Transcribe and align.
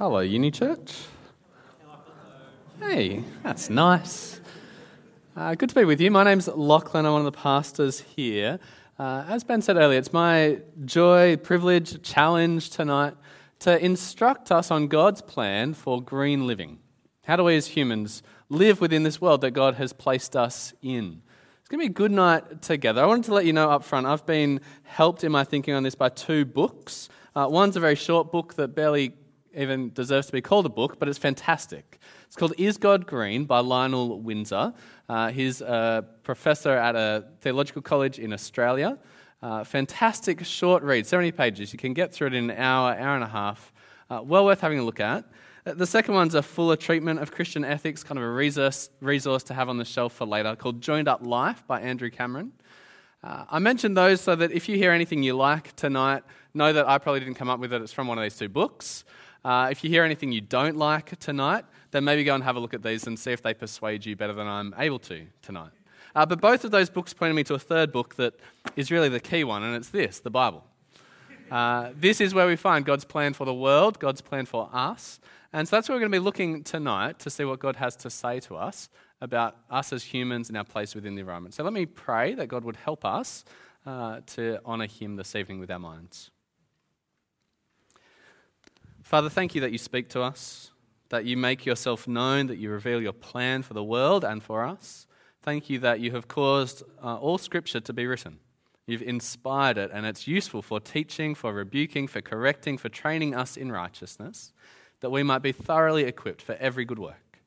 Hello, 0.00 0.20
Uni 0.20 0.50
Church. 0.50 0.94
Hey, 2.78 3.22
that's 3.42 3.68
nice. 3.68 4.40
Uh, 5.36 5.54
good 5.54 5.68
to 5.68 5.74
be 5.74 5.84
with 5.84 6.00
you. 6.00 6.10
My 6.10 6.24
name's 6.24 6.48
Lachlan. 6.48 7.04
I'm 7.04 7.12
one 7.12 7.26
of 7.26 7.30
the 7.30 7.38
pastors 7.38 8.00
here. 8.00 8.58
Uh, 8.98 9.26
as 9.28 9.44
Ben 9.44 9.60
said 9.60 9.76
earlier, 9.76 9.98
it's 9.98 10.10
my 10.10 10.60
joy, 10.86 11.36
privilege, 11.36 12.00
challenge 12.00 12.70
tonight 12.70 13.12
to 13.58 13.78
instruct 13.84 14.50
us 14.50 14.70
on 14.70 14.88
God's 14.88 15.20
plan 15.20 15.74
for 15.74 16.00
green 16.00 16.46
living. 16.46 16.78
How 17.24 17.36
do 17.36 17.44
we 17.44 17.56
as 17.56 17.66
humans 17.66 18.22
live 18.48 18.80
within 18.80 19.02
this 19.02 19.20
world 19.20 19.42
that 19.42 19.50
God 19.50 19.74
has 19.74 19.92
placed 19.92 20.34
us 20.34 20.72
in? 20.80 21.20
It's 21.60 21.68
going 21.68 21.78
to 21.78 21.86
be 21.86 21.92
a 21.92 21.94
good 21.94 22.10
night 22.10 22.62
together. 22.62 23.02
I 23.02 23.06
wanted 23.06 23.26
to 23.26 23.34
let 23.34 23.44
you 23.44 23.52
know 23.52 23.68
up 23.68 23.84
front, 23.84 24.06
I've 24.06 24.24
been 24.24 24.62
helped 24.84 25.24
in 25.24 25.30
my 25.30 25.44
thinking 25.44 25.74
on 25.74 25.82
this 25.82 25.94
by 25.94 26.08
two 26.08 26.46
books. 26.46 27.10
Uh, 27.36 27.48
one's 27.50 27.76
a 27.76 27.80
very 27.80 27.96
short 27.96 28.32
book 28.32 28.54
that 28.54 28.68
barely 28.68 29.12
even 29.54 29.92
deserves 29.92 30.26
to 30.26 30.32
be 30.32 30.40
called 30.40 30.66
a 30.66 30.70
book, 30.70 30.98
but 30.98 31.08
it's 31.08 31.18
fantastic. 31.18 31.98
It's 32.26 32.36
called 32.36 32.54
Is 32.58 32.76
God 32.76 33.06
Green 33.06 33.44
by 33.44 33.60
Lionel 33.60 34.20
Windsor. 34.20 34.72
Uh, 35.08 35.30
he's 35.30 35.60
a 35.60 36.04
professor 36.22 36.70
at 36.70 36.94
a 36.94 37.26
theological 37.40 37.82
college 37.82 38.18
in 38.18 38.32
Australia. 38.32 38.98
Uh, 39.42 39.64
fantastic 39.64 40.44
short 40.44 40.82
read, 40.82 41.06
70 41.06 41.32
pages. 41.32 41.72
You 41.72 41.78
can 41.78 41.94
get 41.94 42.12
through 42.12 42.28
it 42.28 42.34
in 42.34 42.50
an 42.50 42.56
hour, 42.56 42.94
hour 42.94 43.14
and 43.14 43.24
a 43.24 43.28
half. 43.28 43.72
Uh, 44.08 44.20
well 44.22 44.44
worth 44.44 44.60
having 44.60 44.78
a 44.78 44.84
look 44.84 45.00
at. 45.00 45.24
Uh, 45.66 45.74
the 45.74 45.86
second 45.86 46.14
one's 46.14 46.34
a 46.34 46.42
fuller 46.42 46.76
treatment 46.76 47.20
of 47.20 47.32
Christian 47.32 47.64
ethics, 47.64 48.02
kind 48.02 48.18
of 48.18 48.24
a 48.24 48.30
resource, 48.30 48.90
resource 49.00 49.42
to 49.44 49.54
have 49.54 49.68
on 49.68 49.78
the 49.78 49.84
shelf 49.84 50.12
for 50.12 50.26
later, 50.26 50.54
called 50.56 50.80
Joined 50.80 51.08
Up 51.08 51.24
Life 51.24 51.66
by 51.66 51.80
Andrew 51.80 52.10
Cameron. 52.10 52.52
Uh, 53.22 53.44
I 53.50 53.58
mentioned 53.58 53.96
those 53.96 54.20
so 54.20 54.34
that 54.36 54.52
if 54.52 54.68
you 54.68 54.76
hear 54.76 54.92
anything 54.92 55.22
you 55.22 55.34
like 55.34 55.76
tonight, 55.76 56.22
know 56.54 56.72
that 56.72 56.88
I 56.88 56.98
probably 56.98 57.20
didn't 57.20 57.34
come 57.34 57.50
up 57.50 57.60
with 57.60 57.72
it. 57.72 57.82
It's 57.82 57.92
from 57.92 58.08
one 58.08 58.18
of 58.18 58.22
these 58.22 58.36
two 58.36 58.48
books. 58.48 59.04
Uh, 59.44 59.68
if 59.70 59.82
you 59.82 59.90
hear 59.90 60.04
anything 60.04 60.32
you 60.32 60.40
don't 60.40 60.76
like 60.76 61.18
tonight, 61.18 61.64
then 61.90 62.04
maybe 62.04 62.24
go 62.24 62.34
and 62.34 62.44
have 62.44 62.56
a 62.56 62.60
look 62.60 62.74
at 62.74 62.82
these 62.82 63.06
and 63.06 63.18
see 63.18 63.32
if 63.32 63.42
they 63.42 63.54
persuade 63.54 64.04
you 64.04 64.16
better 64.16 64.32
than 64.32 64.46
I'm 64.46 64.74
able 64.78 64.98
to 65.00 65.26
tonight. 65.42 65.72
Uh, 66.14 66.26
but 66.26 66.40
both 66.40 66.64
of 66.64 66.70
those 66.70 66.90
books 66.90 67.14
pointed 67.14 67.34
me 67.34 67.44
to 67.44 67.54
a 67.54 67.58
third 67.58 67.92
book 67.92 68.16
that 68.16 68.34
is 68.76 68.90
really 68.90 69.08
the 69.08 69.20
key 69.20 69.44
one, 69.44 69.62
and 69.62 69.76
it's 69.76 69.90
this 69.90 70.20
the 70.20 70.30
Bible. 70.30 70.64
Uh, 71.50 71.90
this 71.96 72.20
is 72.20 72.32
where 72.32 72.46
we 72.46 72.56
find 72.56 72.84
God's 72.84 73.04
plan 73.04 73.32
for 73.32 73.44
the 73.44 73.54
world, 73.54 73.98
God's 73.98 74.20
plan 74.20 74.46
for 74.46 74.68
us. 74.72 75.18
And 75.52 75.66
so 75.66 75.76
that's 75.76 75.88
where 75.88 75.96
we're 75.96 76.00
going 76.00 76.12
to 76.12 76.18
be 76.18 76.24
looking 76.24 76.62
tonight 76.62 77.18
to 77.20 77.30
see 77.30 77.44
what 77.44 77.58
God 77.58 77.76
has 77.76 77.96
to 77.96 78.10
say 78.10 78.38
to 78.40 78.56
us 78.56 78.88
about 79.20 79.56
us 79.68 79.92
as 79.92 80.04
humans 80.04 80.48
and 80.48 80.56
our 80.56 80.64
place 80.64 80.94
within 80.94 81.16
the 81.16 81.20
environment. 81.20 81.54
So 81.54 81.64
let 81.64 81.72
me 81.72 81.86
pray 81.86 82.34
that 82.34 82.46
God 82.46 82.64
would 82.64 82.76
help 82.76 83.04
us 83.04 83.44
uh, 83.84 84.20
to 84.26 84.60
honour 84.64 84.86
Him 84.86 85.16
this 85.16 85.34
evening 85.34 85.58
with 85.58 85.70
our 85.70 85.78
minds. 85.78 86.30
Father, 89.10 89.28
thank 89.28 89.56
you 89.56 89.60
that 89.62 89.72
you 89.72 89.78
speak 89.78 90.08
to 90.10 90.22
us, 90.22 90.70
that 91.08 91.24
you 91.24 91.36
make 91.36 91.66
yourself 91.66 92.06
known, 92.06 92.46
that 92.46 92.58
you 92.58 92.70
reveal 92.70 93.02
your 93.02 93.12
plan 93.12 93.64
for 93.64 93.74
the 93.74 93.82
world 93.82 94.22
and 94.22 94.40
for 94.40 94.64
us. 94.64 95.08
Thank 95.42 95.68
you 95.68 95.80
that 95.80 95.98
you 95.98 96.12
have 96.12 96.28
caused 96.28 96.84
uh, 97.02 97.16
all 97.16 97.36
Scripture 97.36 97.80
to 97.80 97.92
be 97.92 98.06
written. 98.06 98.38
You've 98.86 99.02
inspired 99.02 99.78
it, 99.78 99.90
and 99.92 100.06
it's 100.06 100.28
useful 100.28 100.62
for 100.62 100.78
teaching, 100.78 101.34
for 101.34 101.52
rebuking, 101.52 102.06
for 102.06 102.20
correcting, 102.20 102.78
for 102.78 102.88
training 102.88 103.34
us 103.34 103.56
in 103.56 103.72
righteousness, 103.72 104.52
that 105.00 105.10
we 105.10 105.24
might 105.24 105.42
be 105.42 105.50
thoroughly 105.50 106.04
equipped 106.04 106.40
for 106.40 106.54
every 106.60 106.84
good 106.84 107.00
work. 107.00 107.40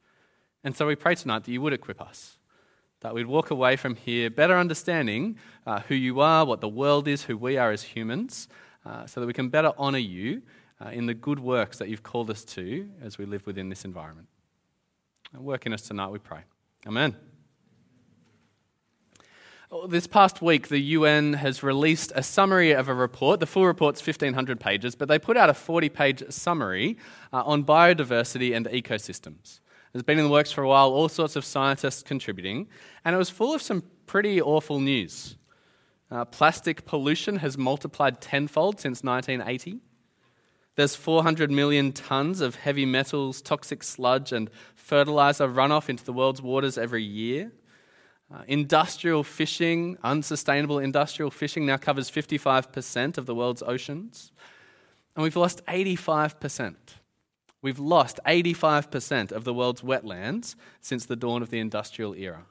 And 0.65 0.75
so 0.75 0.85
we 0.85 0.97
pray 0.97 1.15
tonight 1.15 1.45
that 1.45 1.51
you 1.53 1.61
would 1.61 1.71
equip 1.71 2.01
us, 2.01 2.39
that 2.99 3.13
we'd 3.13 3.27
walk 3.27 3.51
away 3.51 3.77
from 3.77 3.95
here 3.95 4.29
better 4.29 4.57
understanding 4.57 5.37
uh, 5.65 5.79
who 5.87 5.95
you 5.95 6.19
are, 6.19 6.43
what 6.43 6.59
the 6.59 6.67
world 6.67 7.07
is, 7.07 7.23
who 7.23 7.37
we 7.37 7.55
are 7.55 7.71
as 7.71 7.83
humans, 7.83 8.49
uh, 8.85 9.05
so 9.05 9.21
that 9.21 9.27
we 9.27 9.31
can 9.31 9.47
better 9.47 9.71
honour 9.77 9.97
you 9.97 10.41
uh, 10.79 10.89
in 10.89 11.05
the 11.05 11.13
good 11.13 11.39
works 11.39 11.77
that 11.77 11.89
you've 11.89 12.03
called 12.03 12.29
us 12.29 12.43
to 12.43 12.89
as 13.01 13.17
we 13.17 13.25
live 13.25 13.45
within 13.45 13.69
this 13.69 13.85
environment. 13.85 14.27
And 15.33 15.43
Work 15.43 15.65
in 15.65 15.73
us 15.73 15.81
tonight, 15.81 16.09
we 16.09 16.19
pray. 16.19 16.41
Amen. 16.85 17.15
Oh, 19.71 19.87
this 19.87 20.05
past 20.05 20.39
week, 20.41 20.67
the 20.67 20.77
UN 20.77 21.33
has 21.33 21.63
released 21.63 22.11
a 22.15 22.21
summary 22.21 22.73
of 22.73 22.89
a 22.89 22.93
report. 22.93 23.39
The 23.39 23.47
full 23.47 23.65
report's 23.65 24.05
1,500 24.05 24.59
pages, 24.59 24.93
but 24.93 25.07
they 25.07 25.17
put 25.17 25.35
out 25.35 25.49
a 25.49 25.53
40 25.55 25.89
page 25.89 26.23
summary 26.29 26.97
uh, 27.31 27.41
on 27.43 27.63
biodiversity 27.63 28.55
and 28.55 28.67
ecosystems. 28.67 29.61
It's 29.93 30.03
been 30.03 30.19
in 30.19 30.25
the 30.25 30.31
works 30.31 30.51
for 30.51 30.63
a 30.63 30.67
while, 30.67 30.89
all 30.89 31.09
sorts 31.09 31.35
of 31.35 31.45
scientists 31.45 32.03
contributing, 32.03 32.67
and 33.03 33.15
it 33.15 33.17
was 33.17 33.29
full 33.29 33.53
of 33.53 33.61
some 33.61 33.83
pretty 34.05 34.41
awful 34.41 34.79
news. 34.79 35.37
Uh, 36.11 36.25
plastic 36.25 36.85
pollution 36.85 37.37
has 37.37 37.57
multiplied 37.57 38.21
tenfold 38.21 38.79
since 38.79 39.03
1980. 39.03 39.79
There's 40.75 40.95
400 40.95 41.51
million 41.51 41.91
tons 41.91 42.41
of 42.41 42.55
heavy 42.55 42.85
metals, 42.85 43.41
toxic 43.41 43.83
sludge, 43.83 44.31
and 44.31 44.49
fertilizer 44.75 45.47
runoff 45.47 45.87
into 45.87 46.03
the 46.03 46.13
world's 46.13 46.41
waters 46.41 46.77
every 46.77 47.03
year. 47.03 47.51
Uh, 48.33 48.41
industrial 48.47 49.23
fishing, 49.23 49.97
unsustainable 50.03 50.79
industrial 50.79 51.29
fishing, 51.29 51.65
now 51.65 51.77
covers 51.77 52.09
55% 52.09 53.17
of 53.19 53.27
the 53.27 53.35
world's 53.35 53.61
oceans. 53.61 54.31
And 55.15 55.23
we've 55.23 55.35
lost 55.35 55.63
85%. 55.67 56.75
We've 57.61 57.79
lost 57.79 58.19
85% 58.25 59.31
of 59.31 59.43
the 59.43 59.53
world's 59.53 59.81
wetlands 59.81 60.55
since 60.81 61.05
the 61.05 61.15
dawn 61.15 61.43
of 61.43 61.51
the 61.51 61.59
industrial 61.59 62.15
era. 62.15 62.45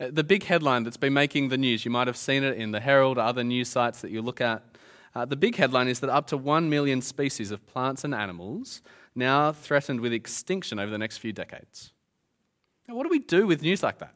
Uh, 0.00 0.08
the 0.10 0.24
big 0.24 0.44
headline 0.44 0.82
that's 0.82 0.96
been 0.96 1.12
making 1.12 1.48
the 1.48 1.56
news, 1.56 1.84
you 1.84 1.90
might 1.90 2.08
have 2.08 2.16
seen 2.16 2.42
it 2.42 2.56
in 2.56 2.72
the 2.72 2.80
Herald 2.80 3.18
or 3.18 3.22
other 3.22 3.44
news 3.44 3.68
sites 3.68 4.00
that 4.00 4.10
you 4.10 4.20
look 4.20 4.40
at, 4.40 4.62
uh, 5.14 5.24
the 5.24 5.36
big 5.36 5.56
headline 5.56 5.88
is 5.88 6.00
that 6.00 6.10
up 6.10 6.26
to 6.28 6.36
1 6.36 6.70
million 6.70 7.02
species 7.02 7.50
of 7.50 7.66
plants 7.66 8.04
and 8.04 8.14
animals 8.14 8.82
now 9.14 9.52
threatened 9.52 10.00
with 10.00 10.12
extinction 10.12 10.78
over 10.78 10.90
the 10.90 10.98
next 10.98 11.18
few 11.18 11.32
decades. 11.32 11.92
Now, 12.88 12.94
what 12.94 13.04
do 13.04 13.10
we 13.10 13.18
do 13.18 13.46
with 13.46 13.62
news 13.62 13.82
like 13.82 13.98
that? 13.98 14.14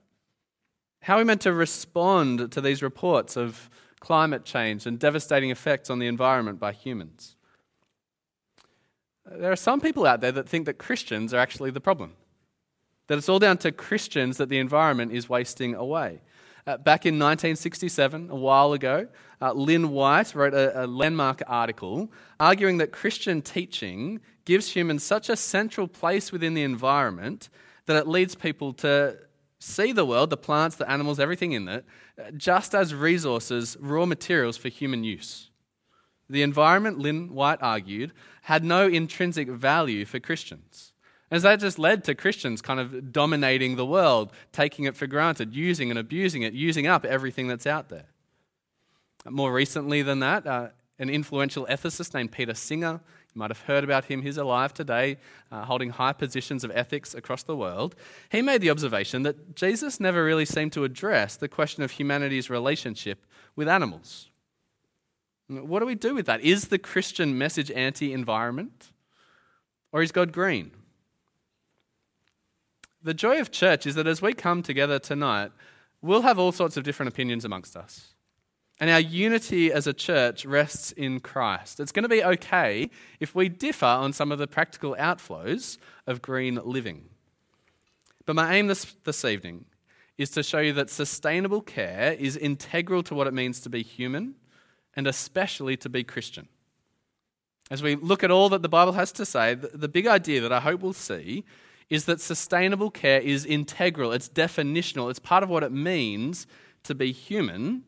How 1.03 1.17
are 1.17 1.19
we 1.19 1.25
meant 1.25 1.43
to 1.43 1.53
respond 1.53 2.51
to 2.51 2.61
these 2.61 2.83
reports 2.83 3.37
of 3.37 3.71
climate 4.01 4.45
change 4.45 4.87
and 4.87 4.99
devastating 4.99 5.51
effects 5.51 5.91
on 5.91 5.99
the 5.99 6.07
environment 6.07 6.59
by 6.59 6.73
humans? 6.73 7.37
There 9.25 9.53
are 9.53 9.57
some 9.57 9.81
people 9.81 10.07
out 10.07 10.21
there 10.21 10.33
that 10.33 10.49
think 10.49 10.67
that 10.67 10.79
Christians 10.79 11.35
are 11.35 11.39
actually 11.39 11.71
the 11.71 11.81
problem, 11.81 12.15
that 13.09 13.19
it's 13.19 13.29
all 13.29 13.39
down 13.39 13.59
to 13.59 13.73
Christians 13.73 14.37
that 14.39 14.49
the 14.49 14.59
environment 14.59 15.13
is 15.13 15.29
wasting 15.29 15.75
away. 15.75 16.23
Uh, 16.67 16.77
back 16.77 17.07
in 17.07 17.15
1967, 17.15 18.29
a 18.29 18.35
while 18.35 18.73
ago, 18.73 19.07
uh, 19.41 19.53
Lynn 19.53 19.91
White 19.91 20.35
wrote 20.35 20.53
a, 20.53 20.85
a 20.85 20.87
landmark 20.87 21.41
article 21.47 22.11
arguing 22.41 22.79
that 22.79 22.91
Christian 22.91 23.41
teaching 23.41 24.21
gives 24.45 24.73
humans 24.73 25.05
such 25.05 25.29
a 25.29 25.37
central 25.37 25.87
place 25.87 26.33
within 26.33 26.55
the 26.55 26.65
environment 26.65 27.51
that 27.87 27.97
it 27.97 28.09
leads 28.09 28.35
people 28.35 28.73
to 28.73 29.17
see 29.61 29.93
the 29.93 30.05
world, 30.05 30.31
the 30.31 30.37
plants, 30.37 30.75
the 30.75 30.91
animals, 30.91 31.21
everything 31.21 31.53
in 31.53 31.69
it, 31.69 31.85
just 32.37 32.75
as 32.75 32.93
resources, 32.93 33.77
raw 33.79 34.05
materials 34.05 34.57
for 34.57 34.69
human 34.69 35.05
use. 35.05 35.51
The 36.29 36.43
environment, 36.43 36.99
Lynn 36.99 37.33
White 37.33 37.63
argued, 37.63 38.13
had 38.43 38.65
no 38.65 38.89
intrinsic 38.89 39.49
value 39.49 40.05
for 40.05 40.19
Christians. 40.19 40.93
As 41.31 41.43
that 41.43 41.59
just 41.59 41.79
led 41.79 42.05
to 42.05 42.15
Christians 42.15 42.63
kind 42.63 42.79
of 42.79 43.13
dominating 43.13 43.77
the 43.77 43.87
world, 43.87 44.33
taking 44.53 44.85
it 44.85 44.97
for 44.97 45.07
granted, 45.07 45.55
using 45.55 45.91
and 45.91 45.99
abusing 45.99 46.43
it, 46.43 46.53
using 46.53 46.87
up 46.87 47.05
everything 47.05 47.49
that's 47.49 47.67
out 47.67 47.89
there. 47.89 48.07
More 49.29 49.53
recently 49.53 50.03
than 50.03 50.21
that, 50.21 50.47
uh, 50.47 50.69
an 50.99 51.11
influential 51.11 51.67
ethicist 51.67 52.15
named 52.15 52.31
Peter 52.31 52.55
Singer, 52.55 53.01
you 53.35 53.39
might 53.39 53.51
have 53.51 53.63
heard 53.63 53.83
about 53.83 54.05
him, 54.05 54.23
he's 54.23 54.37
alive 54.37 54.73
today, 54.73 55.19
uh, 55.51 55.65
holding 55.65 55.91
high 55.91 56.13
positions 56.13 56.63
of 56.63 56.71
ethics 56.71 57.13
across 57.13 57.43
the 57.43 57.57
world. 57.57 57.97
He 58.31 58.41
made 58.41 58.61
the 58.61 58.71
observation 58.71 59.25
that 59.25 59.57
Jesus 59.57 59.99
never 59.99 60.25
really 60.25 60.45
seemed 60.45 60.73
to 60.75 60.85
address 60.85 61.37
the 61.37 61.49
question 61.49 61.83
of 61.83 61.91
humanity's 61.91 62.49
relationship 62.49 63.27
with 63.57 63.69
animals. 63.69 64.31
What 65.49 65.81
do 65.81 65.87
we 65.87 65.97
do 65.97 66.15
with 66.15 66.27
that? 66.27 66.41
Is 66.41 66.69
the 66.69 66.79
Christian 66.79 67.37
message 67.37 67.71
anti 67.71 68.13
environment? 68.13 68.93
Or 69.93 70.03
is 70.03 70.13
God 70.13 70.33
green? 70.33 70.73
The 73.07 73.15
joy 73.15 73.39
of 73.39 73.53
church 73.53 73.87
is 73.87 73.95
that 73.95 74.09
as 74.09 74.21
we 74.21 74.33
come 74.33 74.65
together 74.65 74.99
tonight, 74.99 75.53
we'll 76.03 76.23
have 76.23 76.41
all 76.41 76.51
sorts 76.51 76.77
of 76.77 76.83
different 76.83 77.13
opinions 77.13 77.45
amongst 77.45 77.77
us. 77.77 78.15
And 78.81 78.91
our 78.91 78.99
unity 78.99 79.73
as 79.73 79.87
a 79.87 79.93
church 79.93 80.45
rests 80.45 80.91
in 80.91 81.21
Christ. 81.21 81.79
It's 81.79 81.93
going 81.93 82.03
to 82.03 82.09
be 82.09 82.25
okay 82.25 82.91
if 83.21 83.33
we 83.33 83.49
differ 83.49 83.87
on 83.87 84.13
some 84.13 84.33
of 84.33 84.39
the 84.39 84.49
practical 84.49 84.97
outflows 84.99 85.79
of 86.09 86.21
green 86.21 86.59
living. 86.65 87.05
But 88.25 88.35
my 88.35 88.57
aim 88.57 88.67
this, 88.67 88.97
this 89.05 89.25
evening 89.25 89.67
is 90.19 90.31
to 90.31 90.43
show 90.43 90.59
you 90.59 90.73
that 90.73 90.91
sustainable 90.91 91.61
care 91.61 92.17
is 92.19 92.37
integral 92.37 93.05
to 93.05 93.15
what 93.15 93.29
it 93.29 93.35
means 93.35 93.61
to 93.61 93.71
be 93.71 93.85
human 93.85 94.35
and 94.97 95.07
especially 95.07 95.77
to 95.77 95.89
be 95.89 96.03
Christian. 96.03 96.49
As 97.71 97.85
we 97.85 97.95
look 97.95 98.25
at 98.25 98.33
all 98.33 98.49
that 98.49 98.63
the 98.63 98.69
Bible 98.69 98.95
has 98.95 99.13
to 99.13 99.25
say, 99.25 99.55
the, 99.55 99.69
the 99.69 99.89
big 99.89 100.09
idea 100.09 100.41
that 100.41 100.53
I 100.53 100.59
hope 100.59 100.81
we'll 100.81 100.93
see 100.93 101.45
is 101.89 102.05
that 102.07 102.21
sustainable 102.21 102.91
care 102.91 103.21
is 103.21 103.45
integral, 103.45 104.13
it's 104.13 104.29
definitional, 104.29 105.11
it's 105.11 105.19
part 105.19 105.43
of 105.43 105.49
what 105.49 105.63
it 105.63 105.73
means 105.73 106.47
to 106.83 106.95
be 106.95 107.13
human, 107.13 107.85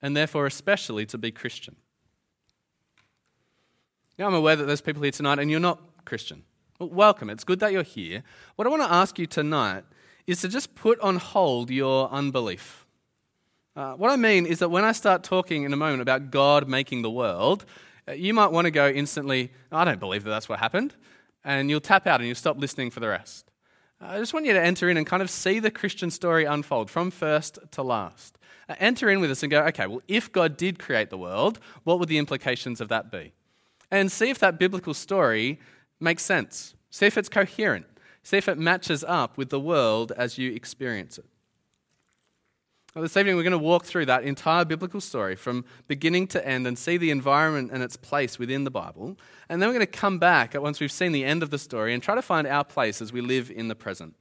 and 0.00 0.16
therefore, 0.16 0.46
especially 0.46 1.06
to 1.06 1.18
be 1.18 1.30
Christian. 1.30 1.76
Now, 4.18 4.26
I'm 4.26 4.34
aware 4.34 4.56
that 4.56 4.64
there's 4.66 4.80
people 4.80 5.02
here 5.02 5.10
tonight, 5.10 5.38
and 5.38 5.50
you're 5.50 5.60
not 5.60 5.80
Christian. 6.04 6.44
Well, 6.78 6.88
welcome. 6.88 7.30
It's 7.30 7.44
good 7.44 7.60
that 7.60 7.72
you're 7.72 7.82
here. 7.82 8.22
What 8.56 8.66
I 8.66 8.70
want 8.70 8.82
to 8.82 8.92
ask 8.92 9.18
you 9.18 9.26
tonight 9.26 9.84
is 10.26 10.40
to 10.40 10.48
just 10.48 10.74
put 10.74 10.98
on 11.00 11.16
hold 11.16 11.70
your 11.70 12.10
unbelief. 12.10 12.86
Uh, 13.76 13.94
what 13.94 14.10
I 14.10 14.16
mean 14.16 14.46
is 14.46 14.60
that 14.60 14.70
when 14.70 14.84
I 14.84 14.92
start 14.92 15.24
talking 15.24 15.64
in 15.64 15.72
a 15.72 15.76
moment 15.76 16.00
about 16.00 16.30
God 16.30 16.68
making 16.68 17.02
the 17.02 17.10
world, 17.10 17.64
uh, 18.08 18.12
you 18.12 18.32
might 18.32 18.52
want 18.52 18.66
to 18.66 18.70
go 18.70 18.88
instantly, 18.88 19.50
I 19.72 19.84
don't 19.84 19.98
believe 19.98 20.24
that 20.24 20.30
that's 20.30 20.48
what 20.48 20.60
happened. 20.60 20.94
And 21.44 21.68
you'll 21.68 21.80
tap 21.80 22.06
out 22.06 22.20
and 22.20 22.26
you'll 22.26 22.36
stop 22.36 22.58
listening 22.58 22.90
for 22.90 23.00
the 23.00 23.08
rest. 23.08 23.50
I 24.00 24.18
just 24.18 24.34
want 24.34 24.46
you 24.46 24.52
to 24.52 24.62
enter 24.62 24.88
in 24.88 24.96
and 24.96 25.06
kind 25.06 25.22
of 25.22 25.30
see 25.30 25.58
the 25.58 25.70
Christian 25.70 26.10
story 26.10 26.44
unfold 26.44 26.90
from 26.90 27.10
first 27.10 27.58
to 27.72 27.82
last. 27.82 28.38
Uh, 28.68 28.74
enter 28.78 29.08
in 29.10 29.20
with 29.20 29.30
us 29.30 29.42
and 29.42 29.50
go, 29.50 29.62
okay, 29.64 29.86
well, 29.86 30.02
if 30.08 30.32
God 30.32 30.56
did 30.56 30.78
create 30.78 31.10
the 31.10 31.18
world, 31.18 31.58
what 31.84 31.98
would 31.98 32.08
the 32.08 32.18
implications 32.18 32.80
of 32.80 32.88
that 32.88 33.10
be? 33.10 33.32
And 33.90 34.10
see 34.10 34.30
if 34.30 34.38
that 34.40 34.58
biblical 34.58 34.94
story 34.94 35.60
makes 36.00 36.22
sense. 36.22 36.74
See 36.90 37.06
if 37.06 37.16
it's 37.16 37.28
coherent. 37.28 37.86
See 38.22 38.36
if 38.36 38.48
it 38.48 38.58
matches 38.58 39.04
up 39.06 39.36
with 39.36 39.50
the 39.50 39.60
world 39.60 40.12
as 40.16 40.38
you 40.38 40.52
experience 40.52 41.18
it. 41.18 41.26
Well, 42.94 43.02
this 43.02 43.16
evening, 43.16 43.34
we're 43.34 43.42
going 43.42 43.50
to 43.50 43.58
walk 43.58 43.84
through 43.84 44.06
that 44.06 44.22
entire 44.22 44.64
biblical 44.64 45.00
story 45.00 45.34
from 45.34 45.64
beginning 45.88 46.28
to 46.28 46.46
end 46.46 46.64
and 46.64 46.78
see 46.78 46.96
the 46.96 47.10
environment 47.10 47.72
and 47.72 47.82
its 47.82 47.96
place 47.96 48.38
within 48.38 48.62
the 48.62 48.70
Bible. 48.70 49.18
And 49.48 49.60
then 49.60 49.68
we're 49.68 49.74
going 49.74 49.80
to 49.80 49.86
come 49.86 50.20
back 50.20 50.54
once 50.54 50.78
we've 50.78 50.92
seen 50.92 51.10
the 51.10 51.24
end 51.24 51.42
of 51.42 51.50
the 51.50 51.58
story 51.58 51.92
and 51.92 52.00
try 52.00 52.14
to 52.14 52.22
find 52.22 52.46
our 52.46 52.62
place 52.62 53.02
as 53.02 53.12
we 53.12 53.20
live 53.20 53.50
in 53.50 53.66
the 53.66 53.74
present. 53.74 54.14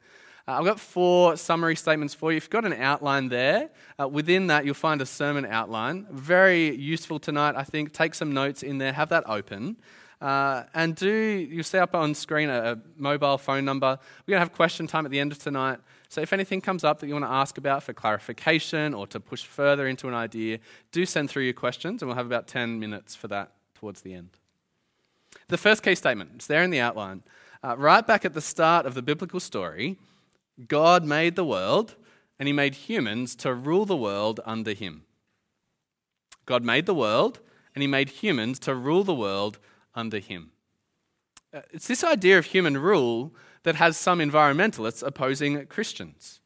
Uh, 0.48 0.54
I've 0.54 0.66
got 0.66 0.80
four 0.80 1.38
summary 1.38 1.76
statements 1.76 2.16
for 2.16 2.32
you. 2.32 2.38
If 2.38 2.46
you've 2.46 2.50
got 2.50 2.66
an 2.66 2.74
outline 2.74 3.30
there, 3.30 3.70
uh, 4.00 4.08
within 4.08 4.48
that 4.48 4.66
you'll 4.66 4.74
find 4.74 5.04
a 5.04 5.06
sermon 5.06 5.46
outline. 5.46 6.08
Very 6.10 6.76
useful 6.76 7.20
tonight, 7.20 7.54
I 7.56 7.64
think. 7.64 7.94
Take 7.94 8.16
some 8.16 8.34
notes 8.34 8.64
in 8.64 8.80
there, 8.80 8.94
have 8.94 9.10
that 9.10 9.30
open. 9.30 9.78
Uh, 10.20 10.64
and 10.74 10.96
do, 10.96 11.12
you'll 11.12 11.64
see 11.64 11.78
up 11.78 11.94
on 11.94 12.16
screen 12.16 12.50
a, 12.50 12.72
a 12.72 12.78
mobile 12.98 13.38
phone 13.38 13.66
number. 13.66 14.00
We're 14.26 14.32
going 14.32 14.38
to 14.38 14.46
have 14.48 14.54
question 14.54 14.88
time 14.88 15.06
at 15.06 15.12
the 15.12 15.20
end 15.20 15.32
of 15.32 15.38
tonight. 15.38 15.78
So 16.14 16.22
if 16.22 16.32
anything 16.32 16.62
comes 16.62 16.84
up 16.84 17.00
that 17.00 17.08
you 17.08 17.14
want 17.14 17.26
to 17.26 17.32
ask 17.32 17.58
about 17.58 17.82
for 17.82 17.92
clarification 17.92 18.94
or 18.94 19.08
to 19.08 19.20
push 19.20 19.46
further 19.46 19.88
into 19.88 20.08
an 20.08 20.14
idea, 20.14 20.60
do 20.92 21.08
send 21.08 21.32
through 21.32 21.42
your 21.42 21.54
questions, 21.54 22.04
and 22.04 22.08
we'll 22.08 22.16
have 22.16 22.28
about 22.28 22.48
10 22.48 22.80
minutes 22.80 23.16
for 23.16 23.28
that 23.30 23.54
towards 23.74 24.02
the 24.02 24.14
end. 24.14 24.30
The 25.48 25.58
first 25.58 25.82
key 25.82 25.96
statement, 25.96 26.30
it's 26.36 26.46
there 26.46 26.62
in 26.62 26.70
the 26.70 26.80
outline. 26.80 27.24
Uh, 27.64 27.76
right 27.80 28.06
back 28.06 28.26
at 28.26 28.36
the 28.36 28.42
start 28.42 28.86
of 28.86 28.94
the 28.94 29.02
biblical 29.02 29.40
story, 29.40 29.98
God 30.68 31.04
made 31.04 31.36
the 31.36 31.44
world 31.44 31.96
and 32.38 32.46
he 32.46 32.54
made 32.54 32.76
humans 32.76 33.36
to 33.38 33.52
rule 33.52 33.86
the 33.88 33.98
world 33.98 34.40
under 34.46 34.74
him. 34.74 35.06
God 36.46 36.64
made 36.64 36.86
the 36.86 36.94
world 36.94 37.40
and 37.74 37.82
he 37.82 37.88
made 37.88 38.10
humans 38.10 38.60
to 38.60 38.76
rule 38.76 39.04
the 39.04 39.16
world 39.16 39.58
under 39.96 40.20
him. 40.20 40.52
Uh, 41.52 41.62
it's 41.72 41.88
this 41.88 42.04
idea 42.04 42.38
of 42.38 42.46
human 42.46 42.78
rule 42.78 43.34
that 43.64 43.76
has 43.76 43.98
some 43.98 44.20
environmentalists 44.20 45.06
opposing 45.06 45.66
Christians. 45.68 46.42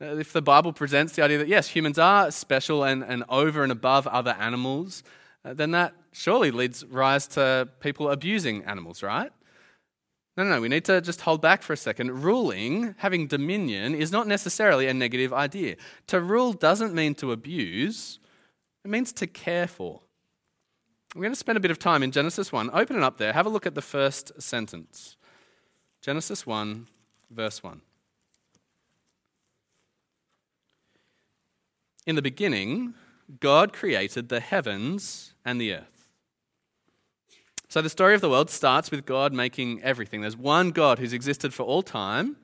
Uh, 0.00 0.16
if 0.16 0.32
the 0.32 0.42
Bible 0.42 0.72
presents 0.72 1.14
the 1.14 1.22
idea 1.22 1.38
that, 1.38 1.48
yes, 1.48 1.68
humans 1.68 1.98
are 1.98 2.30
special 2.30 2.84
and, 2.84 3.02
and 3.02 3.24
over 3.28 3.62
and 3.62 3.72
above 3.72 4.06
other 4.06 4.36
animals, 4.38 5.02
uh, 5.44 5.54
then 5.54 5.72
that 5.72 5.94
surely 6.12 6.50
leads 6.50 6.84
rise 6.86 7.26
to 7.28 7.68
people 7.80 8.10
abusing 8.10 8.64
animals, 8.64 9.02
right? 9.02 9.32
No, 10.36 10.44
no, 10.44 10.50
no, 10.50 10.60
we 10.60 10.68
need 10.68 10.84
to 10.84 11.00
just 11.00 11.22
hold 11.22 11.42
back 11.42 11.62
for 11.62 11.72
a 11.72 11.76
second. 11.76 12.22
Ruling, 12.22 12.94
having 12.98 13.26
dominion, 13.26 13.96
is 13.96 14.12
not 14.12 14.28
necessarily 14.28 14.86
a 14.86 14.94
negative 14.94 15.32
idea. 15.32 15.74
To 16.08 16.20
rule 16.20 16.52
doesn't 16.52 16.94
mean 16.94 17.16
to 17.16 17.32
abuse, 17.32 18.20
it 18.84 18.90
means 18.90 19.12
to 19.14 19.26
care 19.26 19.66
for. 19.66 20.00
We're 21.16 21.22
going 21.22 21.32
to 21.32 21.38
spend 21.38 21.56
a 21.58 21.60
bit 21.60 21.72
of 21.72 21.80
time 21.80 22.04
in 22.04 22.12
Genesis 22.12 22.52
1. 22.52 22.70
Open 22.72 22.96
it 22.96 23.02
up 23.02 23.18
there. 23.18 23.32
Have 23.32 23.46
a 23.46 23.48
look 23.48 23.66
at 23.66 23.74
the 23.74 23.82
first 23.82 24.40
sentence. 24.40 25.16
Genesis 26.08 26.46
1, 26.46 26.86
verse 27.30 27.62
1. 27.62 27.82
In 32.06 32.16
the 32.16 32.22
beginning, 32.22 32.94
God 33.40 33.74
created 33.74 34.30
the 34.30 34.40
heavens 34.40 35.34
and 35.44 35.60
the 35.60 35.74
earth. 35.74 36.08
So 37.68 37.82
the 37.82 37.90
story 37.90 38.14
of 38.14 38.22
the 38.22 38.30
world 38.30 38.48
starts 38.48 38.90
with 38.90 39.04
God 39.04 39.34
making 39.34 39.82
everything. 39.82 40.22
There's 40.22 40.34
one 40.34 40.70
God 40.70 40.98
who's 40.98 41.12
existed 41.12 41.52
for 41.52 41.64
all 41.64 41.82
time, 41.82 42.36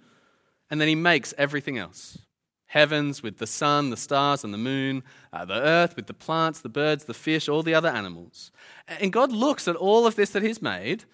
and 0.68 0.78
then 0.78 0.88
he 0.88 0.94
makes 0.94 1.32
everything 1.38 1.78
else 1.78 2.18
heavens 2.66 3.22
with 3.22 3.38
the 3.38 3.46
sun, 3.46 3.88
the 3.88 3.96
stars, 3.96 4.44
and 4.44 4.52
the 4.52 4.58
moon, 4.58 5.02
uh, 5.32 5.46
the 5.46 5.54
earth 5.54 5.96
with 5.96 6.06
the 6.06 6.12
plants, 6.12 6.60
the 6.60 6.68
birds, 6.68 7.04
the 7.04 7.14
fish, 7.14 7.48
all 7.48 7.62
the 7.62 7.74
other 7.74 7.88
animals. 7.88 8.52
And 8.86 9.10
God 9.10 9.32
looks 9.32 9.66
at 9.66 9.76
all 9.76 10.06
of 10.06 10.16
this 10.16 10.28
that 10.30 10.42
he's 10.42 10.60
made 10.60 11.04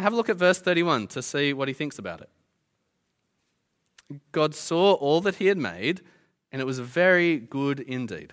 have 0.00 0.12
a 0.12 0.16
look 0.16 0.28
at 0.28 0.36
verse 0.36 0.60
31 0.60 1.08
to 1.08 1.22
see 1.22 1.52
what 1.52 1.68
he 1.68 1.74
thinks 1.74 1.98
about 1.98 2.20
it. 2.20 2.30
God 4.32 4.54
saw 4.54 4.94
all 4.94 5.20
that 5.22 5.36
he 5.36 5.46
had 5.46 5.58
made, 5.58 6.02
and 6.52 6.60
it 6.60 6.64
was 6.64 6.78
very 6.78 7.38
good 7.38 7.80
indeed. 7.80 8.32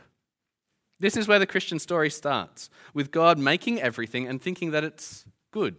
This 0.99 1.17
is 1.17 1.27
where 1.27 1.39
the 1.39 1.47
Christian 1.47 1.79
story 1.79 2.09
starts, 2.09 2.69
with 2.93 3.11
God 3.11 3.39
making 3.39 3.81
everything 3.81 4.27
and 4.27 4.41
thinking 4.41 4.71
that 4.71 4.83
it's 4.83 5.25
good. 5.51 5.75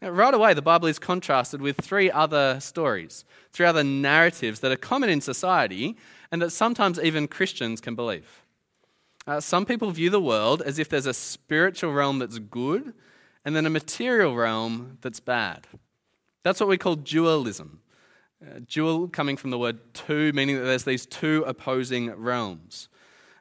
Right 0.00 0.34
away, 0.34 0.54
the 0.54 0.62
Bible 0.62 0.88
is 0.88 0.98
contrasted 0.98 1.60
with 1.60 1.76
three 1.76 2.10
other 2.10 2.58
stories, 2.60 3.24
three 3.52 3.66
other 3.66 3.84
narratives 3.84 4.60
that 4.60 4.72
are 4.72 4.76
common 4.76 5.10
in 5.10 5.20
society 5.20 5.96
and 6.32 6.42
that 6.42 6.50
sometimes 6.50 6.98
even 6.98 7.28
Christians 7.28 7.80
can 7.80 7.94
believe. 7.94 8.42
Uh, 9.26 9.38
some 9.38 9.64
people 9.64 9.90
view 9.92 10.10
the 10.10 10.20
world 10.20 10.60
as 10.62 10.80
if 10.80 10.88
there's 10.88 11.06
a 11.06 11.14
spiritual 11.14 11.92
realm 11.92 12.18
that's 12.18 12.38
good 12.38 12.94
and 13.44 13.56
then 13.56 13.66
a 13.66 13.70
material 13.70 14.34
realm 14.36 14.98
that's 15.00 15.20
bad. 15.20 15.66
That's 16.42 16.60
what 16.60 16.68
we 16.68 16.78
call 16.78 16.96
dualism. 16.96 17.80
Uh, 18.44 18.60
dual 18.68 19.08
coming 19.08 19.36
from 19.36 19.50
the 19.50 19.58
word 19.58 19.78
two, 19.94 20.32
meaning 20.32 20.56
that 20.56 20.64
there's 20.64 20.84
these 20.84 21.06
two 21.06 21.44
opposing 21.46 22.10
realms. 22.10 22.88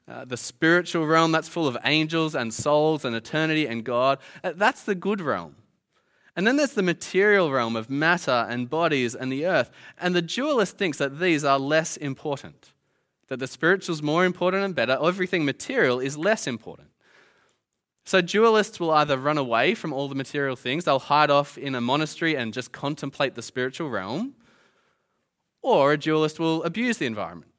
Uh, 0.08 0.26
the 0.26 0.38
spiritual 0.38 1.08
realm 1.08 1.32
that's 1.32 1.48
full 1.48 1.68
of 1.68 1.78
angels 1.84 2.36
and 2.36 2.54
souls 2.54 3.04
and 3.06 3.16
eternity 3.16 3.66
and 3.66 3.84
God, 3.84 4.20
uh, 4.44 4.54
that's 4.56 4.84
the 4.84 4.94
good 4.94 5.22
realm. 5.22 5.56
And 6.36 6.46
then 6.46 6.56
there's 6.56 6.74
the 6.74 6.84
material 6.84 7.52
realm 7.52 7.76
of 7.76 7.90
matter 7.90 8.46
and 8.50 8.70
bodies 8.70 9.16
and 9.16 9.32
the 9.32 9.46
earth. 9.46 9.72
And 10.00 10.16
the 10.16 10.22
dualist 10.22 10.78
thinks 10.78 10.98
that 11.00 11.20
these 11.20 11.44
are 11.44 11.60
less 11.60 11.98
important, 11.98 12.74
that 13.28 13.40
the 13.40 13.48
spiritual 13.48 13.96
is 13.96 14.04
more 14.04 14.24
important 14.24 14.64
and 14.64 14.76
better, 14.76 14.98
everything 15.02 15.46
material 15.46 16.00
is 16.00 16.18
less 16.18 16.46
important. 16.46 16.91
So, 18.04 18.22
dualists 18.22 18.80
will 18.80 18.92
either 18.92 19.18
run 19.18 19.38
away 19.38 19.76
from 19.76 19.94
all 19.94 20.08
the 20.08 20.16
material 20.16 20.56
things, 20.56 20.86
they'll 20.86 21.00
hide 21.00 21.30
off 21.30 21.58
in 21.58 21.76
a 21.76 21.82
monastery 21.82 22.36
and 22.36 22.54
just 22.54 22.72
contemplate 22.72 23.36
the 23.36 23.42
spiritual 23.42 23.90
realm, 23.90 24.34
or 25.62 25.94
a 25.94 25.98
dualist 25.98 26.40
will 26.40 26.64
abuse 26.64 26.98
the 26.98 27.06
environment 27.06 27.52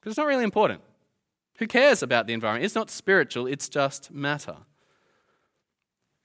because 0.00 0.12
it's 0.12 0.18
not 0.18 0.26
really 0.26 0.44
important. 0.44 0.80
Who 1.58 1.66
cares 1.66 2.02
about 2.02 2.26
the 2.26 2.32
environment? 2.32 2.64
It's 2.64 2.74
not 2.74 2.90
spiritual, 2.90 3.46
it's 3.46 3.68
just 3.68 4.10
matter. 4.10 4.56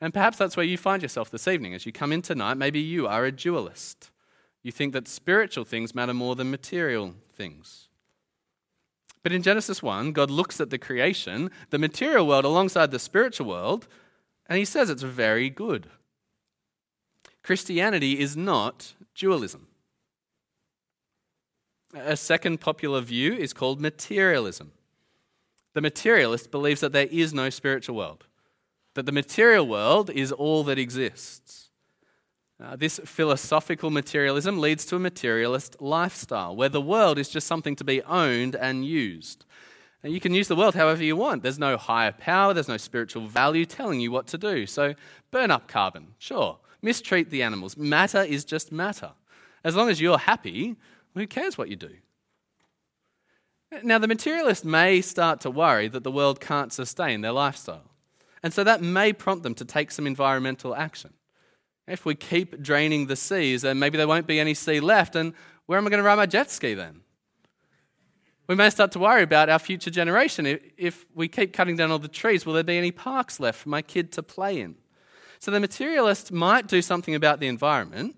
And 0.02 0.14
perhaps 0.14 0.38
that's 0.38 0.56
where 0.56 0.66
you 0.66 0.78
find 0.78 1.02
yourself 1.02 1.30
this 1.30 1.48
evening 1.48 1.74
as 1.74 1.86
you 1.86 1.92
come 1.92 2.12
in 2.12 2.22
tonight. 2.22 2.56
Maybe 2.56 2.80
you 2.80 3.06
are 3.08 3.26
a 3.26 3.32
dualist. 3.32 4.12
You 4.64 4.72
think 4.72 4.94
that 4.94 5.08
spiritual 5.08 5.66
things 5.66 5.94
matter 5.94 6.14
more 6.14 6.36
than 6.36 6.50
material 6.50 7.16
things. 7.34 7.89
But 9.24 9.32
in 9.32 9.42
Genesis 9.42 9.84
1, 9.84 10.14
God 10.14 10.32
looks 10.32 10.62
at 10.62 10.70
the 10.70 10.78
creation, 10.78 11.52
the 11.72 11.78
material 11.78 12.26
world 12.26 12.46
alongside 12.46 12.92
the 12.92 13.00
spiritual 13.00 13.48
world, 13.48 13.88
and 14.48 14.58
he 14.58 14.66
says 14.66 14.90
it's 14.90 15.04
very 15.04 15.50
good. 15.50 15.88
Christianity 17.44 18.20
is 18.20 18.38
not 18.38 18.94
dualism. 19.16 19.68
A 21.94 22.16
second 22.16 22.62
popular 22.62 23.02
view 23.02 23.34
is 23.34 23.54
called 23.54 23.82
materialism. 23.82 24.72
The 25.74 25.82
materialist 25.82 26.52
believes 26.52 26.82
that 26.82 26.94
there 26.94 27.08
is 27.12 27.34
no 27.34 27.50
spiritual 27.50 27.96
world, 27.96 28.26
that 28.94 29.06
the 29.06 29.12
material 29.12 29.68
world 29.68 30.10
is 30.10 30.32
all 30.32 30.64
that 30.66 30.80
exists. 30.80 31.69
Uh, 32.62 32.76
this 32.76 33.00
philosophical 33.06 33.90
materialism 33.90 34.60
leads 34.60 34.86
to 34.86 34.98
a 34.98 35.00
materialist 35.00 35.82
lifestyle 35.82 36.54
where 36.56 36.68
the 36.68 36.82
world 36.82 37.18
is 37.18 37.30
just 37.30 37.48
something 37.48 37.76
to 37.76 37.86
be 37.86 38.02
owned 38.04 38.54
and 38.56 38.86
used. 38.86 39.46
And 40.04 40.14
you 40.14 40.20
can 40.20 40.34
use 40.34 40.50
the 40.50 40.58
world 40.58 40.76
however 40.76 41.04
you 41.04 41.16
want. 41.16 41.42
There's 41.42 41.60
no 41.60 41.78
higher 41.78 42.12
power, 42.12 42.54
there's 42.54 42.68
no 42.68 42.78
spiritual 42.78 43.28
value 43.28 43.66
telling 43.66 44.02
you 44.02 44.12
what 44.12 44.28
to 44.28 44.38
do. 44.38 44.66
So 44.66 44.94
burn 45.32 45.52
up 45.52 45.70
carbon, 45.70 46.16
sure. 46.18 46.58
Mistreat 46.82 47.30
the 47.30 47.44
animals. 47.44 47.78
Matter 47.78 48.24
is 48.24 48.44
just 48.44 48.72
matter. 48.72 49.12
As 49.64 49.76
long 49.76 49.90
as 49.90 50.00
you're 50.00 50.18
happy, 50.18 50.76
who 51.16 51.28
cares 51.28 51.58
what 51.58 51.70
you 51.70 51.76
do? 51.76 51.96
Now, 53.84 54.00
the 54.00 54.08
materialist 54.08 54.66
may 54.66 55.02
start 55.02 55.42
to 55.42 55.52
worry 55.52 55.88
that 55.90 56.04
the 56.04 56.12
world 56.12 56.40
can't 56.40 56.74
sustain 56.74 57.22
their 57.22 57.32
lifestyle. 57.32 57.92
And 58.42 58.54
so 58.54 58.64
that 58.64 58.82
may 58.82 59.14
prompt 59.14 59.44
them 59.44 59.54
to 59.56 59.66
take 59.66 59.92
some 59.92 60.08
environmental 60.08 60.76
action. 60.76 61.14
If 61.90 62.06
we 62.06 62.16
keep 62.16 62.62
draining 62.62 63.08
the 63.08 63.16
seas, 63.16 63.64
then 63.64 63.80
maybe 63.80 63.98
there 63.98 64.08
won't 64.08 64.28
be 64.28 64.40
any 64.40 64.54
sea 64.54 64.80
left. 64.80 65.16
And 65.16 65.34
where 65.66 65.78
am 65.78 65.88
I 65.88 65.90
going 65.90 66.00
to 66.00 66.04
ride 66.04 66.16
my 66.16 66.26
jet 66.26 66.52
ski 66.52 66.74
then? 66.74 67.02
We 68.48 68.56
may 68.56 68.70
start 68.70 68.92
to 68.94 69.00
worry 69.00 69.24
about 69.24 69.50
our 69.50 69.60
future 69.60 69.92
generation. 69.92 70.46
If 70.78 71.06
we 71.14 71.28
keep 71.28 71.54
cutting 71.54 71.76
down 71.76 71.92
all 71.92 72.00
the 72.00 72.08
trees, 72.08 72.46
will 72.46 72.54
there 72.54 72.64
be 72.64 72.78
any 72.78 72.92
parks 72.92 73.40
left 73.40 73.60
for 73.60 73.70
my 73.70 73.82
kid 73.82 74.12
to 74.14 74.24
play 74.24 74.60
in? 74.60 74.76
So 75.40 75.52
the 75.52 75.60
materialist 75.60 76.32
might 76.32 76.68
do 76.68 76.82
something 76.82 77.16
about 77.16 77.40
the 77.40 77.48
environment, 77.48 78.16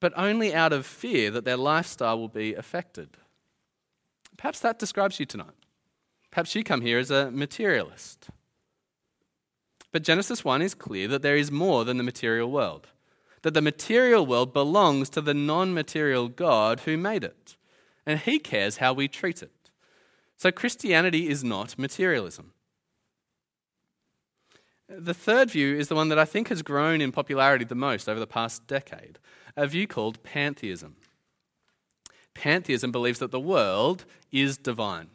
but 0.00 0.12
only 0.16 0.54
out 0.54 0.72
of 0.72 0.86
fear 0.86 1.30
that 1.30 1.44
their 1.44 1.56
lifestyle 1.56 2.18
will 2.18 2.28
be 2.28 2.54
affected. 2.54 3.16
Perhaps 4.36 4.60
that 4.60 4.78
describes 4.78 5.20
you 5.20 5.26
tonight. 5.26 5.54
Perhaps 6.30 6.54
you 6.54 6.64
come 6.64 6.80
here 6.80 6.98
as 6.98 7.10
a 7.10 7.30
materialist. 7.30 8.28
But 9.94 10.02
Genesis 10.02 10.44
1 10.44 10.60
is 10.60 10.74
clear 10.74 11.06
that 11.06 11.22
there 11.22 11.36
is 11.36 11.52
more 11.52 11.84
than 11.84 11.98
the 11.98 12.02
material 12.02 12.50
world, 12.50 12.88
that 13.42 13.54
the 13.54 13.62
material 13.62 14.26
world 14.26 14.52
belongs 14.52 15.08
to 15.10 15.20
the 15.20 15.34
non 15.34 15.72
material 15.72 16.26
God 16.26 16.80
who 16.80 16.96
made 16.96 17.22
it, 17.22 17.54
and 18.04 18.18
He 18.18 18.40
cares 18.40 18.78
how 18.78 18.92
we 18.92 19.06
treat 19.06 19.40
it. 19.40 19.70
So 20.36 20.50
Christianity 20.50 21.28
is 21.28 21.44
not 21.44 21.78
materialism. 21.78 22.54
The 24.88 25.14
third 25.14 25.52
view 25.52 25.76
is 25.76 25.86
the 25.86 25.94
one 25.94 26.08
that 26.08 26.18
I 26.18 26.24
think 26.24 26.48
has 26.48 26.62
grown 26.62 27.00
in 27.00 27.12
popularity 27.12 27.64
the 27.64 27.76
most 27.76 28.08
over 28.08 28.18
the 28.18 28.26
past 28.26 28.66
decade 28.66 29.20
a 29.56 29.68
view 29.68 29.86
called 29.86 30.24
pantheism. 30.24 30.96
Pantheism 32.34 32.90
believes 32.90 33.20
that 33.20 33.30
the 33.30 33.38
world 33.38 34.06
is 34.32 34.58
divine. 34.58 35.10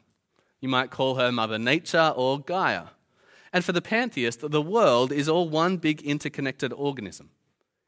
You 0.61 0.69
might 0.69 0.89
call 0.89 1.15
her 1.15 1.33
Mother 1.33 1.59
Nature 1.59 2.13
or 2.15 2.39
Gaia. 2.39 2.91
And 3.51 3.65
for 3.65 3.71
the 3.71 3.81
pantheist, 3.81 4.49
the 4.49 4.61
world 4.61 5.11
is 5.11 5.27
all 5.27 5.49
one 5.49 5.77
big 5.77 6.01
interconnected 6.01 6.71
organism. 6.73 7.31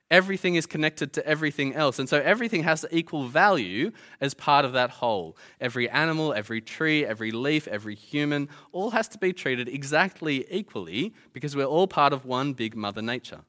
Everything 0.10 0.56
is 0.56 0.66
connected 0.66 1.14
to 1.14 1.26
everything 1.26 1.74
else. 1.74 1.98
And 1.98 2.10
so 2.10 2.20
everything 2.20 2.64
has 2.64 2.86
equal 2.92 3.28
value 3.28 3.92
as 4.20 4.34
part 4.34 4.66
of 4.66 4.74
that 4.74 4.90
whole. 4.90 5.38
Every 5.62 5.90
animal, 5.90 6.34
every 6.34 6.60
tree, 6.60 7.06
every 7.06 7.32
leaf, 7.32 7.66
every 7.70 7.96
human, 7.96 8.50
all 8.74 8.90
has 8.90 9.08
to 9.10 9.18
be 9.18 9.32
treated 9.32 9.70
exactly 9.70 10.46
equally 10.52 11.14
because 11.32 11.56
we're 11.56 11.64
all 11.64 11.88
part 11.88 12.12
of 12.12 12.26
one 12.26 12.52
big 12.52 12.76
Mother 12.76 13.02
Nature. 13.02 13.42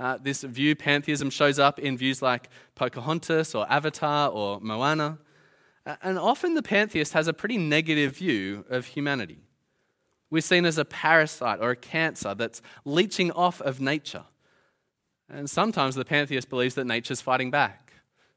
Uh, 0.00 0.18
this 0.20 0.42
view, 0.42 0.74
pantheism, 0.74 1.30
shows 1.30 1.60
up 1.60 1.78
in 1.78 1.96
views 1.96 2.20
like 2.20 2.48
Pocahontas 2.74 3.54
or 3.54 3.70
Avatar 3.70 4.28
or 4.30 4.60
Moana. 4.60 5.18
And 6.02 6.18
often 6.18 6.54
the 6.54 6.62
pantheist 6.62 7.12
has 7.12 7.28
a 7.28 7.32
pretty 7.32 7.58
negative 7.58 8.16
view 8.16 8.64
of 8.68 8.86
humanity. 8.86 9.45
We're 10.30 10.42
seen 10.42 10.64
as 10.64 10.78
a 10.78 10.84
parasite 10.84 11.60
or 11.60 11.70
a 11.70 11.76
cancer 11.76 12.34
that's 12.34 12.60
leeching 12.84 13.30
off 13.32 13.60
of 13.60 13.80
nature. 13.80 14.24
And 15.28 15.48
sometimes 15.48 15.94
the 15.94 16.04
pantheist 16.04 16.48
believes 16.48 16.74
that 16.74 16.86
nature's 16.86 17.20
fighting 17.20 17.50
back, 17.50 17.92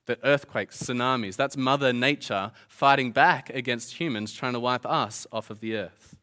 that 0.05 0.19
earthquakes, 0.24 0.81
tsunamis, 0.81 1.36
that's 1.36 1.58
Mother 1.58 1.93
Nature 1.93 2.51
fighting 2.67 3.12
back 3.12 3.50
against 3.51 4.00
humans 4.00 4.34
trying 4.34 4.53
to 4.53 4.60
wipe 4.60 4.86
us 4.86 5.27
off 5.31 5.50
of 5.50 5.60
the 5.60 5.75
earth. 5.75 6.15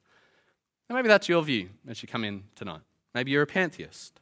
And 0.88 0.96
maybe 0.96 1.08
that's 1.08 1.28
your 1.28 1.42
view 1.42 1.70
as 1.88 2.02
you 2.02 2.08
come 2.08 2.24
in 2.24 2.44
tonight. 2.54 2.82
Maybe 3.14 3.32
you're 3.32 3.42
a 3.42 3.46
pantheist. 3.46 4.20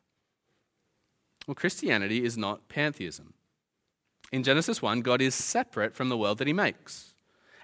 Well, 1.47 1.55
Christianity 1.55 2.25
is 2.25 2.39
not 2.39 2.69
pantheism. 2.69 3.35
In 4.33 4.43
Genesis 4.43 4.81
1, 4.81 5.03
God 5.03 5.21
is 5.21 5.35
separate 5.35 5.95
from 5.95 6.09
the 6.09 6.17
world 6.17 6.39
that 6.39 6.47
he 6.47 6.53
makes. 6.53 7.15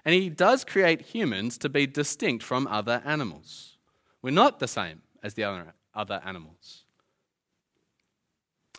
And 0.05 0.13
he 0.15 0.29
does 0.29 0.63
create 0.63 1.01
humans 1.01 1.57
to 1.59 1.69
be 1.69 1.85
distinct 1.87 2.43
from 2.43 2.67
other 2.67 3.01
animals. 3.05 3.70
We're 4.21 4.31
not 4.31 4.59
the 4.59 4.67
same 4.67 5.01
as 5.23 5.33
the 5.33 5.43
other 5.43 5.73
other 5.93 6.21
animals. 6.25 6.83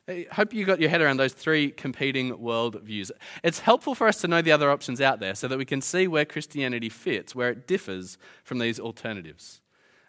I 0.09 0.27
hope 0.33 0.53
you 0.53 0.65
got 0.65 0.81
your 0.81 0.91
head 0.91 1.01
around 1.01 1.19
those 1.19 1.33
three 1.33 1.71
competing 1.71 2.41
world 2.41 2.81
views. 2.83 3.13
It's 3.45 3.61
helpful 3.61 3.95
for 3.95 4.09
us 4.09 4.21
to 4.23 4.29
know 4.29 4.43
the 4.43 4.51
other 4.51 4.71
options 4.71 5.01
out 5.01 5.21
there 5.21 5.35
so 5.37 5.47
that 5.47 5.59
we 5.59 5.65
can 5.65 5.81
see 5.81 6.09
where 6.09 6.25
Christianity 6.25 6.89
fits, 6.89 7.37
where 7.37 7.51
it 7.51 7.69
differs 7.69 8.19
from 8.43 8.59
these 8.59 8.81
alternatives. 8.81 9.61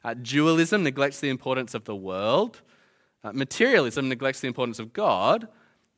Uh, 0.03 0.15
dualism 0.15 0.83
neglects 0.83 1.19
the 1.19 1.29
importance 1.29 1.75
of 1.75 1.85
the 1.85 1.95
world, 1.95 2.61
uh, 3.23 3.31
materialism 3.33 4.09
neglects 4.09 4.39
the 4.39 4.47
importance 4.47 4.79
of 4.79 4.93
God, 4.93 5.47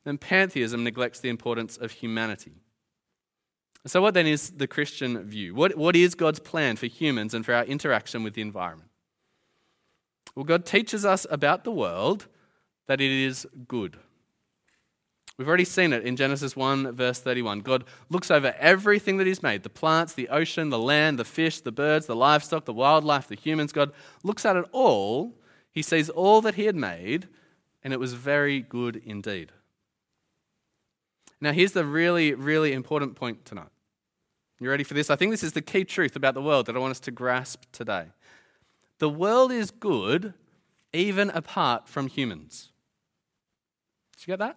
and 0.04 0.20
pantheism 0.20 0.84
neglects 0.84 1.20
the 1.20 1.30
importance 1.30 1.76
of 1.76 1.90
humanity. 1.90 2.52
So, 3.86 4.02
what 4.02 4.14
then 4.14 4.26
is 4.26 4.50
the 4.50 4.66
Christian 4.66 5.22
view? 5.24 5.54
What, 5.54 5.76
what 5.76 5.96
is 5.96 6.14
God's 6.14 6.38
plan 6.38 6.76
for 6.76 6.86
humans 6.86 7.34
and 7.34 7.44
for 7.44 7.54
our 7.54 7.64
interaction 7.64 8.22
with 8.22 8.34
the 8.34 8.42
environment? 8.42 8.90
Well, 10.36 10.44
God 10.44 10.66
teaches 10.66 11.04
us 11.04 11.26
about 11.30 11.64
the 11.64 11.72
world 11.72 12.26
that 12.86 13.00
it 13.00 13.10
is 13.10 13.46
good. 13.66 13.96
We've 15.38 15.48
already 15.48 15.64
seen 15.64 15.92
it 15.92 16.04
in 16.04 16.16
Genesis 16.16 16.54
1, 16.54 16.92
verse 16.92 17.20
31. 17.20 17.60
God 17.60 17.84
looks 18.08 18.30
over 18.30 18.54
everything 18.58 19.16
that 19.16 19.26
He's 19.26 19.42
made 19.42 19.64
the 19.64 19.70
plants, 19.70 20.12
the 20.12 20.28
ocean, 20.28 20.70
the 20.70 20.78
land, 20.78 21.18
the 21.18 21.24
fish, 21.24 21.60
the 21.60 21.72
birds, 21.72 22.06
the 22.06 22.16
livestock, 22.16 22.64
the 22.64 22.72
wildlife, 22.72 23.28
the 23.28 23.34
humans. 23.34 23.72
God 23.72 23.92
looks 24.22 24.44
at 24.44 24.56
it 24.56 24.64
all. 24.72 25.34
He 25.72 25.82
sees 25.82 26.08
all 26.08 26.40
that 26.42 26.54
He 26.54 26.64
had 26.64 26.76
made, 26.76 27.28
and 27.82 27.92
it 27.92 28.00
was 28.00 28.14
very 28.14 28.60
good 28.60 29.02
indeed. 29.04 29.52
Now, 31.38 31.52
here's 31.52 31.72
the 31.72 31.84
really, 31.84 32.32
really 32.32 32.72
important 32.72 33.14
point 33.14 33.44
tonight. 33.44 33.68
You 34.58 34.70
ready 34.70 34.84
for 34.84 34.94
this? 34.94 35.10
I 35.10 35.16
think 35.16 35.32
this 35.32 35.42
is 35.42 35.52
the 35.52 35.60
key 35.60 35.84
truth 35.84 36.16
about 36.16 36.32
the 36.32 36.40
world 36.40 36.64
that 36.66 36.76
I 36.76 36.78
want 36.78 36.92
us 36.92 37.00
to 37.00 37.10
grasp 37.10 37.64
today. 37.72 38.06
The 38.98 39.08
world 39.08 39.52
is 39.52 39.70
good 39.70 40.34
even 40.92 41.30
apart 41.30 41.88
from 41.88 42.08
humans. 42.08 42.70
Did 44.16 44.26
you 44.26 44.32
get 44.32 44.38
that? 44.38 44.56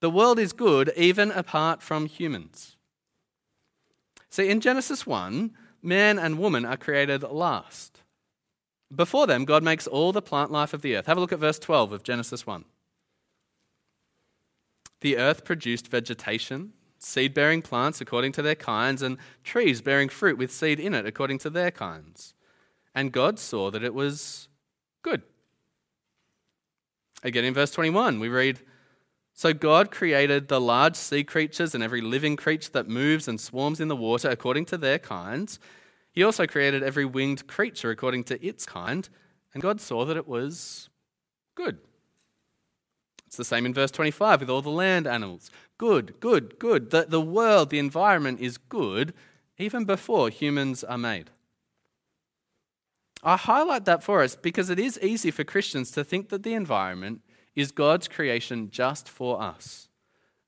The 0.00 0.10
world 0.10 0.38
is 0.38 0.52
good 0.52 0.92
even 0.96 1.30
apart 1.30 1.82
from 1.82 2.06
humans. 2.06 2.76
See, 4.30 4.48
in 4.48 4.60
Genesis 4.60 5.06
1, 5.06 5.52
man 5.82 6.18
and 6.18 6.38
woman 6.38 6.64
are 6.64 6.76
created 6.76 7.22
last. 7.22 8.02
Before 8.94 9.26
them, 9.26 9.44
God 9.44 9.62
makes 9.62 9.86
all 9.86 10.12
the 10.12 10.20
plant 10.20 10.50
life 10.50 10.74
of 10.74 10.82
the 10.82 10.96
earth. 10.96 11.06
Have 11.06 11.16
a 11.16 11.20
look 11.20 11.32
at 11.32 11.38
verse 11.38 11.58
12 11.58 11.92
of 11.92 12.02
Genesis 12.02 12.46
1. 12.46 12.64
The 15.00 15.16
earth 15.16 15.44
produced 15.44 15.88
vegetation, 15.88 16.72
seed 16.98 17.34
bearing 17.34 17.62
plants 17.62 18.00
according 18.00 18.32
to 18.32 18.42
their 18.42 18.54
kinds, 18.54 19.02
and 19.02 19.18
trees 19.42 19.80
bearing 19.80 20.08
fruit 20.08 20.38
with 20.38 20.52
seed 20.52 20.78
in 20.78 20.94
it 20.94 21.06
according 21.06 21.38
to 21.38 21.50
their 21.50 21.70
kinds. 21.70 22.34
And 22.94 23.12
God 23.12 23.38
saw 23.38 23.70
that 23.70 23.84
it 23.84 23.94
was 23.94 24.48
good. 25.02 25.22
Again, 27.22 27.44
in 27.44 27.54
verse 27.54 27.70
21, 27.70 28.20
we 28.20 28.28
read 28.28 28.60
So 29.34 29.52
God 29.54 29.90
created 29.90 30.48
the 30.48 30.60
large 30.60 30.96
sea 30.96 31.24
creatures 31.24 31.74
and 31.74 31.82
every 31.82 32.00
living 32.00 32.36
creature 32.36 32.70
that 32.72 32.88
moves 32.88 33.28
and 33.28 33.40
swarms 33.40 33.80
in 33.80 33.88
the 33.88 33.96
water 33.96 34.28
according 34.28 34.66
to 34.66 34.78
their 34.78 34.98
kinds. 34.98 35.58
He 36.12 36.22
also 36.22 36.46
created 36.46 36.82
every 36.82 37.06
winged 37.06 37.46
creature 37.46 37.90
according 37.90 38.24
to 38.24 38.44
its 38.44 38.66
kind, 38.66 39.08
and 39.54 39.62
God 39.62 39.80
saw 39.80 40.04
that 40.04 40.16
it 40.16 40.28
was 40.28 40.90
good. 41.54 41.78
It's 43.26 43.38
the 43.38 43.44
same 43.44 43.64
in 43.64 43.72
verse 43.72 43.90
25 43.90 44.40
with 44.40 44.50
all 44.50 44.60
the 44.60 44.68
land 44.68 45.06
animals. 45.06 45.50
Good, 45.78 46.20
good, 46.20 46.58
good. 46.58 46.90
The, 46.90 47.06
the 47.08 47.20
world, 47.20 47.70
the 47.70 47.78
environment 47.78 48.40
is 48.40 48.58
good 48.58 49.14
even 49.56 49.86
before 49.86 50.28
humans 50.28 50.84
are 50.84 50.98
made. 50.98 51.30
I 53.22 53.36
highlight 53.36 53.84
that 53.84 54.02
for 54.02 54.22
us 54.22 54.34
because 54.34 54.68
it 54.68 54.78
is 54.78 54.98
easy 55.00 55.30
for 55.30 55.44
Christians 55.44 55.90
to 55.92 56.02
think 56.02 56.28
that 56.30 56.42
the 56.42 56.54
environment 56.54 57.20
is 57.54 57.70
God's 57.70 58.08
creation 58.08 58.70
just 58.70 59.08
for 59.08 59.40
us. 59.40 59.88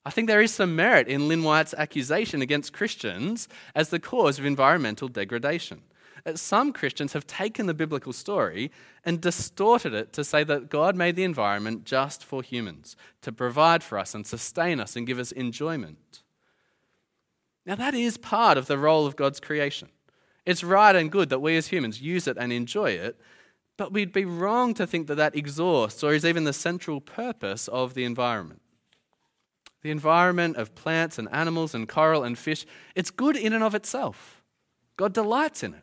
I 0.05 0.11
think 0.11 0.29
there 0.29 0.43
is 0.43 0.53
some 0.53 0.77
merit 0.77 1.09
in 1.09 1.29
Lynn 1.29 1.45
White's 1.45 1.75
accusation 1.75 2.43
against 2.43 2.73
Christians 2.73 3.49
as 3.75 3.89
the 3.89 4.01
cause 4.01 4.39
of 4.39 4.45
environmental 4.45 5.09
degradation. 5.09 5.83
Uh, 6.27 6.35
some 6.35 6.73
Christians 6.73 7.13
have 7.13 7.27
taken 7.27 7.67
the 7.67 7.75
biblical 7.75 8.13
story 8.13 8.71
and 9.05 9.21
distorted 9.21 9.95
it 9.95 10.13
to 10.13 10.25
say 10.25 10.45
that 10.45 10.69
God 10.69 10.97
made 10.97 11.17
the 11.17 11.25
environment 11.25 11.85
just 11.85 12.25
for 12.25 12.43
humans, 12.43 12.97
to 13.23 13.33
provide 13.33 13.83
for 13.83 13.99
us 13.99 14.15
and 14.15 14.27
sustain 14.27 14.81
us 14.81 14.97
and 14.97 15.07
give 15.07 15.19
us 15.19 15.33
enjoyment. 15.33 16.23
Now, 17.67 17.77
that 17.77 17.95
is 17.95 18.19
part 18.19 18.59
of 18.59 18.67
the 18.67 18.79
role 18.79 19.07
of 19.07 19.17
God's 19.17 19.41
creation. 19.41 19.89
It's 20.47 20.63
right 20.63 20.95
and 20.95 21.11
good 21.11 21.31
that 21.31 21.41
we 21.41 21.57
as 21.57 21.69
humans 21.69 22.01
use 22.01 22.27
it 22.27 22.37
and 22.39 22.53
enjoy 22.53 22.91
it, 22.91 23.21
but 23.77 23.93
we'd 23.93 24.13
be 24.13 24.25
wrong 24.25 24.75
to 24.75 24.87
think 24.87 25.07
that 25.07 25.17
that 25.17 25.35
exhausts 25.35 26.05
or 26.05 26.13
is 26.13 26.25
even 26.25 26.45
the 26.45 26.53
central 26.53 27.01
purpose 27.01 27.69
of 27.69 27.95
the 27.95 28.05
environment. 28.05 28.61
The 29.83 29.91
environment 29.91 30.57
of 30.57 30.75
plants 30.75 31.19
and 31.19 31.29
animals 31.33 31.75
and 31.75 31.89
coral 31.89 32.25
and 32.25 32.39
fish, 32.39 32.67
it's 32.95 33.11
good 33.11 33.37
in 33.37 33.53
and 33.53 33.65
of 33.65 33.75
itself. 33.75 34.43
God 34.97 35.13
delights 35.13 35.63
in 35.63 35.75
it. 35.75 35.83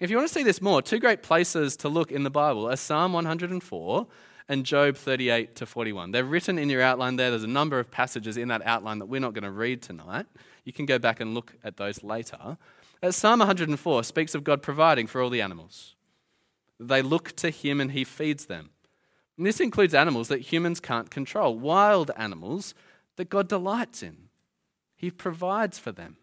If 0.00 0.10
you 0.10 0.16
want 0.16 0.28
to 0.28 0.34
see 0.34 0.42
this 0.42 0.60
more, 0.60 0.82
two 0.82 0.98
great 0.98 1.22
places 1.22 1.76
to 1.78 1.88
look 1.88 2.10
in 2.10 2.24
the 2.24 2.30
Bible 2.30 2.68
are 2.68 2.76
Psalm 2.76 3.12
104 3.12 4.06
and 4.48 4.66
Job 4.66 4.96
38 4.96 5.54
to 5.56 5.66
41. 5.66 6.10
They're 6.10 6.24
written 6.24 6.58
in 6.58 6.68
your 6.68 6.82
outline 6.82 7.16
there. 7.16 7.30
There's 7.30 7.44
a 7.44 7.48
number 7.48 7.78
of 7.78 7.90
passages 7.90 8.36
in 8.36 8.48
that 8.48 8.62
outline 8.66 8.98
that 8.98 9.06
we're 9.06 9.20
not 9.20 9.34
going 9.34 9.44
to 9.44 9.50
read 9.50 9.82
tonight. 9.82 10.26
You 10.64 10.72
can 10.72 10.84
go 10.84 10.98
back 10.98 11.20
and 11.20 11.32
look 11.32 11.54
at 11.62 11.76
those 11.76 12.02
later. 12.02 12.58
Psalm 13.10 13.40
104 13.40 14.04
speaks 14.04 14.34
of 14.34 14.44
God 14.44 14.62
providing 14.62 15.06
for 15.06 15.20
all 15.20 15.30
the 15.30 15.42
animals. 15.42 15.94
They 16.78 17.02
look 17.02 17.36
to 17.36 17.50
Him 17.50 17.80
and 17.80 17.92
He 17.92 18.04
feeds 18.04 18.46
them. 18.46 18.70
And 19.36 19.46
this 19.46 19.60
includes 19.60 19.94
animals 19.94 20.28
that 20.28 20.52
humans 20.52 20.80
can't 20.80 21.10
control, 21.10 21.58
wild 21.58 22.10
animals 22.16 22.74
that 23.16 23.28
God 23.30 23.48
delights 23.48 24.02
in. 24.02 24.28
He 24.96 25.10
provides 25.10 25.78
for 25.78 25.92
them. 25.92 26.16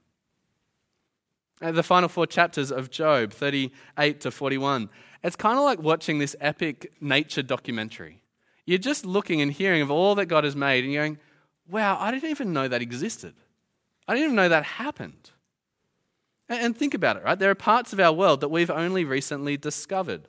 Uh, 1.61 1.71
the 1.71 1.83
final 1.83 2.09
four 2.09 2.25
chapters 2.25 2.71
of 2.71 2.89
Job, 2.89 3.31
38 3.31 4.21
to 4.21 4.31
41, 4.31 4.89
it's 5.23 5.35
kind 5.35 5.57
of 5.57 5.63
like 5.63 5.79
watching 5.79 6.17
this 6.17 6.35
epic 6.39 6.91
nature 6.99 7.43
documentary. 7.43 8.21
You're 8.65 8.79
just 8.79 9.05
looking 9.05 9.41
and 9.41 9.51
hearing 9.51 9.81
of 9.81 9.91
all 9.91 10.15
that 10.15 10.25
God 10.25 10.43
has 10.43 10.55
made 10.55 10.83
and 10.83 10.93
you're 10.93 11.03
going, 11.03 11.19
wow, 11.67 11.97
I 11.99 12.11
didn't 12.11 12.29
even 12.29 12.53
know 12.53 12.67
that 12.67 12.81
existed. 12.81 13.35
I 14.07 14.13
didn't 14.13 14.25
even 14.25 14.35
know 14.35 14.49
that 14.49 14.63
happened. 14.63 15.31
And 16.51 16.75
think 16.75 16.93
about 16.93 17.15
it, 17.15 17.23
right? 17.23 17.39
There 17.39 17.49
are 17.49 17.55
parts 17.55 17.93
of 17.93 17.99
our 18.01 18.11
world 18.11 18.41
that 18.41 18.49
we've 18.49 18.69
only 18.69 19.05
recently 19.05 19.55
discovered. 19.55 20.27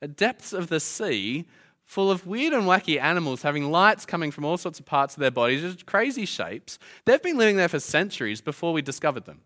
The 0.00 0.08
depths 0.08 0.54
of 0.54 0.68
the 0.68 0.80
sea 0.80 1.46
full 1.84 2.10
of 2.10 2.26
weird 2.26 2.54
and 2.54 2.64
wacky 2.64 2.98
animals 2.98 3.42
having 3.42 3.70
lights 3.70 4.06
coming 4.06 4.30
from 4.30 4.46
all 4.46 4.56
sorts 4.56 4.80
of 4.80 4.86
parts 4.86 5.14
of 5.14 5.20
their 5.20 5.30
bodies, 5.30 5.60
just 5.60 5.84
crazy 5.84 6.24
shapes. 6.24 6.78
They've 7.04 7.22
been 7.22 7.36
living 7.36 7.56
there 7.56 7.68
for 7.68 7.80
centuries 7.80 8.40
before 8.40 8.72
we 8.72 8.80
discovered 8.80 9.26
them. 9.26 9.42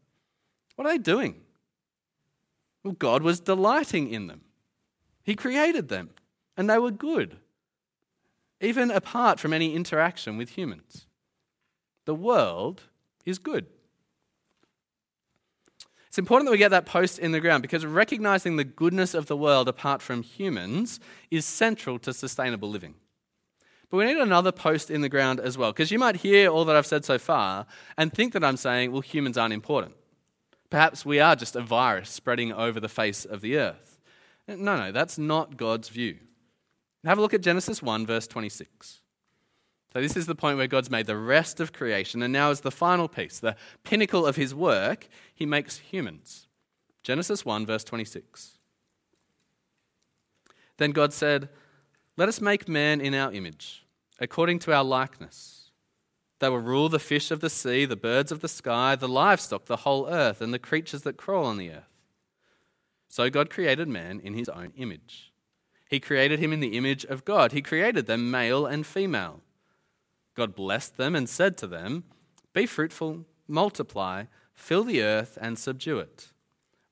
What 0.77 0.87
are 0.87 0.93
they 0.93 0.99
doing? 0.99 1.41
Well, 2.85 2.95
God 2.95 3.23
was 3.23 3.41
delighting 3.41 4.11
in 4.11 4.29
them. 4.29 4.43
He 5.25 5.35
created 5.35 5.89
them, 5.89 6.11
and 6.57 6.71
they 6.71 6.79
were 6.79 6.91
good, 6.91 7.37
even 8.61 8.91
apart 8.91 9.41
from 9.41 9.53
any 9.53 9.75
interaction 9.75 10.37
with 10.37 10.51
humans. 10.51 11.07
The 12.05 12.15
world 12.15 12.83
is 13.25 13.39
good. 13.39 13.67
It's 16.13 16.19
important 16.19 16.47
that 16.47 16.53
we 16.53 16.59
get 16.59 16.73
that 16.73 16.85
post 16.85 17.19
in 17.19 17.33
the 17.33 17.41
ground 17.41 17.63
because 17.63 17.87
recognizing 17.87 18.57
the 18.57 18.65
goodness 18.65 19.15
of 19.15 19.29
the 19.29 19.37
world 19.37 19.67
apart 19.67 20.03
from 20.03 20.21
humans 20.23 21.01
is 21.31 21.47
central 21.47 21.99
to 22.01 22.13
sustainable 22.13 22.69
living. 22.69 22.97
But 23.89 23.97
we 23.97 24.05
need 24.05 24.19
another 24.19 24.53
post 24.53 24.91
in 24.91 25.01
the 25.01 25.09
ground 25.09 25.41
as 25.41 25.57
well 25.57 25.73
because 25.73 25.91
you 25.91 25.99
might 25.99 26.17
hear 26.17 26.51
all 26.51 26.67
that 26.67 26.77
I've 26.77 26.85
said 26.85 27.07
so 27.07 27.17
far 27.17 27.65
and 27.97 28.13
think 28.13 28.35
that 28.35 28.45
I'm 28.45 28.59
saying, 28.59 28.93
well, 28.93 29.01
humans 29.01 29.39
aren't 29.39 29.55
important. 29.55 29.95
Perhaps 30.69 31.07
we 31.07 31.19
are 31.19 31.35
just 31.35 31.57
a 31.57 31.63
virus 31.63 32.11
spreading 32.11 32.53
over 32.53 32.79
the 32.79 32.91
face 32.91 33.25
of 33.25 33.41
the 33.41 33.57
earth. 33.57 33.99
No, 34.47 34.77
no, 34.77 34.93
that's 34.93 35.17
not 35.17 35.57
God's 35.57 35.89
view. 35.89 36.19
Have 37.07 37.17
a 37.17 37.23
look 37.23 37.33
at 37.33 37.41
Genesis 37.41 37.81
1, 37.81 38.05
verse 38.05 38.27
26. 38.27 39.01
So, 39.93 40.01
this 40.01 40.17
is 40.17 40.27
the 40.27 40.35
point 40.35 40.57
where 40.57 40.67
God's 40.67 40.91
made 40.91 41.07
the 41.07 41.17
rest 41.17 41.61
of 41.61 41.73
creation, 41.73 42.23
and 42.23 42.33
now 42.33 42.51
is 42.51 42.61
the 42.61 42.71
final 42.71 43.09
piece, 43.09 43.39
the 43.39 43.57
pinnacle 43.85 44.27
of 44.27 44.37
his 44.37 44.55
work, 44.55 45.07
he 45.35 45.45
makes 45.45 45.79
humans. 45.79 46.47
Genesis 47.03 47.45
1, 47.45 47.67
verse 47.67 47.85
26. 47.85 48.59
Then 50.79 50.93
God 50.93 51.13
said, 51.13 51.51
Let 52.17 52.29
us 52.29 52.41
make 52.41 52.69
man 52.69 53.01
in 53.01 53.15
our 53.15 53.33
image, 53.33 53.85
according 54.19 54.61
to 54.61 54.73
our 54.73 54.85
likeness. 54.85 55.71
They 56.39 56.49
will 56.49 56.59
rule 56.59 56.89
the 56.89 56.99
fish 56.99 57.31
of 57.31 57.41
the 57.41 57.51
sea, 57.51 57.85
the 57.85 57.95
birds 57.95 58.33
of 58.33 58.41
the 58.41 58.49
sky, 58.49 58.97
the 58.97 59.09
livestock, 59.09 59.67
the 59.67 59.79
whole 59.79 60.09
earth, 60.09 60.41
and 60.41 60.55
the 60.55 60.59
creatures 60.59 61.03
that 61.03 61.17
crawl 61.17 61.45
on 61.45 61.59
the 61.59 61.71
earth. 61.71 61.85
So 63.09 63.29
God 63.29 63.51
created 63.51 63.89
man 63.89 64.21
in 64.21 64.33
his 64.33 64.49
own 64.49 64.73
image. 64.77 65.33
He 65.91 66.01
created 66.01 66.41
him 66.41 66.53
in 66.53 66.61
the 66.61 66.79
image 66.79 67.05
of 67.05 67.27
God. 67.27 67.53
He 67.53 67.61
created 67.61 68.07
them 68.07 68.31
male 68.31 68.65
and 68.65 68.87
female. 68.87 69.43
God 70.35 70.55
blessed 70.55 70.97
them 70.97 71.15
and 71.15 71.29
said 71.29 71.57
to 71.59 71.67
them, 71.67 72.05
Be 72.53 72.67
fruitful, 72.67 73.27
multiply, 73.47 74.25
fill 74.55 74.85
the 74.85 75.03
earth, 75.03 75.39
and 75.41 75.59
subdue 75.59 75.99
it. 75.99 76.33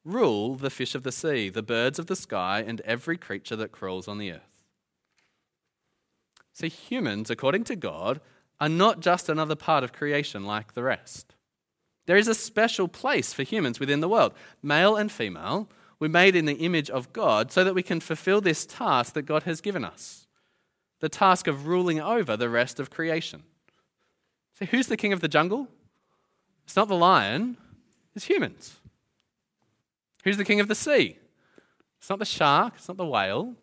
Rule 0.05 0.55
the 0.55 0.71
fish 0.71 0.95
of 0.95 1.03
the 1.03 1.13
sea, 1.13 1.49
the 1.49 1.63
birds 1.63 1.99
of 1.99 2.07
the 2.07 2.17
sky, 2.17 2.65
and 2.67 2.81
every 2.83 3.17
creature 3.17 3.57
that 3.57 3.73
crawls 3.73 4.09
on 4.09 4.19
the 4.19 4.33
earth. 4.33 4.65
See, 6.53 6.69
humans, 6.69 7.31
according 7.31 7.65
to 7.65 7.77
God, 7.77 8.21
are 8.61 8.69
not 8.69 9.01
just 9.01 9.29
another 9.29 9.57
part 9.57 9.85
of 9.85 9.93
creation 9.93 10.45
like 10.45 10.75
the 10.75 10.83
rest. 10.83 11.35
There 12.07 12.17
is 12.17 12.29
a 12.29 12.35
special 12.35 12.89
place 12.89 13.33
for 13.33 13.43
humans 13.43 13.81
within 13.81 14.01
the 14.01 14.09
world. 14.09 14.35
Male 14.63 14.97
and 14.97 15.13
female, 15.13 15.69
we're 15.99 16.09
made 16.09 16.35
in 16.35 16.47
the 16.47 16.55
image 16.55 16.91
of 16.91 17.13
God 17.13 17.53
so 17.53 17.63
that 17.63 17.75
we 17.75 17.83
can 17.83 18.01
fulfill 18.01 18.41
this 18.41 18.67
task 18.67 19.15
that 19.15 19.23
God 19.23 19.45
has 19.45 19.61
given 19.61 19.85
us 19.85 20.27
the 21.01 21.09
task 21.09 21.47
of 21.47 21.67
ruling 21.67 22.01
over 22.01 22.37
the 22.37 22.49
rest 22.49 22.79
of 22.79 22.91
creation. 22.91 23.43
So, 24.59 24.67
who's 24.67 24.87
the 24.87 24.97
king 24.97 25.13
of 25.13 25.21
the 25.21 25.29
jungle? 25.29 25.69
It's 26.65 26.77
not 26.77 26.89
the 26.89 26.97
lion, 26.97 27.57
it's 28.15 28.27
humans. 28.27 28.77
Who's 30.25 30.37
the 30.37 30.45
king 30.45 30.61
of 30.61 30.69
the 30.69 30.75
sea? 30.75 31.19
It's 31.99 32.11
not 32.11 32.19
the 32.19 32.25
shark, 32.25 32.75
it's 32.77 32.89
not 32.89 32.97
the 32.97 33.07
whale, 33.07 33.55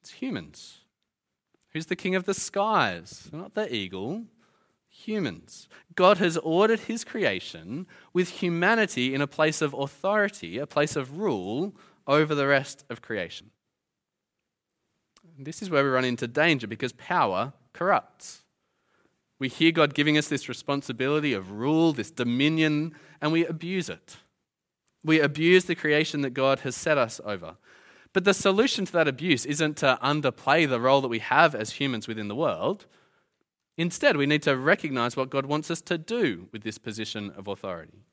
it's 0.00 0.10
humans. 0.10 0.80
Who's 1.72 1.86
the 1.86 1.96
king 1.96 2.14
of 2.14 2.24
the 2.24 2.34
skies? 2.34 3.30
Not 3.32 3.54
the 3.54 3.72
eagle, 3.74 4.24
humans. 4.88 5.68
God 5.94 6.18
has 6.18 6.36
ordered 6.38 6.80
his 6.80 7.04
creation 7.04 7.86
with 8.12 8.28
humanity 8.28 9.14
in 9.14 9.22
a 9.22 9.26
place 9.26 9.62
of 9.62 9.72
authority, 9.72 10.58
a 10.58 10.66
place 10.66 10.96
of 10.96 11.18
rule 11.18 11.74
over 12.06 12.34
the 12.34 12.46
rest 12.46 12.84
of 12.90 13.00
creation. 13.00 13.50
This 15.38 15.62
is 15.62 15.70
where 15.70 15.84
we 15.84 15.90
run 15.90 16.04
into 16.04 16.26
danger 16.26 16.66
because 16.66 16.92
power 16.92 17.52
corrupts. 17.72 18.42
We 19.38 19.48
hear 19.48 19.72
God 19.72 19.94
giving 19.94 20.16
us 20.16 20.28
this 20.28 20.48
responsibility 20.48 21.32
of 21.32 21.50
rule, 21.50 21.92
this 21.92 22.10
dominion, 22.10 22.94
and 23.20 23.32
we 23.32 23.44
abuse 23.44 23.88
it. 23.88 24.18
We 25.02 25.20
abuse 25.20 25.64
the 25.64 25.74
creation 25.74 26.20
that 26.20 26.30
God 26.30 26.60
has 26.60 26.76
set 26.76 26.96
us 26.96 27.20
over. 27.24 27.56
But 28.12 28.24
the 28.24 28.34
solution 28.34 28.84
to 28.84 28.92
that 28.92 29.08
abuse 29.08 29.44
isn't 29.46 29.78
to 29.78 29.98
underplay 30.02 30.68
the 30.68 30.80
role 30.80 31.00
that 31.00 31.08
we 31.08 31.18
have 31.18 31.54
as 31.54 31.72
humans 31.72 32.06
within 32.06 32.28
the 32.28 32.36
world. 32.36 32.86
Instead, 33.76 34.16
we 34.16 34.26
need 34.26 34.42
to 34.42 34.56
recognize 34.56 35.16
what 35.16 35.30
God 35.30 35.46
wants 35.46 35.70
us 35.70 35.80
to 35.82 35.96
do 35.96 36.48
with 36.52 36.62
this 36.62 36.78
position 36.78 37.32
of 37.36 37.48
authority. 37.48 38.04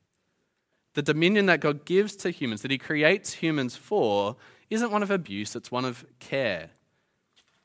The 0.94 1.02
dominion 1.02 1.46
that 1.46 1.60
God 1.60 1.84
gives 1.84 2.16
to 2.16 2.30
humans, 2.30 2.62
that 2.62 2.70
He 2.70 2.78
creates 2.78 3.34
humans 3.34 3.76
for, 3.76 4.36
isn't 4.70 4.90
one 4.90 5.02
of 5.02 5.10
abuse, 5.10 5.54
it's 5.54 5.70
one 5.70 5.84
of 5.84 6.04
care. 6.18 6.70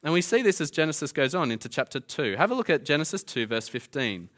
And 0.06 0.14
we 0.14 0.22
see 0.22 0.44
this 0.44 0.62
as 0.62 0.70
Genesis 0.70 1.12
goes 1.12 1.34
on 1.34 1.50
into 1.50 1.68
chapter 1.68 2.00
2. 2.00 2.36
Have 2.38 2.52
a 2.52 2.56
look 2.56 2.70
at 2.70 2.86
Genesis 2.86 3.24
2, 3.24 3.48
verse 3.48 3.68
15. 3.68 4.30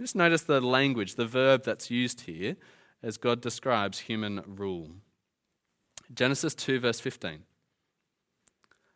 Just 0.00 0.16
notice 0.16 0.40
the 0.40 0.62
language, 0.62 1.16
the 1.16 1.26
verb 1.26 1.62
that's 1.62 1.90
used 1.90 2.22
here 2.22 2.56
as 3.02 3.18
God 3.18 3.42
describes 3.42 3.98
human 3.98 4.42
rule. 4.46 4.92
Genesis 6.14 6.54
2, 6.54 6.80
verse 6.80 7.00
15. 7.00 7.40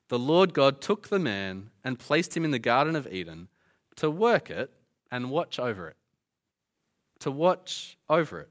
The 0.09 0.19
Lord 0.19 0.55
God 0.55 0.81
took 0.81 1.09
the 1.09 1.19
man 1.19 1.69
and 1.85 1.99
placed 1.99 2.35
him 2.35 2.45
in 2.47 2.53
the 2.53 2.59
Garden 2.59 2.97
of 2.97 3.07
Eden 3.07 3.49
to 3.97 4.11
work 4.11 4.49
it 4.49 4.71
and 5.11 5.31
watch 5.31 5.59
over 5.59 5.89
it. 5.89 5.97
To 7.21 7.31
watch 7.31 7.99
over 8.09 8.41
it. 8.41 8.49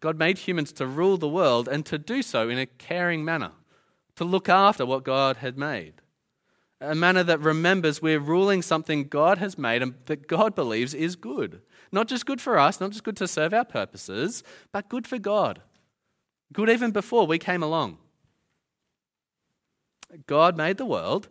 God 0.00 0.18
made 0.18 0.38
humans 0.38 0.72
to 0.72 0.88
rule 0.88 1.18
the 1.18 1.28
world 1.28 1.68
and 1.68 1.86
to 1.86 1.98
do 1.98 2.20
so 2.20 2.48
in 2.48 2.58
a 2.58 2.66
caring 2.66 3.24
manner, 3.24 3.52
to 4.16 4.24
look 4.24 4.48
after 4.48 4.84
what 4.84 5.04
God 5.04 5.36
had 5.36 5.56
made 5.56 5.99
a 6.80 6.94
manner 6.94 7.22
that 7.22 7.40
remembers 7.40 8.00
we're 8.00 8.18
ruling 8.18 8.62
something 8.62 9.08
God 9.08 9.38
has 9.38 9.58
made 9.58 9.82
and 9.82 9.94
that 10.06 10.26
God 10.26 10.54
believes 10.54 10.94
is 10.94 11.14
good. 11.14 11.60
Not 11.92 12.08
just 12.08 12.26
good 12.26 12.40
for 12.40 12.58
us, 12.58 12.80
not 12.80 12.90
just 12.90 13.04
good 13.04 13.16
to 13.18 13.28
serve 13.28 13.52
our 13.52 13.64
purposes, 13.64 14.42
but 14.72 14.88
good 14.88 15.06
for 15.06 15.18
God. 15.18 15.60
Good 16.52 16.70
even 16.70 16.90
before 16.90 17.26
we 17.26 17.38
came 17.38 17.62
along. 17.62 17.98
God 20.26 20.56
made 20.56 20.78
the 20.78 20.86
world 20.86 21.28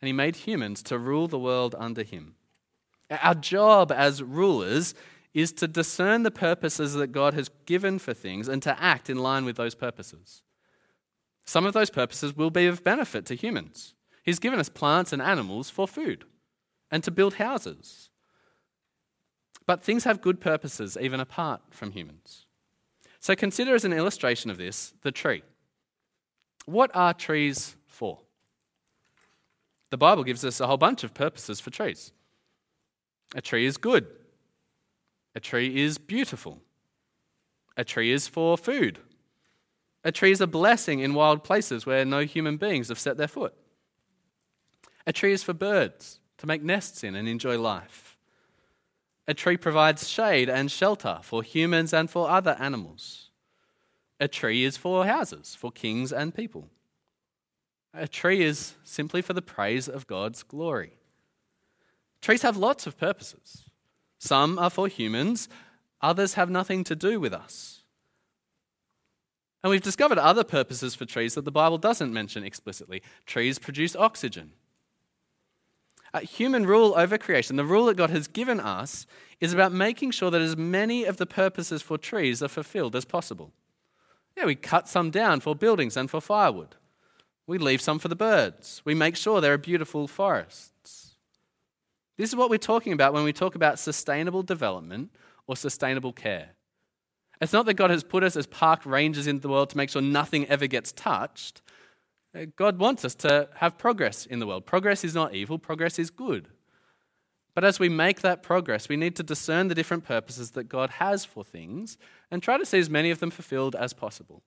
and 0.00 0.06
He 0.06 0.12
made 0.12 0.36
humans 0.36 0.82
to 0.84 0.98
rule 0.98 1.28
the 1.28 1.38
world 1.38 1.74
under 1.78 2.02
Him. 2.02 2.34
Our 3.10 3.34
job 3.34 3.92
as 3.92 4.22
rulers 4.22 4.94
is 5.34 5.52
to 5.52 5.68
discern 5.68 6.22
the 6.22 6.30
purposes 6.30 6.94
that 6.94 7.08
God 7.08 7.34
has 7.34 7.50
given 7.66 7.98
for 7.98 8.14
things 8.14 8.48
and 8.48 8.62
to 8.62 8.80
act 8.82 9.10
in 9.10 9.18
line 9.18 9.44
with 9.44 9.56
those 9.56 9.74
purposes. 9.74 10.42
Some 11.44 11.66
of 11.66 11.72
those 11.72 11.90
purposes 11.90 12.36
will 12.36 12.50
be 12.50 12.66
of 12.66 12.84
benefit 12.84 13.26
to 13.26 13.34
humans. 13.34 13.94
He's 14.22 14.38
given 14.38 14.58
us 14.58 14.68
plants 14.68 15.12
and 15.12 15.20
animals 15.20 15.68
for 15.68 15.88
food 15.88 16.24
and 16.90 17.02
to 17.04 17.10
build 17.10 17.34
houses. 17.34 18.10
But 19.66 19.82
things 19.82 20.04
have 20.04 20.20
good 20.20 20.40
purposes 20.40 20.96
even 21.00 21.20
apart 21.20 21.60
from 21.70 21.92
humans. 21.92 22.46
So 23.20 23.34
consider 23.34 23.74
as 23.74 23.84
an 23.84 23.92
illustration 23.92 24.50
of 24.50 24.58
this 24.58 24.94
the 25.02 25.12
tree. 25.12 25.42
What 26.66 26.90
are 26.94 27.14
trees 27.14 27.76
for? 27.86 28.20
The 29.90 29.98
Bible 29.98 30.24
gives 30.24 30.44
us 30.44 30.60
a 30.60 30.66
whole 30.66 30.76
bunch 30.76 31.04
of 31.04 31.14
purposes 31.14 31.60
for 31.60 31.70
trees. 31.70 32.12
A 33.34 33.40
tree 33.40 33.66
is 33.66 33.76
good. 33.76 34.06
A 35.34 35.40
tree 35.40 35.82
is 35.82 35.98
beautiful. 35.98 36.60
A 37.76 37.84
tree 37.84 38.12
is 38.12 38.28
for 38.28 38.56
food. 38.56 38.98
A 40.04 40.12
tree 40.12 40.32
is 40.32 40.40
a 40.40 40.46
blessing 40.46 41.00
in 41.00 41.14
wild 41.14 41.44
places 41.44 41.86
where 41.86 42.04
no 42.04 42.20
human 42.20 42.56
beings 42.56 42.88
have 42.88 42.98
set 42.98 43.16
their 43.16 43.28
foot. 43.28 43.54
A 45.06 45.12
tree 45.12 45.32
is 45.32 45.42
for 45.42 45.52
birds 45.52 46.20
to 46.38 46.46
make 46.46 46.62
nests 46.62 47.04
in 47.04 47.14
and 47.14 47.28
enjoy 47.28 47.58
life. 47.58 48.16
A 49.28 49.34
tree 49.34 49.56
provides 49.56 50.08
shade 50.08 50.48
and 50.48 50.70
shelter 50.70 51.20
for 51.22 51.42
humans 51.42 51.92
and 51.92 52.10
for 52.10 52.28
other 52.28 52.56
animals. 52.58 53.30
A 54.18 54.28
tree 54.28 54.64
is 54.64 54.76
for 54.76 55.06
houses, 55.06 55.54
for 55.54 55.70
kings 55.70 56.12
and 56.12 56.34
people. 56.34 56.68
A 57.94 58.08
tree 58.08 58.42
is 58.42 58.74
simply 58.84 59.22
for 59.22 59.32
the 59.32 59.42
praise 59.42 59.88
of 59.88 60.06
God's 60.06 60.42
glory. 60.42 60.94
Trees 62.20 62.42
have 62.42 62.56
lots 62.56 62.86
of 62.86 62.96
purposes. 62.96 63.64
Some 64.18 64.58
are 64.58 64.70
for 64.70 64.88
humans, 64.88 65.48
others 66.00 66.34
have 66.34 66.48
nothing 66.48 66.84
to 66.84 66.96
do 66.96 67.20
with 67.20 67.32
us. 67.32 67.82
And 69.62 69.70
we've 69.70 69.82
discovered 69.82 70.18
other 70.18 70.44
purposes 70.44 70.94
for 70.94 71.04
trees 71.04 71.34
that 71.34 71.44
the 71.44 71.52
Bible 71.52 71.78
doesn't 71.78 72.12
mention 72.12 72.44
explicitly. 72.44 73.02
Trees 73.26 73.58
produce 73.58 73.94
oxygen. 73.94 74.52
Uh, 76.14 76.20
human 76.20 76.66
rule 76.66 76.94
over 76.96 77.16
creation, 77.16 77.56
the 77.56 77.64
rule 77.64 77.86
that 77.86 77.96
God 77.96 78.10
has 78.10 78.28
given 78.28 78.60
us, 78.60 79.06
is 79.40 79.52
about 79.52 79.72
making 79.72 80.10
sure 80.10 80.30
that 80.30 80.42
as 80.42 80.56
many 80.56 81.04
of 81.04 81.16
the 81.16 81.26
purposes 81.26 81.82
for 81.82 81.96
trees 81.96 82.42
are 82.42 82.48
fulfilled 82.48 82.94
as 82.94 83.04
possible. 83.04 83.52
Yeah, 84.36 84.44
we 84.44 84.54
cut 84.54 84.88
some 84.88 85.10
down 85.10 85.40
for 85.40 85.54
buildings 85.54 85.96
and 85.96 86.10
for 86.10 86.20
firewood. 86.20 86.76
We 87.46 87.58
leave 87.58 87.80
some 87.80 87.98
for 87.98 88.08
the 88.08 88.16
birds. 88.16 88.82
We 88.84 88.94
make 88.94 89.16
sure 89.16 89.40
there 89.40 89.52
are 89.52 89.58
beautiful 89.58 90.06
forests. 90.06 91.16
This 92.16 92.30
is 92.30 92.36
what 92.36 92.50
we're 92.50 92.58
talking 92.58 92.92
about 92.92 93.14
when 93.14 93.24
we 93.24 93.32
talk 93.32 93.54
about 93.54 93.78
sustainable 93.78 94.42
development 94.42 95.10
or 95.46 95.56
sustainable 95.56 96.12
care. 96.12 96.50
It's 97.40 97.52
not 97.52 97.66
that 97.66 97.74
God 97.74 97.90
has 97.90 98.04
put 98.04 98.22
us 98.22 98.36
as 98.36 98.46
park 98.46 98.86
rangers 98.86 99.26
in 99.26 99.40
the 99.40 99.48
world 99.48 99.70
to 99.70 99.76
make 99.76 99.90
sure 99.90 100.00
nothing 100.00 100.46
ever 100.46 100.68
gets 100.68 100.92
touched. 100.92 101.62
God 102.56 102.78
wants 102.78 103.04
us 103.04 103.14
to 103.16 103.48
have 103.56 103.76
progress 103.76 104.24
in 104.24 104.38
the 104.38 104.46
world. 104.46 104.64
Progress 104.64 105.04
is 105.04 105.14
not 105.14 105.34
evil, 105.34 105.58
progress 105.58 105.98
is 105.98 106.10
good. 106.10 106.48
But 107.54 107.64
as 107.64 107.78
we 107.78 107.90
make 107.90 108.22
that 108.22 108.42
progress, 108.42 108.88
we 108.88 108.96
need 108.96 109.14
to 109.16 109.22
discern 109.22 109.68
the 109.68 109.74
different 109.74 110.04
purposes 110.04 110.52
that 110.52 110.64
God 110.64 110.90
has 110.90 111.24
for 111.26 111.44
things 111.44 111.98
and 112.30 112.42
try 112.42 112.56
to 112.56 112.64
see 112.64 112.78
as 112.78 112.88
many 112.88 113.10
of 113.10 113.20
them 113.20 113.30
fulfilled 113.30 113.76
as 113.76 113.92
possible. 113.92 114.42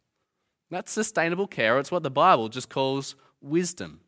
That's 0.71 0.91
sustainable 0.91 1.45
care. 1.45 1.77
It's 1.77 1.91
what 1.91 2.01
the 2.01 2.09
Bible 2.09 2.49
just 2.49 2.69
calls 2.69 3.15
wisdom. 3.41 4.01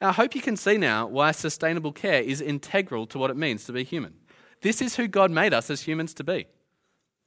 Now, 0.00 0.08
I 0.08 0.12
hope 0.12 0.34
you 0.34 0.42
can 0.42 0.56
see 0.56 0.76
now 0.78 1.06
why 1.06 1.30
sustainable 1.30 1.92
care 1.92 2.20
is 2.20 2.40
integral 2.40 3.06
to 3.06 3.18
what 3.18 3.30
it 3.30 3.36
means 3.36 3.64
to 3.66 3.72
be 3.72 3.84
human. 3.84 4.14
This 4.62 4.82
is 4.82 4.96
who 4.96 5.06
God 5.06 5.30
made 5.30 5.54
us 5.54 5.70
as 5.70 5.82
humans 5.82 6.12
to 6.14 6.24
be. 6.24 6.46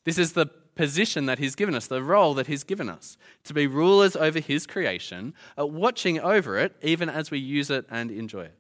This 0.04 0.18
is 0.18 0.34
the 0.34 0.48
position 0.80 1.26
that 1.26 1.40
He's 1.40 1.56
given 1.56 1.76
us, 1.76 1.88
the 1.88 2.02
role 2.02 2.34
that 2.36 2.48
He's 2.48 2.64
given 2.64 2.88
us, 2.88 3.18
to 3.44 3.54
be 3.54 3.68
rulers 3.68 4.16
over 4.16 4.40
His 4.40 4.66
creation, 4.66 5.34
uh, 5.60 5.68
watching 5.68 6.22
over 6.22 6.58
it 6.58 6.74
even 6.82 7.10
as 7.10 7.30
we 7.30 7.38
use 7.38 7.70
it 7.70 7.86
and 7.92 8.10
enjoy 8.10 8.44
it. 8.44 8.58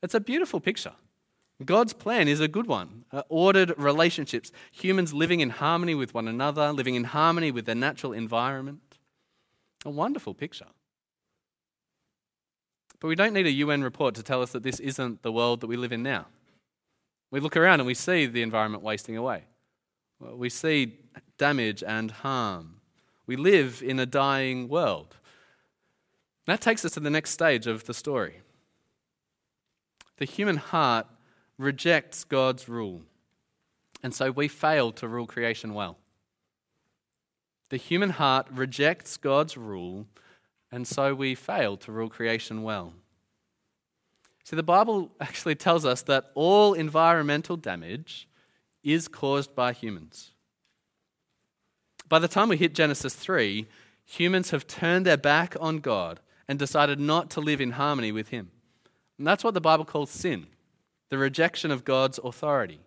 It's 0.00 0.14
a 0.14 0.20
beautiful 0.20 0.60
picture. 0.60 0.92
God's 1.64 1.92
plan 1.92 2.28
is 2.28 2.38
a 2.38 2.46
good 2.46 2.68
one. 2.68 3.04
Uh, 3.10 3.22
ordered 3.28 3.74
relationships, 3.76 4.52
humans 4.70 5.12
living 5.12 5.40
in 5.40 5.50
harmony 5.50 5.96
with 5.96 6.14
one 6.14 6.28
another, 6.28 6.72
living 6.72 6.94
in 6.94 7.02
harmony 7.02 7.50
with 7.50 7.66
their 7.66 7.74
natural 7.74 8.12
environment. 8.12 8.98
A 9.84 9.90
wonderful 9.90 10.34
picture. 10.34 10.68
But 13.00 13.08
we 13.08 13.16
don't 13.16 13.32
need 13.32 13.46
a 13.46 13.50
UN 13.50 13.82
report 13.82 14.14
to 14.14 14.22
tell 14.22 14.40
us 14.40 14.52
that 14.52 14.62
this 14.62 14.78
isn't 14.78 15.24
the 15.24 15.32
world 15.32 15.62
that 15.62 15.66
we 15.66 15.76
live 15.76 15.90
in 15.90 16.04
now. 16.04 16.26
We 17.32 17.40
look 17.40 17.56
around 17.56 17.80
and 17.80 17.88
we 17.88 17.94
see 17.94 18.26
the 18.26 18.42
environment 18.42 18.84
wasting 18.84 19.16
away. 19.16 19.46
We 20.20 20.48
see 20.48 20.98
damage 21.38 21.82
and 21.82 22.10
harm. 22.10 22.80
We 23.26 23.36
live 23.36 23.82
in 23.82 23.98
a 23.98 24.06
dying 24.06 24.68
world. 24.68 25.16
That 26.46 26.60
takes 26.60 26.84
us 26.84 26.92
to 26.92 27.00
the 27.00 27.10
next 27.10 27.30
stage 27.30 27.66
of 27.66 27.84
the 27.84 27.94
story. 27.94 28.40
The 30.18 30.24
human 30.24 30.56
heart 30.56 31.06
rejects 31.58 32.24
God's 32.24 32.68
rule, 32.68 33.02
and 34.02 34.14
so 34.14 34.30
we 34.30 34.48
fail 34.48 34.92
to 34.92 35.08
rule 35.08 35.26
creation 35.26 35.74
well. 35.74 35.98
The 37.68 37.76
human 37.76 38.10
heart 38.10 38.46
rejects 38.50 39.16
God's 39.16 39.56
rule, 39.56 40.06
and 40.70 40.86
so 40.86 41.14
we 41.14 41.34
fail 41.34 41.76
to 41.78 41.92
rule 41.92 42.08
creation 42.08 42.62
well. 42.62 42.92
See, 44.44 44.54
the 44.54 44.62
Bible 44.62 45.10
actually 45.20 45.56
tells 45.56 45.84
us 45.84 46.02
that 46.02 46.30
all 46.34 46.72
environmental 46.74 47.56
damage 47.56 48.28
is 48.86 49.08
caused 49.08 49.54
by 49.54 49.72
humans. 49.72 50.30
By 52.08 52.20
the 52.20 52.28
time 52.28 52.48
we 52.48 52.56
hit 52.56 52.74
Genesis 52.74 53.14
3, 53.14 53.66
humans 54.04 54.50
have 54.50 54.66
turned 54.66 55.04
their 55.04 55.16
back 55.16 55.56
on 55.60 55.78
God 55.78 56.20
and 56.46 56.58
decided 56.58 57.00
not 57.00 57.28
to 57.30 57.40
live 57.40 57.60
in 57.60 57.72
harmony 57.72 58.12
with 58.12 58.28
Him. 58.28 58.50
And 59.18 59.26
that's 59.26 59.42
what 59.42 59.54
the 59.54 59.60
Bible 59.60 59.84
calls 59.84 60.10
sin 60.10 60.46
the 61.08 61.18
rejection 61.18 61.70
of 61.70 61.84
God's 61.84 62.18
authority. 62.24 62.80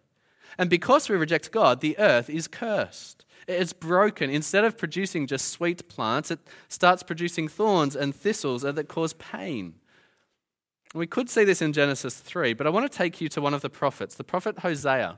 And 0.58 0.70
because 0.70 1.08
we 1.08 1.16
reject 1.16 1.54
God, 1.54 1.80
the 1.80 1.98
earth 1.98 2.30
is 2.30 2.50
cursed. 2.50 3.24
It's 3.48 3.72
broken. 3.72 4.30
Instead 4.30 4.66
of 4.66 4.78
producing 4.78 5.26
just 5.26 5.48
sweet 5.48 5.88
plants, 5.88 6.30
it 6.30 6.40
starts 6.68 7.02
producing 7.02 7.48
thorns 7.48 7.96
and 7.96 8.14
thistles 8.14 8.64
that 8.64 8.88
cause 8.90 9.14
pain. 9.14 9.76
We 10.94 11.08
could 11.08 11.30
see 11.30 11.46
this 11.46 11.62
in 11.62 11.72
Genesis 11.72 12.18
3, 12.18 12.54
but 12.54 12.68
I 12.68 12.72
want 12.72 12.92
to 12.92 12.98
take 12.98 13.22
you 13.22 13.30
to 13.30 13.42
one 13.42 13.54
of 13.54 13.62
the 13.62 13.70
prophets, 13.70 14.16
the 14.16 14.24
prophet 14.24 14.60
Hosea. 14.60 15.18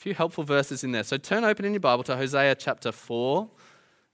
Few 0.00 0.14
helpful 0.14 0.44
verses 0.44 0.82
in 0.82 0.92
there. 0.92 1.02
So 1.02 1.18
turn 1.18 1.44
open 1.44 1.66
in 1.66 1.74
your 1.74 1.80
Bible 1.80 2.02
to 2.04 2.16
Hosea 2.16 2.54
chapter 2.54 2.90
4. 2.90 3.46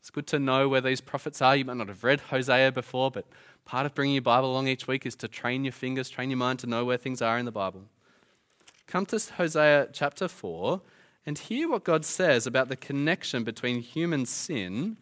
It's 0.00 0.10
good 0.10 0.26
to 0.26 0.40
know 0.40 0.68
where 0.68 0.80
these 0.80 1.00
prophets 1.00 1.40
are. 1.40 1.54
You 1.54 1.64
might 1.64 1.76
not 1.76 1.86
have 1.86 2.02
read 2.02 2.22
Hosea 2.22 2.72
before, 2.72 3.08
but 3.12 3.24
part 3.64 3.86
of 3.86 3.94
bringing 3.94 4.16
your 4.16 4.22
Bible 4.22 4.50
along 4.50 4.66
each 4.66 4.88
week 4.88 5.06
is 5.06 5.14
to 5.14 5.28
train 5.28 5.62
your 5.62 5.70
fingers, 5.70 6.10
train 6.10 6.28
your 6.28 6.38
mind 6.38 6.58
to 6.58 6.66
know 6.66 6.84
where 6.84 6.96
things 6.96 7.22
are 7.22 7.38
in 7.38 7.44
the 7.44 7.52
Bible. 7.52 7.84
Come 8.88 9.06
to 9.06 9.32
Hosea 9.36 9.90
chapter 9.92 10.26
4 10.26 10.80
and 11.24 11.38
hear 11.38 11.70
what 11.70 11.84
God 11.84 12.04
says 12.04 12.48
about 12.48 12.68
the 12.68 12.74
connection 12.74 13.44
between 13.44 13.80
human 13.80 14.26
sin 14.26 14.96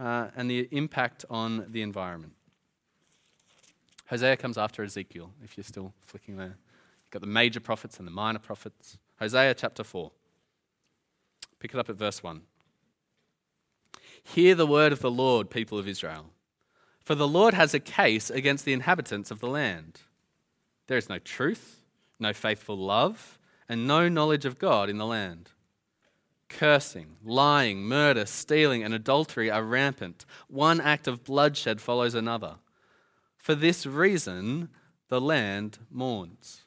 uh, 0.00 0.30
and 0.34 0.50
the 0.50 0.66
impact 0.72 1.24
on 1.30 1.66
the 1.68 1.80
environment. 1.80 2.32
Hosea 4.06 4.36
comes 4.36 4.58
after 4.58 4.82
Ezekiel, 4.82 5.30
if 5.44 5.56
you're 5.56 5.62
still 5.62 5.94
flicking 6.04 6.38
there. 6.38 6.56
You've 6.56 7.10
got 7.12 7.20
the 7.20 7.28
major 7.28 7.60
prophets 7.60 8.00
and 8.00 8.08
the 8.08 8.12
minor 8.12 8.40
prophets. 8.40 8.98
Hosea 9.20 9.54
chapter 9.54 9.84
4. 9.84 10.10
Pick 11.58 11.74
it 11.74 11.78
up 11.78 11.88
at 11.88 11.96
verse 11.96 12.22
1. 12.22 12.42
Hear 14.22 14.54
the 14.54 14.66
word 14.66 14.92
of 14.92 15.00
the 15.00 15.10
Lord, 15.10 15.50
people 15.50 15.78
of 15.78 15.86
Israel. 15.86 16.30
For 17.04 17.14
the 17.14 17.28
Lord 17.28 17.54
has 17.54 17.74
a 17.74 17.80
case 17.80 18.30
against 18.30 18.64
the 18.64 18.72
inhabitants 18.72 19.30
of 19.30 19.40
the 19.40 19.48
land. 19.48 20.00
There 20.86 20.98
is 20.98 21.08
no 21.08 21.18
truth, 21.18 21.82
no 22.18 22.32
faithful 22.32 22.76
love, 22.76 23.38
and 23.68 23.86
no 23.86 24.08
knowledge 24.08 24.44
of 24.44 24.58
God 24.58 24.88
in 24.88 24.98
the 24.98 25.06
land. 25.06 25.50
Cursing, 26.48 27.16
lying, 27.24 27.82
murder, 27.82 28.26
stealing, 28.26 28.82
and 28.82 28.94
adultery 28.94 29.50
are 29.50 29.62
rampant. 29.62 30.24
One 30.48 30.80
act 30.80 31.06
of 31.06 31.24
bloodshed 31.24 31.80
follows 31.80 32.14
another. 32.14 32.56
For 33.36 33.54
this 33.54 33.84
reason, 33.84 34.70
the 35.08 35.20
land 35.20 35.78
mourns. 35.90 36.64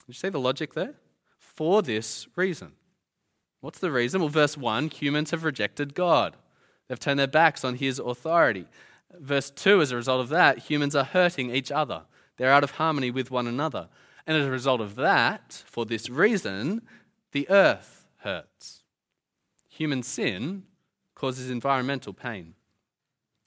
Did 0.00 0.08
you 0.08 0.14
see 0.14 0.28
the 0.28 0.40
logic 0.40 0.74
there? 0.74 0.94
For 1.38 1.82
this 1.82 2.26
reason. 2.34 2.72
What's 3.66 3.80
the 3.80 3.90
reason? 3.90 4.20
Well, 4.20 4.28
verse 4.28 4.56
1 4.56 4.90
humans 4.90 5.32
have 5.32 5.42
rejected 5.42 5.96
God, 5.96 6.36
they've 6.86 7.00
turned 7.00 7.18
their 7.18 7.26
backs 7.26 7.64
on 7.64 7.74
his 7.74 7.98
authority. 7.98 8.66
Verse 9.18 9.50
2 9.50 9.80
as 9.80 9.90
a 9.90 9.96
result 9.96 10.20
of 10.20 10.28
that, 10.28 10.70
humans 10.70 10.94
are 10.94 11.02
hurting 11.02 11.52
each 11.52 11.72
other, 11.72 12.02
they're 12.36 12.52
out 12.52 12.62
of 12.62 12.70
harmony 12.70 13.10
with 13.10 13.32
one 13.32 13.48
another. 13.48 13.88
And 14.24 14.36
as 14.36 14.46
a 14.46 14.52
result 14.52 14.80
of 14.80 14.94
that, 14.94 15.64
for 15.66 15.84
this 15.84 16.08
reason, 16.08 16.82
the 17.32 17.50
earth 17.50 18.06
hurts. 18.18 18.84
Human 19.68 20.04
sin 20.04 20.62
causes 21.16 21.50
environmental 21.50 22.12
pain. 22.12 22.54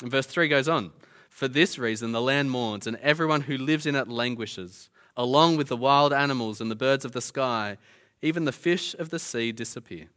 And 0.01 0.11
verse 0.11 0.25
3 0.25 0.49
goes 0.49 0.67
on 0.67 0.91
For 1.29 1.47
this 1.47 1.79
reason, 1.79 2.11
the 2.11 2.21
land 2.21 2.51
mourns, 2.51 2.87
and 2.87 2.97
everyone 2.97 3.43
who 3.43 3.57
lives 3.57 3.85
in 3.85 3.95
it 3.95 4.09
languishes, 4.09 4.89
along 5.15 5.55
with 5.55 5.69
the 5.69 5.77
wild 5.77 6.11
animals 6.11 6.59
and 6.59 6.69
the 6.69 6.75
birds 6.75 7.05
of 7.05 7.13
the 7.13 7.21
sky 7.21 7.77
even 8.21 8.45
the 8.45 8.51
fish 8.51 8.95
of 8.95 9.09
the 9.09 9.19
sea 9.19 9.51
disappear. 9.51 10.07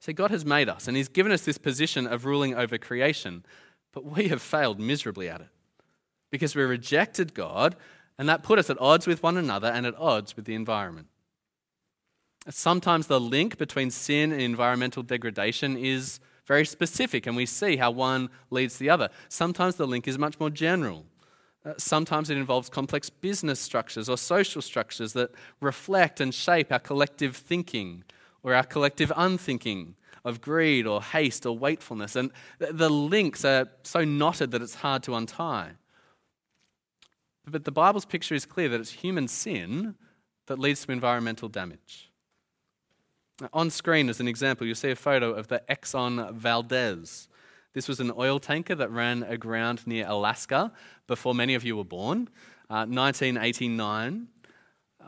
See, 0.00 0.12
God 0.12 0.30
has 0.30 0.44
made 0.44 0.68
us, 0.68 0.88
and 0.88 0.96
He's 0.96 1.08
given 1.08 1.32
us 1.32 1.42
this 1.42 1.58
position 1.58 2.06
of 2.06 2.24
ruling 2.24 2.54
over 2.54 2.78
creation, 2.78 3.44
but 3.92 4.04
we 4.04 4.28
have 4.28 4.40
failed 4.40 4.80
miserably 4.80 5.28
at 5.28 5.40
it 5.40 5.48
because 6.30 6.54
we 6.54 6.62
rejected 6.62 7.34
God, 7.34 7.76
and 8.18 8.28
that 8.28 8.42
put 8.42 8.58
us 8.58 8.70
at 8.70 8.80
odds 8.80 9.06
with 9.06 9.22
one 9.22 9.36
another 9.36 9.68
and 9.68 9.84
at 9.84 9.98
odds 9.98 10.36
with 10.36 10.44
the 10.44 10.54
environment. 10.54 11.08
Sometimes 12.48 13.06
the 13.06 13.20
link 13.20 13.58
between 13.58 13.90
sin 13.90 14.32
and 14.32 14.40
environmental 14.40 15.02
degradation 15.02 15.76
is 15.76 16.20
very 16.46 16.64
specific, 16.64 17.26
and 17.26 17.36
we 17.36 17.46
see 17.46 17.76
how 17.76 17.90
one 17.90 18.30
leads 18.50 18.78
the 18.78 18.88
other. 18.88 19.10
Sometimes 19.28 19.76
the 19.76 19.86
link 19.86 20.08
is 20.08 20.18
much 20.18 20.40
more 20.40 20.50
general. 20.50 21.04
Uh, 21.64 21.74
sometimes 21.76 22.30
it 22.30 22.38
involves 22.38 22.68
complex 22.70 23.10
business 23.10 23.60
structures 23.60 24.08
or 24.08 24.16
social 24.16 24.62
structures 24.62 25.12
that 25.12 25.30
reflect 25.60 26.20
and 26.20 26.34
shape 26.34 26.72
our 26.72 26.78
collective 26.78 27.36
thinking 27.36 28.02
or 28.42 28.54
our 28.54 28.64
collective 28.64 29.12
unthinking 29.16 29.94
of 30.24 30.40
greed 30.40 30.86
or 30.86 31.02
haste 31.02 31.44
or 31.44 31.56
wakefulness. 31.56 32.16
And 32.16 32.30
the 32.58 32.88
links 32.88 33.44
are 33.44 33.68
so 33.82 34.04
knotted 34.04 34.50
that 34.52 34.62
it's 34.62 34.76
hard 34.76 35.02
to 35.04 35.14
untie. 35.14 35.72
But 37.46 37.64
the 37.64 37.72
Bible's 37.72 38.04
picture 38.04 38.34
is 38.34 38.46
clear 38.46 38.68
that 38.68 38.80
it's 38.80 38.92
human 38.92 39.28
sin 39.28 39.96
that 40.46 40.58
leads 40.58 40.84
to 40.84 40.92
environmental 40.92 41.48
damage. 41.48 42.10
On 43.52 43.70
screen, 43.70 44.08
as 44.08 44.20
an 44.20 44.28
example, 44.28 44.66
you'll 44.66 44.76
see 44.76 44.90
a 44.90 44.96
photo 44.96 45.32
of 45.32 45.48
the 45.48 45.62
Exxon 45.68 46.34
Valdez. 46.34 47.28
This 47.72 47.86
was 47.86 48.00
an 48.00 48.12
oil 48.16 48.40
tanker 48.40 48.74
that 48.74 48.90
ran 48.90 49.22
aground 49.22 49.86
near 49.86 50.06
Alaska 50.08 50.72
before 51.06 51.34
many 51.34 51.54
of 51.54 51.64
you 51.64 51.76
were 51.76 51.84
born, 51.84 52.28
uh, 52.68 52.86
1989. 52.86 54.28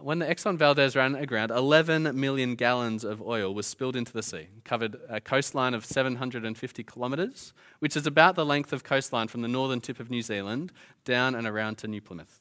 when 0.01 0.19
the 0.19 0.27
Exxon 0.27 0.57
Valdez 0.57 0.97
ran 0.97 1.15
aground, 1.15 1.51
11 1.51 2.19
million 2.19 2.55
gallons 2.55 3.05
of 3.05 3.21
oil 3.21 3.55
was 3.55 3.67
spilled 3.67 3.95
into 3.95 4.13
the 4.13 4.23
sea, 4.23 4.49
covered 4.65 4.97
a 5.09 5.21
coastline 5.21 5.75
of 5.75 5.85
750 5.85 6.83
kilometres, 6.83 7.53
which 7.79 7.97
is 7.97 8.07
about 8.07 8.35
the 8.35 8.45
length 8.45 8.73
of 8.73 8.83
coastline 8.83 9.29
from 9.29 9.43
the 9.43 9.49
northern 9.49 9.81
tip 9.81 10.01
of 10.01 10.11
New 10.11 10.23
Zealand 10.23 10.73
down 11.05 11.35
and 11.35 11.47
around 11.47 11.77
to 11.79 11.87
New 11.87 12.01
Plymouth. 12.01 12.41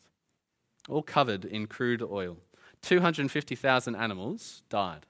All 0.89 1.03
covered 1.03 1.45
in 1.45 1.67
crude 1.67 2.01
oil. 2.01 2.37
250,000 2.81 3.95
animals 3.95 4.63
died. 4.69 5.05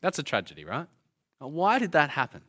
That's 0.00 0.18
a 0.18 0.22
tragedy, 0.22 0.64
right? 0.64 0.86
Why 1.38 1.78
did 1.78 1.92
that 1.92 2.10
happen? 2.10 2.42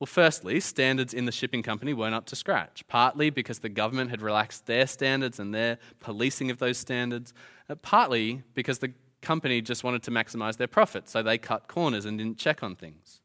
Well, 0.00 0.06
firstly, 0.06 0.60
standards 0.60 1.12
in 1.12 1.26
the 1.26 1.32
shipping 1.32 1.62
company 1.62 1.92
weren't 1.92 2.14
up 2.14 2.24
to 2.26 2.36
scratch, 2.36 2.82
partly 2.88 3.28
because 3.28 3.58
the 3.58 3.68
government 3.68 4.08
had 4.08 4.22
relaxed 4.22 4.64
their 4.64 4.86
standards 4.86 5.38
and 5.38 5.54
their 5.54 5.76
policing 6.00 6.50
of 6.50 6.58
those 6.58 6.78
standards, 6.78 7.34
uh, 7.68 7.74
partly 7.74 8.42
because 8.54 8.78
the 8.78 8.94
company 9.20 9.60
just 9.60 9.84
wanted 9.84 10.02
to 10.04 10.10
maximize 10.10 10.56
their 10.56 10.66
profit, 10.66 11.06
so 11.06 11.22
they 11.22 11.36
cut 11.36 11.68
corners 11.68 12.06
and 12.06 12.16
didn't 12.16 12.38
check 12.38 12.62
on 12.62 12.76
things. 12.76 13.20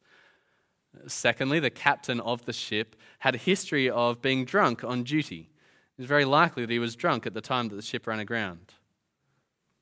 Secondly, 1.08 1.62
the 1.62 1.70
captain 1.70 2.20
of 2.20 2.44
the 2.44 2.52
ship 2.52 2.98
had 3.20 3.36
a 3.36 3.38
history 3.38 3.90
of 3.90 4.22
being 4.22 4.44
drunk 4.44 4.84
on 4.84 5.04
duty. 5.04 5.50
It 5.98 6.02
was 6.02 6.08
very 6.08 6.26
likely 6.26 6.66
that 6.66 6.72
he 6.72 6.80
was 6.80 6.98
drunk 6.98 7.26
at 7.26 7.34
the 7.34 7.40
time 7.40 7.70
that 7.70 7.76
the 7.78 7.82
ship 7.82 8.06
ran 8.06 8.20
aground. 8.20 8.74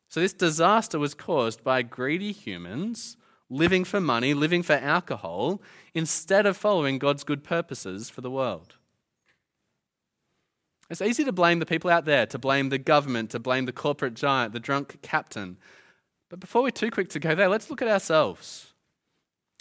So, 0.10 0.20
this 0.20 0.34
disaster 0.34 1.00
was 1.00 1.16
caused 1.16 1.64
by 1.64 1.82
greedy 1.82 2.32
humans 2.32 3.18
living 3.54 3.84
for 3.84 4.02
money, 4.02 4.34
living 4.34 4.64
for 4.64 4.74
alcohol, 4.74 5.62
instead 5.94 6.46
of 6.46 6.58
following 6.58 6.98
God's 6.98 7.24
good 7.24 7.44
purposes 7.44 8.10
for 8.10 8.22
the 8.22 8.32
world. 8.32 8.76
It's 10.90 11.02
easy 11.02 11.24
to 11.24 11.32
blame 11.32 11.60
the 11.60 11.66
people 11.66 11.90
out 11.90 12.06
there, 12.06 12.26
to 12.26 12.38
blame 12.38 12.70
the 12.70 12.78
government, 12.78 13.30
to 13.32 13.40
blame 13.40 13.66
the 13.66 13.72
corporate 13.72 14.16
giant, 14.16 14.54
the 14.54 14.60
drunk 14.60 15.02
captain. 15.02 15.58
But 16.30 16.40
before 16.40 16.64
we're 16.64 16.72
too 16.72 16.92
quick 16.92 17.10
to 17.10 17.20
go 17.20 17.36
there, 17.36 17.48
let's 17.48 17.70
look 17.70 17.82
at 17.82 17.88
ourselves. 17.88 18.74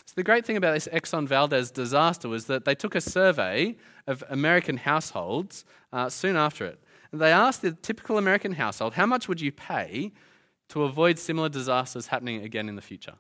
So, 0.04 0.14
the 0.16 0.24
great 0.24 0.44
thing 0.44 0.56
about 0.56 0.74
this 0.74 0.88
Exxon 0.88 1.28
Valdez 1.28 1.70
disaster 1.70 2.28
was 2.28 2.46
that 2.46 2.64
they 2.64 2.74
took 2.74 2.94
a 2.94 3.00
survey 3.00 3.76
of 4.06 4.24
American 4.28 4.78
households 4.78 5.64
uh, 5.92 6.08
soon 6.08 6.36
after 6.36 6.66
it. 6.66 6.82
And 7.12 7.20
they 7.20 7.30
asked 7.30 7.62
the 7.62 7.72
typical 7.72 8.18
American 8.18 8.52
household, 8.52 8.94
how 8.94 9.06
much 9.06 9.28
would 9.28 9.40
you 9.40 9.52
pay 9.52 10.12
to 10.70 10.82
avoid 10.82 11.18
similar 11.18 11.48
disasters 11.48 12.08
happening 12.08 12.42
again 12.42 12.68
in 12.68 12.76
the 12.76 12.82
future? 12.82 13.14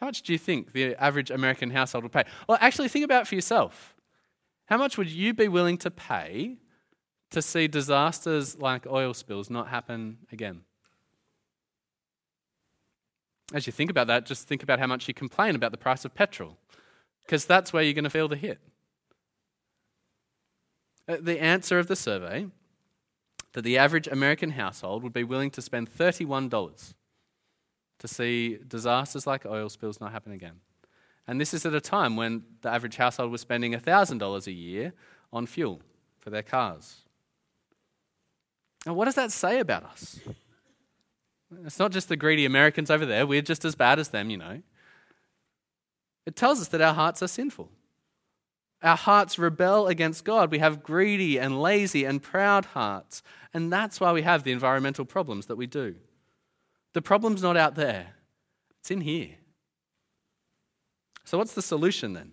How 0.00 0.06
much 0.06 0.22
do 0.22 0.32
you 0.32 0.38
think 0.38 0.72
the 0.72 0.94
average 0.96 1.30
American 1.30 1.70
household 1.70 2.04
would 2.04 2.12
pay? 2.12 2.24
Well, 2.48 2.56
actually, 2.60 2.88
think 2.88 3.04
about 3.04 3.22
it 3.22 3.28
for 3.28 3.34
yourself. 3.34 3.94
How 4.66 4.78
much 4.78 4.96
would 4.96 5.10
you 5.10 5.34
be 5.34 5.46
willing 5.46 5.76
to 5.78 5.90
pay 5.90 6.56
to 7.30 7.42
see 7.42 7.68
disasters 7.68 8.58
like 8.58 8.86
oil 8.86 9.12
spills 9.12 9.50
not 9.50 9.68
happen 9.68 10.18
again? 10.32 10.62
As 13.52 13.66
you 13.66 13.72
think 13.72 13.90
about 13.90 14.06
that, 14.06 14.24
just 14.24 14.48
think 14.48 14.62
about 14.62 14.78
how 14.78 14.86
much 14.86 15.06
you 15.06 15.12
complain 15.12 15.54
about 15.54 15.72
the 15.72 15.78
price 15.78 16.04
of 16.04 16.14
petrol, 16.14 16.56
because 17.22 17.44
that's 17.44 17.72
where 17.72 17.82
you're 17.82 17.92
going 17.92 18.04
to 18.04 18.10
feel 18.10 18.28
the 18.28 18.36
hit. 18.36 18.60
Uh, 21.08 21.16
the 21.20 21.42
answer 21.42 21.78
of 21.78 21.88
the 21.88 21.96
survey 21.96 22.46
that 23.52 23.62
the 23.62 23.76
average 23.76 24.06
American 24.06 24.50
household 24.50 25.02
would 25.02 25.12
be 25.12 25.24
willing 25.24 25.50
to 25.50 25.60
spend 25.60 25.92
$31 25.92 26.94
to 28.00 28.08
see 28.08 28.58
disasters 28.66 29.26
like 29.26 29.46
oil 29.46 29.68
spills 29.68 30.00
not 30.00 30.12
happen 30.12 30.32
again. 30.32 30.60
And 31.26 31.40
this 31.40 31.54
is 31.54 31.64
at 31.64 31.74
a 31.74 31.80
time 31.80 32.16
when 32.16 32.42
the 32.62 32.70
average 32.70 32.96
household 32.96 33.30
was 33.30 33.40
spending 33.40 33.72
$1,000 33.72 34.46
a 34.46 34.52
year 34.52 34.92
on 35.32 35.46
fuel 35.46 35.80
for 36.18 36.30
their 36.30 36.42
cars. 36.42 37.02
Now, 38.84 38.94
what 38.94 39.04
does 39.04 39.14
that 39.14 39.30
say 39.30 39.60
about 39.60 39.84
us? 39.84 40.18
It's 41.64 41.78
not 41.78 41.92
just 41.92 42.08
the 42.08 42.16
greedy 42.16 42.46
Americans 42.46 42.90
over 42.90 43.04
there, 43.06 43.26
we're 43.26 43.42
just 43.42 43.64
as 43.64 43.74
bad 43.74 43.98
as 43.98 44.08
them, 44.08 44.30
you 44.30 44.38
know. 44.38 44.62
It 46.26 46.36
tells 46.36 46.60
us 46.60 46.68
that 46.68 46.80
our 46.80 46.94
hearts 46.94 47.22
are 47.22 47.28
sinful. 47.28 47.70
Our 48.82 48.96
hearts 48.96 49.38
rebel 49.38 49.88
against 49.88 50.24
God. 50.24 50.50
We 50.50 50.58
have 50.58 50.82
greedy 50.82 51.38
and 51.38 51.60
lazy 51.60 52.04
and 52.04 52.22
proud 52.22 52.66
hearts. 52.66 53.22
And 53.52 53.70
that's 53.70 54.00
why 54.00 54.12
we 54.12 54.22
have 54.22 54.42
the 54.42 54.52
environmental 54.52 55.04
problems 55.04 55.46
that 55.46 55.56
we 55.56 55.66
do. 55.66 55.96
The 56.92 57.02
problem's 57.02 57.42
not 57.42 57.56
out 57.56 57.74
there, 57.74 58.14
it's 58.80 58.90
in 58.90 59.00
here. 59.00 59.36
So, 61.24 61.38
what's 61.38 61.54
the 61.54 61.62
solution 61.62 62.12
then? 62.12 62.32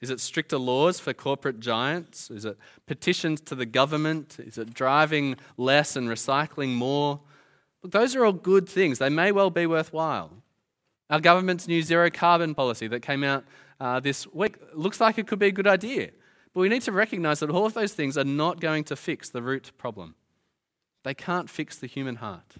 Is 0.00 0.10
it 0.10 0.20
stricter 0.20 0.58
laws 0.58 1.00
for 1.00 1.12
corporate 1.12 1.58
giants? 1.58 2.30
Is 2.30 2.44
it 2.44 2.56
petitions 2.86 3.40
to 3.42 3.54
the 3.54 3.66
government? 3.66 4.36
Is 4.38 4.58
it 4.58 4.72
driving 4.72 5.36
less 5.56 5.96
and 5.96 6.08
recycling 6.08 6.74
more? 6.74 7.20
Look, 7.82 7.92
those 7.92 8.14
are 8.14 8.24
all 8.24 8.32
good 8.32 8.68
things. 8.68 8.98
They 8.98 9.08
may 9.08 9.32
well 9.32 9.50
be 9.50 9.66
worthwhile. 9.66 10.30
Our 11.10 11.20
government's 11.20 11.66
new 11.66 11.82
zero 11.82 12.10
carbon 12.10 12.54
policy 12.54 12.86
that 12.88 13.00
came 13.00 13.24
out 13.24 13.44
uh, 13.80 14.00
this 14.00 14.26
week 14.32 14.56
looks 14.74 15.00
like 15.00 15.18
it 15.18 15.26
could 15.26 15.38
be 15.38 15.46
a 15.46 15.52
good 15.52 15.66
idea. 15.66 16.10
But 16.52 16.60
we 16.60 16.68
need 16.68 16.82
to 16.82 16.92
recognize 16.92 17.40
that 17.40 17.50
all 17.50 17.66
of 17.66 17.74
those 17.74 17.92
things 17.92 18.18
are 18.18 18.24
not 18.24 18.60
going 18.60 18.84
to 18.84 18.96
fix 18.96 19.30
the 19.30 19.42
root 19.42 19.72
problem. 19.78 20.14
They 21.08 21.14
can't 21.14 21.48
fix 21.48 21.78
the 21.78 21.86
human 21.86 22.16
heart. 22.16 22.56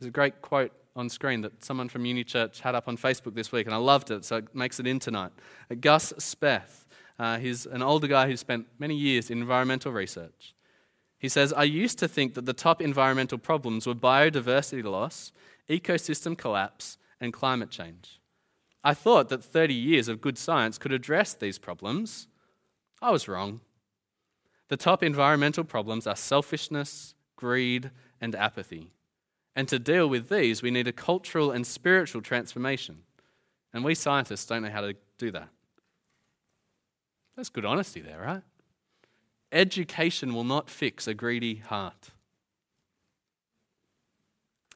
There's 0.00 0.08
a 0.08 0.10
great 0.10 0.40
quote 0.40 0.72
on 0.96 1.10
screen 1.10 1.42
that 1.42 1.62
someone 1.62 1.90
from 1.90 2.06
Uni 2.06 2.24
Church 2.24 2.60
had 2.60 2.74
up 2.74 2.88
on 2.88 2.96
Facebook 2.96 3.34
this 3.34 3.52
week, 3.52 3.66
and 3.66 3.74
I 3.74 3.76
loved 3.76 4.10
it, 4.10 4.24
so 4.24 4.36
it 4.36 4.54
makes 4.54 4.80
it 4.80 4.86
in 4.86 4.98
tonight. 4.98 5.32
Gus 5.82 6.14
Speth, 6.14 6.86
uh, 7.18 7.36
he's 7.36 7.66
an 7.66 7.82
older 7.82 8.06
guy 8.06 8.28
who 8.28 8.34
spent 8.34 8.66
many 8.78 8.96
years 8.96 9.28
in 9.28 9.42
environmental 9.42 9.92
research. 9.92 10.54
He 11.18 11.28
says, 11.28 11.52
I 11.52 11.64
used 11.64 11.98
to 11.98 12.08
think 12.08 12.32
that 12.32 12.46
the 12.46 12.54
top 12.54 12.80
environmental 12.80 13.36
problems 13.36 13.86
were 13.86 13.94
biodiversity 13.94 14.82
loss, 14.82 15.32
ecosystem 15.68 16.34
collapse, 16.34 16.96
and 17.20 17.30
climate 17.30 17.68
change. 17.68 18.22
I 18.82 18.94
thought 18.94 19.28
that 19.28 19.44
30 19.44 19.74
years 19.74 20.08
of 20.08 20.22
good 20.22 20.38
science 20.38 20.78
could 20.78 20.92
address 20.92 21.34
these 21.34 21.58
problems. 21.58 22.26
I 23.02 23.10
was 23.10 23.28
wrong. 23.28 23.60
The 24.68 24.76
top 24.76 25.02
environmental 25.02 25.64
problems 25.64 26.06
are 26.06 26.16
selfishness, 26.16 27.14
greed, 27.36 27.90
and 28.20 28.34
apathy. 28.34 28.90
And 29.56 29.66
to 29.68 29.78
deal 29.78 30.08
with 30.08 30.28
these, 30.28 30.62
we 30.62 30.70
need 30.70 30.86
a 30.86 30.92
cultural 30.92 31.50
and 31.50 31.66
spiritual 31.66 32.22
transformation. 32.22 32.98
And 33.72 33.84
we 33.84 33.94
scientists 33.94 34.46
don't 34.46 34.62
know 34.62 34.70
how 34.70 34.82
to 34.82 34.94
do 35.18 35.30
that. 35.32 35.48
That's 37.36 37.48
good 37.48 37.64
honesty 37.64 38.00
there, 38.00 38.20
right? 38.20 38.42
Education 39.52 40.34
will 40.34 40.44
not 40.44 40.68
fix 40.68 41.06
a 41.06 41.14
greedy 41.14 41.56
heart. 41.56 42.10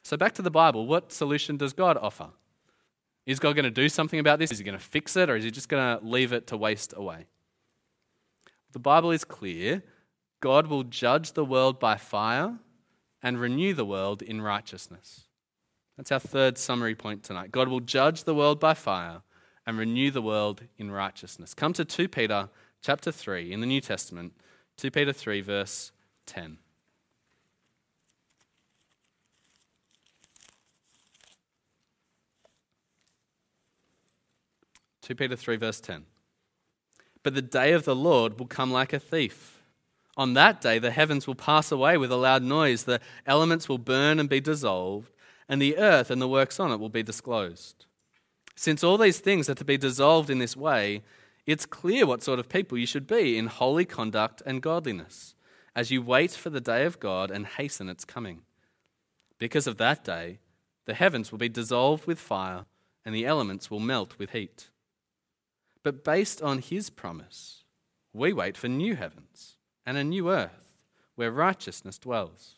So, 0.01 0.17
back 0.17 0.33
to 0.33 0.41
the 0.41 0.51
Bible, 0.51 0.85
what 0.85 1.11
solution 1.11 1.57
does 1.57 1.73
God 1.73 1.97
offer? 1.97 2.29
Is 3.25 3.39
God 3.39 3.53
going 3.53 3.63
to 3.63 3.71
do 3.71 3.87
something 3.87 4.19
about 4.19 4.39
this? 4.39 4.51
Is 4.51 4.57
he 4.57 4.65
going 4.65 4.77
to 4.77 4.83
fix 4.83 5.15
it, 5.15 5.29
or 5.29 5.35
is 5.35 5.45
he 5.45 5.51
just 5.51 5.69
going 5.69 5.97
to 5.97 6.05
leave 6.05 6.33
it 6.33 6.47
to 6.47 6.57
waste 6.57 6.93
away? 6.95 7.27
The 8.73 8.79
Bible 8.79 9.11
is 9.11 9.23
clear 9.23 9.83
God 10.41 10.67
will 10.67 10.83
judge 10.83 11.33
the 11.33 11.45
world 11.45 11.79
by 11.79 11.95
fire 11.95 12.59
and 13.21 13.39
renew 13.39 13.73
the 13.73 13.85
world 13.85 14.21
in 14.21 14.41
righteousness. 14.41 15.27
That's 15.95 16.11
our 16.11 16.19
third 16.19 16.57
summary 16.57 16.95
point 16.95 17.23
tonight. 17.23 17.51
God 17.51 17.69
will 17.69 17.79
judge 17.79 18.25
the 18.25 18.35
world 18.35 18.59
by 18.59 18.73
fire 18.73 19.21
and 19.65 19.77
renew 19.77 20.11
the 20.11 20.21
world 20.21 20.63
in 20.77 20.91
righteousness. 20.91 21.53
Come 21.53 21.71
to 21.73 21.85
2 21.85 22.09
Peter 22.09 22.49
chapter 22.81 23.11
3 23.11 23.53
in 23.53 23.61
the 23.61 23.67
New 23.67 23.79
Testament, 23.79 24.33
2 24.75 24.91
Peter 24.91 25.13
3 25.13 25.39
verse 25.39 25.93
10. 26.25 26.57
Two 35.03 35.15
Peter 35.15 35.35
three 35.35 35.57
verse 35.57 35.81
ten. 35.81 36.05
But 37.23 37.35
the 37.35 37.41
day 37.41 37.71
of 37.71 37.85
the 37.85 37.95
Lord 37.95 38.37
will 38.37 38.47
come 38.47 38.71
like 38.71 38.93
a 38.93 38.99
thief. 38.99 39.63
On 40.15 40.33
that 40.33 40.61
day, 40.61 40.77
the 40.77 40.91
heavens 40.91 41.25
will 41.25 41.35
pass 41.35 41.71
away 41.71 41.97
with 41.97 42.11
a 42.11 42.17
loud 42.17 42.43
noise, 42.43 42.83
the 42.83 42.99
elements 43.25 43.67
will 43.67 43.79
burn 43.79 44.19
and 44.19 44.29
be 44.29 44.39
dissolved, 44.39 45.09
and 45.49 45.61
the 45.61 45.77
earth 45.77 46.11
and 46.11 46.21
the 46.21 46.27
works 46.27 46.59
on 46.59 46.71
it 46.71 46.79
will 46.79 46.89
be 46.89 47.01
disclosed. 47.01 47.85
Since 48.55 48.83
all 48.83 48.97
these 48.97 49.19
things 49.19 49.49
are 49.49 49.55
to 49.55 49.65
be 49.65 49.77
dissolved 49.77 50.29
in 50.29 50.37
this 50.37 50.55
way, 50.55 51.01
it's 51.45 51.65
clear 51.65 52.05
what 52.05 52.21
sort 52.21 52.39
of 52.39 52.47
people 52.47 52.77
you 52.77 52.85
should 52.85 53.07
be 53.07 53.37
in 53.37 53.47
holy 53.47 53.85
conduct 53.85 54.43
and 54.45 54.61
godliness, 54.61 55.33
as 55.75 55.89
you 55.89 56.01
wait 56.01 56.31
for 56.31 56.51
the 56.51 56.61
day 56.61 56.85
of 56.85 56.99
God 56.99 57.31
and 57.31 57.47
hasten 57.47 57.89
its 57.89 58.05
coming. 58.05 58.41
Because 59.39 59.65
of 59.65 59.77
that 59.77 60.03
day, 60.03 60.39
the 60.85 60.93
heavens 60.93 61.31
will 61.31 61.39
be 61.39 61.49
dissolved 61.49 62.05
with 62.05 62.19
fire, 62.19 62.65
and 63.03 63.15
the 63.15 63.25
elements 63.25 63.71
will 63.71 63.79
melt 63.79 64.19
with 64.19 64.29
heat. 64.29 64.69
But 65.83 66.03
based 66.03 66.41
on 66.41 66.59
his 66.59 66.89
promise, 66.89 67.63
we 68.13 68.31
wait 68.33 68.57
for 68.57 68.69
new 68.69 68.95
heavens 68.95 69.57
and 69.85 69.97
a 69.97 70.03
new 70.03 70.31
earth 70.31 70.77
where 71.15 71.31
righteousness 71.31 71.97
dwells. 71.97 72.55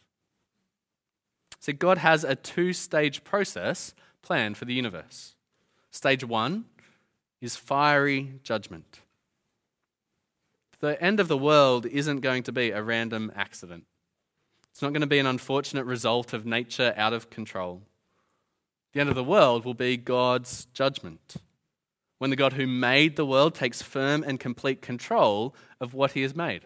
See, 1.60 1.74
God 1.74 1.98
has 1.98 2.24
a 2.24 2.36
two 2.36 2.74
stage 2.74 3.24
process 3.24 3.94
planned 4.22 4.58
for 4.58 4.66
the 4.66 4.74
universe. 4.74 5.36
Stage 5.90 6.24
one 6.24 6.66
is 7.42 7.56
fiery 7.56 8.40
judgment. 8.44 9.00
The 10.80 11.02
end 11.02 11.20
of 11.20 11.28
the 11.28 11.38
world 11.38 11.86
isn't 11.86 12.20
going 12.20 12.44
to 12.44 12.52
be 12.52 12.70
a 12.70 12.84
random 12.84 13.32
accident. 13.36 13.86
It's 14.70 14.82
not 14.82 14.92
going 14.92 15.02
to 15.02 15.08
be 15.08 15.20
an 15.20 15.26
unfortunate 15.26 15.86
result 15.86 16.34
of 16.34 16.46
nature 16.46 16.94
out 16.98 17.14
of 17.14 17.30
control. 17.30 17.82
The 18.94 19.00
end 19.00 19.10
of 19.10 19.16
the 19.16 19.24
world 19.24 19.66
will 19.66 19.74
be 19.74 19.98
God's 19.98 20.66
judgment. 20.74 21.38
When 22.18 22.30
the 22.30 22.36
God 22.36 22.54
who 22.54 22.66
made 22.66 23.16
the 23.16 23.26
world 23.26 23.56
takes 23.56 23.82
firm 23.82 24.24
and 24.24 24.40
complete 24.40 24.82
control 24.82 25.56
of 25.82 25.94
what 25.94 26.14
he 26.14 26.22
has 26.22 26.36
made. 26.36 26.62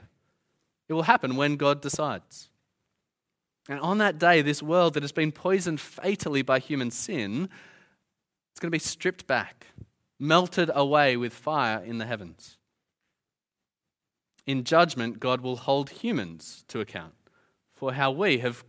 It 0.88 0.94
will 0.94 1.04
happen 1.04 1.36
when 1.36 1.56
God 1.56 1.82
decides. 1.82 2.50
And 3.68 3.80
on 3.80 4.00
that 4.00 4.18
day, 4.18 4.42
this 4.42 4.64
world 4.64 4.96
that 4.96 5.04
has 5.04 5.12
been 5.12 5.32
poisoned 5.32 5.80
fatally 5.80 6.42
by 6.42 6.60
human 6.60 6.90
sin, 6.90 7.50
it's 8.52 8.60
going 8.60 8.68
to 8.68 8.76
be 8.76 8.80
stripped 8.80 9.28
back, 9.28 9.68
melted 10.20 10.72
away 10.74 11.16
with 11.16 11.34
fire 11.34 11.84
in 11.84 12.00
the 12.00 12.08
heavens. 12.08 12.58
In 14.48 14.64
judgment, 14.64 15.20
God 15.20 15.42
will 15.42 15.58
hold 15.58 15.92
humans 15.92 16.64
to 16.70 16.80
account 16.80 17.14
for 17.76 17.94
how 17.94 18.10
we 18.10 18.40
have 18.40 18.64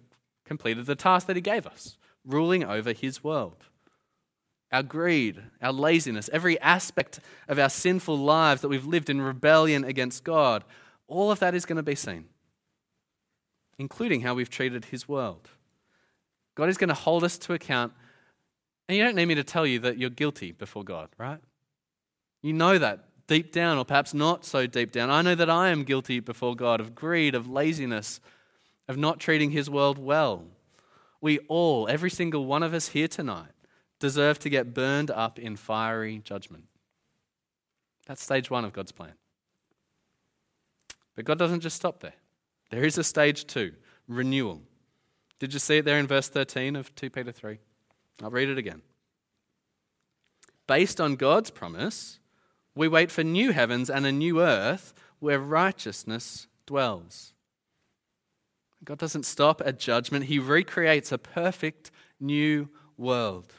completed 0.45 0.85
the 0.85 0.95
task 0.95 1.27
that 1.27 1.37
He 1.37 1.43
gave 1.43 1.67
us, 1.67 1.97
ruling 2.25 2.63
over 2.63 2.93
His 2.93 3.25
world. 3.25 3.65
Our 4.73 4.83
greed, 4.83 5.43
our 5.61 5.73
laziness, 5.73 6.31
every 6.33 6.61
aspect 6.61 7.21
of 7.49 7.59
our 7.59 7.69
sinful 7.69 8.17
lives 8.17 8.61
that 8.63 8.69
we've 8.69 8.87
lived 8.87 9.11
in 9.11 9.21
rebellion 9.21 9.85
against 9.85 10.23
God, 10.23 10.65
all 11.09 11.33
of 11.33 11.41
that 11.41 11.55
is 11.55 11.67
going 11.67 11.77
to 11.77 11.83
be 11.83 11.97
seen, 11.97 12.27
including 13.79 14.21
how 14.21 14.35
we've 14.35 14.51
treated 14.51 14.87
His 14.87 15.09
world. 15.09 15.49
God 16.55 16.69
is 16.69 16.77
going 16.77 16.89
to 16.89 16.95
hold 16.95 17.25
us 17.25 17.37
to 17.39 17.53
account, 17.53 17.93
and 18.89 18.97
you 18.97 19.03
don't 19.03 19.17
need 19.17 19.27
me 19.27 19.35
to 19.35 19.45
tell 19.45 19.67
you 19.67 19.81
that 19.81 19.99
you're 19.99 20.11
guilty 20.11 20.53
before 20.53 20.85
God, 20.85 21.09
right? 21.19 21.41
You 22.43 22.53
know 22.53 22.79
that 22.79 23.07
deep 23.27 23.53
down, 23.53 23.79
or 23.79 23.85
perhaps 23.85 24.13
not 24.13 24.45
so 24.45 24.67
deep 24.67 24.93
down. 24.93 25.09
I 25.09 25.23
know 25.23 25.35
that 25.37 25.49
I 25.49 25.69
am 25.69 25.85
guilty 25.85 26.21
before 26.21 26.57
God 26.57 26.81
of 26.81 26.95
greed, 26.95 27.35
of 27.35 27.49
laziness, 27.49 28.21
of 28.89 28.97
not 28.97 29.21
treating 29.21 29.53
his 29.53 29.71
world 29.71 29.99
well. 29.99 30.45
We 31.21 31.39
all, 31.49 31.87
every 31.89 32.11
single 32.11 32.45
one 32.45 32.65
of 32.65 32.75
us 32.75 32.89
here 32.89 33.07
tonight, 33.07 33.53
deserve 34.01 34.39
to 34.41 34.51
get 34.51 34.75
burned 34.75 35.11
up 35.11 35.39
in 35.39 35.57
fiery 35.57 36.19
judgment. 36.25 36.65
That's 38.07 38.23
stage 38.23 38.51
one 38.51 38.65
of 38.65 38.73
God's 38.73 38.93
plan. 38.93 39.13
But 41.15 41.25
God 41.25 41.39
doesn't 41.39 41.61
just 41.61 41.77
stop 41.77 42.01
there. 42.01 42.15
There 42.71 42.85
is 42.85 42.99
a 42.99 43.05
stage 43.05 43.47
two 43.47 43.75
renewal. 44.09 44.63
Did 45.39 45.53
you 45.53 45.59
see 45.59 45.79
it 45.79 45.85
there 45.85 45.99
in 45.99 46.07
verse 46.07 46.29
13 46.29 46.77
of 46.77 46.95
2 46.95 47.11
Peter 47.11 47.33
3? 47.33 47.59
I'll 48.23 48.31
read 48.31 48.49
it 48.49 48.59
again. 48.59 48.83
Based 50.67 51.01
on 51.01 51.17
God's 51.17 51.51
promise, 51.51 52.21
we 52.75 52.89
wait 52.89 53.11
for 53.11 53.25
new 53.25 53.53
heavens 53.53 53.91
and 53.91 54.07
a 54.07 54.13
new 54.13 54.41
earth 54.41 54.93
where 55.19 55.39
righteousness 55.39 56.47
dwells. 56.67 57.33
God 58.85 58.99
doesn't 58.99 59.27
stop 59.27 59.61
at 59.65 59.79
judgment, 59.79 60.27
He 60.27 60.39
recreates 60.39 61.13
a 61.13 61.19
perfect 61.19 61.91
new 62.19 62.69
world, 62.97 63.53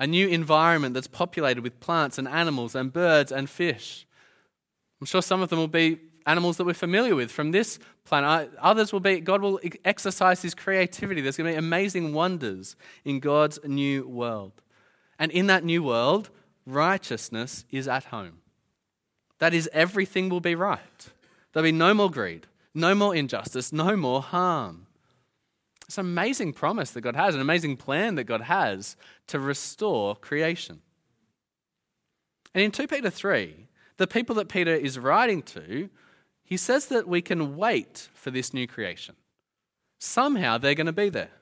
a 0.00 0.06
new 0.06 0.26
environment 0.26 0.94
that's 0.94 1.06
populated 1.06 1.62
with 1.62 1.78
plants 1.78 2.18
and 2.18 2.26
animals 2.26 2.74
and 2.74 2.92
birds 2.92 3.30
and 3.30 3.48
fish. 3.48 4.06
I'm 5.00 5.06
sure 5.06 5.22
some 5.22 5.42
of 5.42 5.50
them 5.50 5.58
will 5.58 5.68
be 5.68 5.98
animals 6.26 6.56
that 6.56 6.64
we're 6.64 6.74
familiar 6.74 7.14
with 7.14 7.30
from 7.30 7.50
this 7.50 7.78
planet. 8.04 8.50
Uh, 8.54 8.60
others 8.60 8.92
will 8.92 9.00
be, 9.00 9.20
God 9.20 9.42
will 9.42 9.60
exercise 9.84 10.40
His 10.42 10.54
creativity. 10.54 11.20
There's 11.20 11.36
going 11.36 11.52
to 11.52 11.52
be 11.52 11.58
amazing 11.58 12.14
wonders 12.14 12.76
in 13.04 13.20
God's 13.20 13.58
new 13.64 14.08
world. 14.08 14.62
And 15.18 15.30
in 15.30 15.46
that 15.48 15.64
new 15.64 15.82
world, 15.82 16.30
righteousness 16.66 17.66
is 17.70 17.86
at 17.86 18.04
home. 18.04 18.38
That 19.38 19.52
is, 19.52 19.68
everything 19.72 20.30
will 20.30 20.40
be 20.40 20.54
right. 20.54 21.10
There'll 21.52 21.64
be 21.64 21.72
no 21.72 21.92
more 21.92 22.10
greed, 22.10 22.46
no 22.74 22.94
more 22.94 23.14
injustice, 23.14 23.72
no 23.72 23.96
more 23.96 24.22
harm. 24.22 24.86
It's 25.90 25.98
an 25.98 26.06
amazing 26.06 26.52
promise 26.52 26.92
that 26.92 27.00
God 27.00 27.16
has, 27.16 27.34
an 27.34 27.40
amazing 27.40 27.76
plan 27.76 28.14
that 28.14 28.22
God 28.22 28.42
has 28.42 28.94
to 29.26 29.40
restore 29.40 30.14
creation. 30.14 30.82
And 32.54 32.62
in 32.62 32.70
2 32.70 32.86
Peter 32.86 33.10
3, 33.10 33.66
the 33.96 34.06
people 34.06 34.36
that 34.36 34.48
Peter 34.48 34.72
is 34.72 35.00
writing 35.00 35.42
to, 35.42 35.90
he 36.44 36.56
says 36.56 36.86
that 36.86 37.08
we 37.08 37.20
can 37.20 37.56
wait 37.56 38.08
for 38.14 38.30
this 38.30 38.54
new 38.54 38.68
creation. 38.68 39.16
Somehow 39.98 40.58
they're 40.58 40.76
going 40.76 40.86
to 40.86 40.92
be 40.92 41.08
there. 41.08 41.32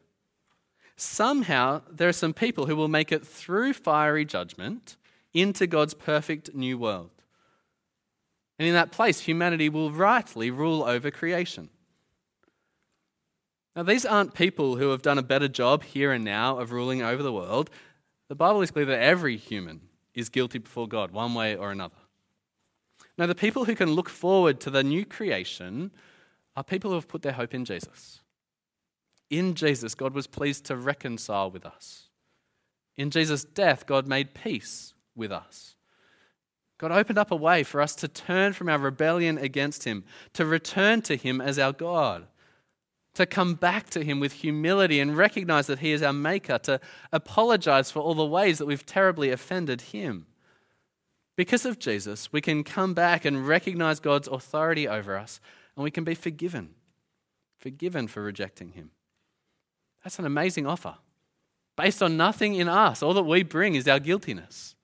Somehow 0.96 1.82
there 1.90 2.08
are 2.08 2.12
some 2.14 2.32
people 2.32 2.64
who 2.64 2.74
will 2.74 2.88
make 2.88 3.12
it 3.12 3.26
through 3.26 3.74
fiery 3.74 4.24
judgment 4.24 4.96
into 5.34 5.66
God's 5.66 5.92
perfect 5.92 6.54
new 6.54 6.78
world. 6.78 7.10
And 8.58 8.66
in 8.66 8.72
that 8.72 8.92
place, 8.92 9.20
humanity 9.20 9.68
will 9.68 9.92
rightly 9.92 10.50
rule 10.50 10.84
over 10.84 11.10
creation. 11.10 11.68
Now, 13.78 13.84
these 13.84 14.04
aren't 14.04 14.34
people 14.34 14.74
who 14.74 14.90
have 14.90 15.02
done 15.02 15.18
a 15.18 15.22
better 15.22 15.46
job 15.46 15.84
here 15.84 16.10
and 16.10 16.24
now 16.24 16.58
of 16.58 16.72
ruling 16.72 17.00
over 17.00 17.22
the 17.22 17.32
world. 17.32 17.70
The 18.26 18.34
Bible 18.34 18.60
is 18.60 18.72
clear 18.72 18.86
that 18.86 19.00
every 19.00 19.36
human 19.36 19.82
is 20.14 20.28
guilty 20.28 20.58
before 20.58 20.88
God, 20.88 21.12
one 21.12 21.32
way 21.32 21.54
or 21.54 21.70
another. 21.70 21.94
Now, 23.16 23.26
the 23.26 23.36
people 23.36 23.66
who 23.66 23.76
can 23.76 23.92
look 23.92 24.08
forward 24.08 24.58
to 24.62 24.70
the 24.70 24.82
new 24.82 25.04
creation 25.04 25.92
are 26.56 26.64
people 26.64 26.90
who 26.90 26.96
have 26.96 27.06
put 27.06 27.22
their 27.22 27.34
hope 27.34 27.54
in 27.54 27.64
Jesus. 27.64 28.20
In 29.30 29.54
Jesus, 29.54 29.94
God 29.94 30.12
was 30.12 30.26
pleased 30.26 30.64
to 30.64 30.74
reconcile 30.74 31.48
with 31.48 31.64
us. 31.64 32.08
In 32.96 33.12
Jesus' 33.12 33.44
death, 33.44 33.86
God 33.86 34.08
made 34.08 34.34
peace 34.34 34.92
with 35.14 35.30
us. 35.30 35.76
God 36.78 36.90
opened 36.90 37.18
up 37.18 37.30
a 37.30 37.36
way 37.36 37.62
for 37.62 37.80
us 37.80 37.94
to 37.94 38.08
turn 38.08 38.54
from 38.54 38.68
our 38.68 38.78
rebellion 38.78 39.38
against 39.38 39.84
Him, 39.84 40.02
to 40.32 40.44
return 40.44 41.00
to 41.02 41.14
Him 41.14 41.40
as 41.40 41.60
our 41.60 41.72
God, 41.72 42.26
to 43.18 43.26
come 43.26 43.54
back 43.54 43.90
to 43.90 44.02
Him 44.02 44.20
with 44.20 44.32
humility 44.32 45.00
and 45.00 45.16
recognize 45.16 45.66
that 45.66 45.80
He 45.80 45.92
is 45.92 46.02
our 46.02 46.12
Maker, 46.12 46.58
to 46.60 46.80
apologize 47.12 47.90
for 47.90 48.00
all 48.00 48.14
the 48.14 48.24
ways 48.24 48.58
that 48.58 48.66
we've 48.66 48.86
terribly 48.86 49.30
offended 49.30 49.80
Him. 49.82 50.26
Because 51.36 51.66
of 51.66 51.78
Jesus, 51.78 52.32
we 52.32 52.40
can 52.40 52.64
come 52.64 52.94
back 52.94 53.24
and 53.24 53.46
recognize 53.46 54.00
God's 54.00 54.28
authority 54.28 54.88
over 54.88 55.16
us, 55.16 55.40
and 55.76 55.82
we 55.82 55.90
can 55.90 56.04
be 56.04 56.14
forgiven. 56.14 56.70
Forgiven 57.58 58.06
for 58.06 58.22
rejecting 58.22 58.70
Him. 58.70 58.90
That's 60.04 60.20
an 60.20 60.26
amazing 60.26 60.66
offer. 60.66 60.94
Based 61.76 62.02
on 62.02 62.16
nothing 62.16 62.54
in 62.54 62.68
us, 62.68 63.02
all 63.02 63.14
that 63.14 63.24
we 63.24 63.42
bring 63.42 63.74
is 63.74 63.88
our 63.88 64.00
guiltiness. 64.00 64.76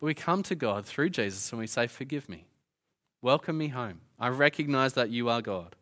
But 0.00 0.06
we 0.06 0.14
come 0.14 0.42
to 0.44 0.54
God 0.54 0.86
through 0.86 1.10
Jesus 1.10 1.52
and 1.52 1.58
we 1.58 1.66
say, 1.66 1.86
Forgive 1.86 2.28
me. 2.28 2.46
Welcome 3.20 3.58
me 3.58 3.68
home. 3.68 4.00
I 4.18 4.28
recognize 4.28 4.94
that 4.94 5.10
you 5.10 5.28
are 5.28 5.42
God. 5.42 5.76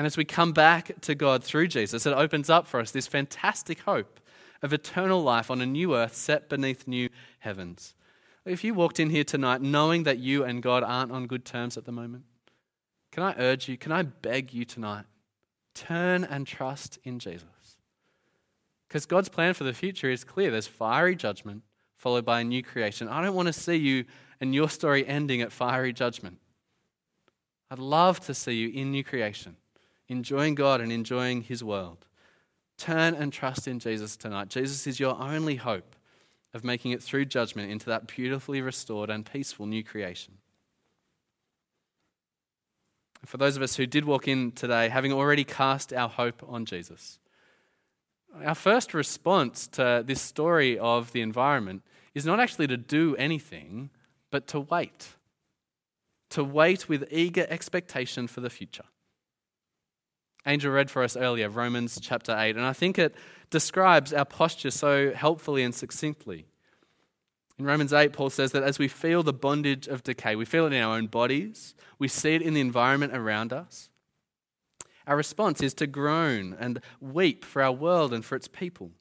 And 0.00 0.06
as 0.06 0.16
we 0.16 0.24
come 0.24 0.52
back 0.52 0.98
to 1.02 1.14
God 1.14 1.44
through 1.44 1.68
Jesus, 1.68 2.06
it 2.06 2.14
opens 2.14 2.48
up 2.48 2.66
for 2.66 2.80
us 2.80 2.90
this 2.90 3.06
fantastic 3.06 3.80
hope 3.80 4.18
of 4.62 4.72
eternal 4.72 5.22
life 5.22 5.50
on 5.50 5.60
a 5.60 5.66
new 5.66 5.94
earth 5.94 6.14
set 6.14 6.48
beneath 6.48 6.88
new 6.88 7.10
heavens. 7.40 7.94
If 8.46 8.64
you 8.64 8.72
walked 8.72 8.98
in 8.98 9.10
here 9.10 9.24
tonight 9.24 9.60
knowing 9.60 10.04
that 10.04 10.18
you 10.18 10.42
and 10.42 10.62
God 10.62 10.82
aren't 10.82 11.12
on 11.12 11.26
good 11.26 11.44
terms 11.44 11.76
at 11.76 11.84
the 11.84 11.92
moment, 11.92 12.24
can 13.12 13.24
I 13.24 13.34
urge 13.36 13.68
you, 13.68 13.76
can 13.76 13.92
I 13.92 14.04
beg 14.04 14.54
you 14.54 14.64
tonight, 14.64 15.04
turn 15.74 16.24
and 16.24 16.46
trust 16.46 16.98
in 17.04 17.18
Jesus? 17.18 17.76
Because 18.88 19.04
God's 19.04 19.28
plan 19.28 19.52
for 19.52 19.64
the 19.64 19.74
future 19.74 20.08
is 20.08 20.24
clear. 20.24 20.50
There's 20.50 20.66
fiery 20.66 21.14
judgment, 21.14 21.62
followed 21.98 22.24
by 22.24 22.40
a 22.40 22.44
new 22.44 22.62
creation. 22.62 23.06
I 23.06 23.22
don't 23.22 23.34
want 23.34 23.48
to 23.48 23.52
see 23.52 23.76
you 23.76 24.06
and 24.40 24.54
your 24.54 24.70
story 24.70 25.06
ending 25.06 25.42
at 25.42 25.52
fiery 25.52 25.92
judgment. 25.92 26.38
I'd 27.70 27.78
love 27.78 28.20
to 28.20 28.32
see 28.32 28.54
you 28.54 28.70
in 28.70 28.92
new 28.92 29.04
creation, 29.04 29.58
enjoying 30.10 30.56
God 30.56 30.80
and 30.80 30.92
enjoying 30.92 31.42
His 31.42 31.64
world. 31.64 32.04
Turn 32.76 33.14
and 33.14 33.32
trust 33.32 33.68
in 33.68 33.78
Jesus 33.78 34.16
tonight. 34.16 34.48
Jesus 34.48 34.86
is 34.86 34.98
your 34.98 35.16
only 35.20 35.56
hope 35.56 35.94
of 36.52 36.64
making 36.64 36.90
it 36.90 37.02
through 37.02 37.26
judgment 37.26 37.70
into 37.70 37.86
that 37.86 38.08
beautifully 38.08 38.60
restored 38.60 39.08
and 39.08 39.24
peaceful 39.24 39.66
new 39.66 39.84
creation. 39.84 40.34
For 43.24 43.36
those 43.36 43.56
of 43.56 43.62
us 43.62 43.76
who 43.76 43.86
did 43.86 44.04
walk 44.04 44.26
in 44.26 44.50
today 44.52 44.88
having 44.88 45.12
already 45.12 45.44
cast 45.44 45.92
our 45.92 46.08
hope 46.08 46.42
on 46.48 46.64
Jesus, 46.64 47.18
our 48.44 48.54
first 48.54 48.94
response 48.94 49.68
to 49.68 50.02
this 50.04 50.20
story 50.20 50.78
of 50.78 51.12
the 51.12 51.20
environment 51.20 51.82
is 52.14 52.26
not 52.26 52.40
actually 52.40 52.66
to 52.66 52.76
do 52.76 53.14
anything, 53.16 53.90
but 54.30 54.48
to 54.48 54.60
wait. 54.60 55.08
To 56.30 56.42
wait 56.42 56.88
with 56.88 57.06
eager 57.12 57.46
expectation 57.48 58.26
for 58.26 58.40
the 58.40 58.50
future. 58.50 58.84
Angel 60.46 60.72
read 60.72 60.90
for 60.90 61.02
us 61.02 61.16
earlier, 61.16 61.48
Romans 61.48 61.98
chapter 62.00 62.34
8, 62.36 62.56
and 62.56 62.64
I 62.64 62.72
think 62.72 62.98
it 62.98 63.14
describes 63.50 64.12
our 64.12 64.24
posture 64.24 64.70
so 64.70 65.12
helpfully 65.12 65.62
and 65.62 65.74
succinctly. 65.74 66.46
In 67.58 67.66
Romans 67.66 67.92
8, 67.92 68.12
Paul 68.12 68.30
says 68.30 68.52
that 68.52 68.62
as 68.62 68.78
we 68.78 68.88
feel 68.88 69.22
the 69.22 69.34
bondage 69.34 69.86
of 69.86 70.02
decay, 70.02 70.36
we 70.36 70.46
feel 70.46 70.66
it 70.66 70.72
in 70.72 70.82
our 70.82 70.96
own 70.96 71.08
bodies, 71.08 71.74
we 71.98 72.08
see 72.08 72.34
it 72.34 72.42
in 72.42 72.54
the 72.54 72.60
environment 72.60 73.14
around 73.14 73.52
us, 73.52 73.90
our 75.06 75.16
response 75.16 75.60
is 75.60 75.74
to 75.74 75.86
groan 75.86 76.56
and 76.58 76.80
weep 77.00 77.44
for 77.44 77.62
our 77.62 77.72
world 77.72 78.12
and 78.12 78.24
for 78.24 78.36
its 78.36 78.48
people. 78.48 78.92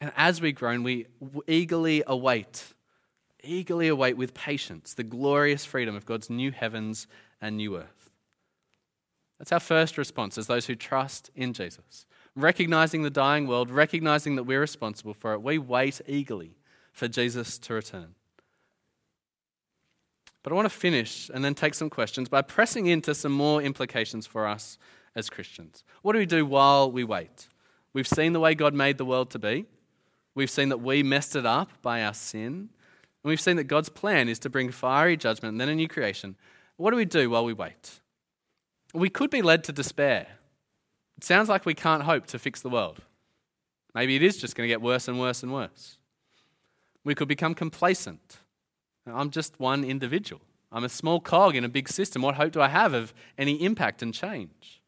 And 0.00 0.12
as 0.14 0.40
we 0.40 0.52
groan, 0.52 0.82
we 0.82 1.06
eagerly 1.46 2.02
await, 2.06 2.74
eagerly 3.42 3.88
await 3.88 4.16
with 4.16 4.34
patience 4.34 4.92
the 4.92 5.02
glorious 5.02 5.64
freedom 5.64 5.96
of 5.96 6.04
God's 6.04 6.28
new 6.28 6.50
heavens 6.52 7.06
and 7.40 7.56
new 7.56 7.78
earth. 7.78 7.93
That's 9.44 9.52
our 9.52 9.60
first 9.60 9.98
response 9.98 10.38
as 10.38 10.46
those 10.46 10.64
who 10.64 10.74
trust 10.74 11.30
in 11.36 11.52
Jesus. 11.52 12.06
Recognizing 12.34 13.02
the 13.02 13.10
dying 13.10 13.46
world, 13.46 13.70
recognizing 13.70 14.36
that 14.36 14.44
we're 14.44 14.60
responsible 14.60 15.12
for 15.12 15.34
it, 15.34 15.42
we 15.42 15.58
wait 15.58 16.00
eagerly 16.06 16.56
for 16.94 17.08
Jesus 17.08 17.58
to 17.58 17.74
return. 17.74 18.14
But 20.42 20.54
I 20.54 20.56
want 20.56 20.64
to 20.64 20.74
finish 20.74 21.30
and 21.32 21.44
then 21.44 21.54
take 21.54 21.74
some 21.74 21.90
questions 21.90 22.30
by 22.30 22.40
pressing 22.40 22.86
into 22.86 23.14
some 23.14 23.32
more 23.32 23.60
implications 23.60 24.26
for 24.26 24.46
us 24.46 24.78
as 25.14 25.28
Christians. 25.28 25.84
What 26.00 26.14
do 26.14 26.20
we 26.20 26.24
do 26.24 26.46
while 26.46 26.90
we 26.90 27.04
wait? 27.04 27.48
We've 27.92 28.08
seen 28.08 28.32
the 28.32 28.40
way 28.40 28.54
God 28.54 28.72
made 28.72 28.96
the 28.96 29.04
world 29.04 29.28
to 29.32 29.38
be. 29.38 29.66
We've 30.34 30.48
seen 30.48 30.70
that 30.70 30.80
we 30.80 31.02
messed 31.02 31.36
it 31.36 31.44
up 31.44 31.68
by 31.82 32.02
our 32.02 32.14
sin. 32.14 32.70
And 33.22 33.28
we've 33.28 33.42
seen 33.42 33.56
that 33.56 33.64
God's 33.64 33.90
plan 33.90 34.30
is 34.30 34.38
to 34.38 34.48
bring 34.48 34.70
fiery 34.70 35.18
judgment 35.18 35.52
and 35.52 35.60
then 35.60 35.68
a 35.68 35.74
new 35.74 35.86
creation. 35.86 36.36
What 36.78 36.92
do 36.92 36.96
we 36.96 37.04
do 37.04 37.28
while 37.28 37.44
we 37.44 37.52
wait? 37.52 38.00
We 38.94 39.10
could 39.10 39.30
be 39.30 39.42
led 39.42 39.64
to 39.64 39.72
despair. 39.72 40.28
It 41.16 41.24
sounds 41.24 41.48
like 41.48 41.66
we 41.66 41.74
can't 41.74 42.04
hope 42.04 42.26
to 42.28 42.38
fix 42.38 42.60
the 42.60 42.70
world. 42.70 43.00
Maybe 43.94 44.16
it 44.16 44.22
is 44.22 44.38
just 44.38 44.56
going 44.56 44.66
to 44.66 44.72
get 44.72 44.80
worse 44.80 45.08
and 45.08 45.18
worse 45.20 45.42
and 45.42 45.52
worse. 45.52 45.98
We 47.04 47.14
could 47.14 47.28
become 47.28 47.54
complacent. 47.54 48.38
I'm 49.06 49.30
just 49.30 49.60
one 49.60 49.84
individual. 49.84 50.40
I'm 50.72 50.84
a 50.84 50.88
small 50.88 51.20
cog 51.20 51.54
in 51.54 51.64
a 51.64 51.68
big 51.68 51.88
system. 51.88 52.22
What 52.22 52.36
hope 52.36 52.52
do 52.52 52.60
I 52.60 52.68
have 52.68 52.94
of 52.94 53.12
any 53.36 53.62
impact 53.62 54.02
and 54.02 54.14
change? 54.14 54.80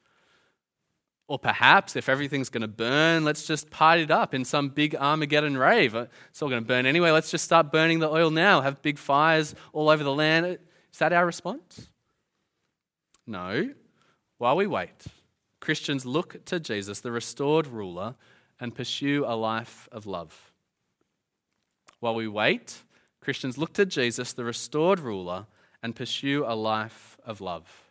Or 1.29 1.39
perhaps 1.39 1.97
if 1.97 2.09
everything's 2.09 2.49
going 2.49 2.63
to 2.63 2.69
burn, 2.69 3.25
let's 3.25 3.47
just 3.47 3.71
party 3.71 4.03
it 4.03 4.11
up 4.11 4.35
in 4.35 4.45
some 4.45 4.69
big 4.69 4.95
Armageddon 4.95 5.57
rave. 5.57 5.95
Uh, 5.95 6.07
it's 6.31 6.41
all 6.41 6.49
going 6.49 6.63
to 6.63 6.67
burn 6.67 6.87
anyway. 6.87 7.11
Let's 7.11 7.31
just 7.31 7.45
start 7.45 7.73
burning 7.73 7.99
the 7.99 8.09
oil 8.09 8.31
now, 8.31 8.61
have 8.61 8.81
big 8.83 8.99
fires 8.99 9.55
all 9.73 9.89
over 9.89 10.03
the 10.03 10.15
land. 10.15 10.47
Is 10.47 10.99
that 10.99 11.13
our 11.13 11.27
response? 11.27 11.89
No. 13.27 13.71
While 14.39 14.57
we 14.57 14.67
wait, 14.67 15.07
Christians 15.61 16.05
look 16.05 16.45
to 16.47 16.61
Jesus, 16.61 17.01
the 17.01 17.13
restored 17.13 17.67
ruler, 17.67 18.15
and 18.61 18.75
pursue 18.75 19.25
a 19.27 19.37
life 19.37 19.89
of 19.93 20.07
love. 20.07 20.53
While 22.01 22.15
we 22.15 22.29
wait, 22.29 22.83
Christians 23.21 23.59
look 23.59 23.73
to 23.75 23.87
Jesus, 23.87 24.33
the 24.33 24.45
restored 24.45 25.01
ruler, 25.01 25.47
and 25.83 25.97
pursue 25.97 26.45
a 26.47 26.55
life 26.55 27.17
of 27.25 27.41
love. 27.41 27.91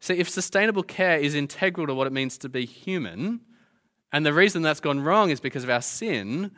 See, 0.00 0.14
if 0.14 0.28
sustainable 0.28 0.82
care 0.82 1.18
is 1.18 1.34
integral 1.34 1.86
to 1.86 1.94
what 1.94 2.06
it 2.06 2.12
means 2.12 2.38
to 2.38 2.48
be 2.48 2.64
human, 2.64 3.40
and 4.12 4.24
the 4.24 4.32
reason 4.32 4.62
that's 4.62 4.80
gone 4.80 5.00
wrong 5.00 5.30
is 5.30 5.40
because 5.40 5.64
of 5.64 5.70
our 5.70 5.82
sin, 5.82 6.52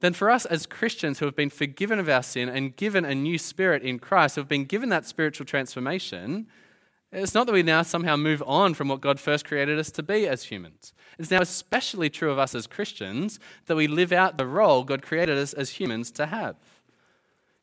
then 0.00 0.12
for 0.12 0.30
us 0.30 0.44
as 0.46 0.66
Christians 0.66 1.18
who 1.18 1.26
have 1.26 1.36
been 1.36 1.50
forgiven 1.50 1.98
of 1.98 2.08
our 2.08 2.22
sin 2.22 2.48
and 2.48 2.76
given 2.76 3.04
a 3.04 3.14
new 3.14 3.38
spirit 3.38 3.82
in 3.82 3.98
Christ, 3.98 4.34
who 4.34 4.40
have 4.40 4.48
been 4.48 4.64
given 4.64 4.88
that 4.90 5.06
spiritual 5.06 5.46
transformation, 5.46 6.46
it's 7.22 7.34
not 7.34 7.46
that 7.46 7.52
we 7.52 7.62
now 7.62 7.82
somehow 7.82 8.16
move 8.16 8.42
on 8.46 8.74
from 8.74 8.88
what 8.88 9.00
God 9.00 9.18
first 9.18 9.46
created 9.46 9.78
us 9.78 9.90
to 9.92 10.02
be 10.02 10.28
as 10.28 10.44
humans. 10.44 10.92
It's 11.18 11.30
now 11.30 11.40
especially 11.40 12.10
true 12.10 12.30
of 12.30 12.38
us 12.38 12.54
as 12.54 12.66
Christians 12.66 13.40
that 13.66 13.76
we 13.76 13.86
live 13.86 14.12
out 14.12 14.36
the 14.36 14.46
role 14.46 14.84
God 14.84 15.02
created 15.02 15.38
us 15.38 15.52
as 15.52 15.70
humans 15.70 16.10
to 16.12 16.26
have. 16.26 16.56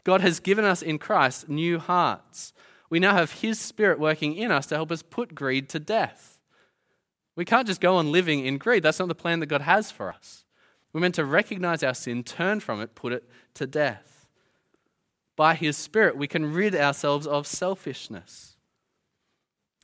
God 0.04 0.22
has 0.22 0.39
given 0.39 0.66
us 0.66 0.82
in 0.82 0.97
Christ 0.97 1.47
new 1.47 1.80
hearts 1.80 2.54
we 2.93 2.99
now 2.99 3.16
have 3.16 3.41
His 3.41 3.60
Spirit 3.60 3.99
working 3.99 4.36
in 4.36 4.51
us 4.51 4.68
to 4.68 4.76
help 4.76 4.91
us 4.91 5.01
put 5.01 5.34
greed 5.34 5.68
to 5.70 5.80
death. 5.80 6.38
We 7.36 7.43
can't 7.43 7.66
just 7.66 7.82
go 7.82 7.95
on 7.95 8.12
living 8.12 8.45
in 8.45 8.60
greed. 8.60 8.84
That's 8.84 8.99
not 8.99 9.08
the 9.08 9.16
plan 9.16 9.39
that 9.39 9.47
God 9.47 9.62
has 9.62 9.89
for 9.89 10.12
us. 10.12 10.43
We're 10.93 11.01
meant 11.01 11.16
to 11.16 11.26
recognize 11.26 11.82
our 11.82 11.95
sin, 11.95 12.22
turn 12.22 12.60
from 12.60 12.82
it, 12.82 12.93
put 12.93 13.12
it 13.12 13.28
to 13.56 13.66
death. 13.66 14.28
By 15.36 15.56
His 15.56 15.76
Spirit, 15.76 16.18
we 16.18 16.28
can 16.28 16.54
rid 16.54 16.76
ourselves 16.76 17.26
of 17.26 17.47
selfishness. 17.47 18.53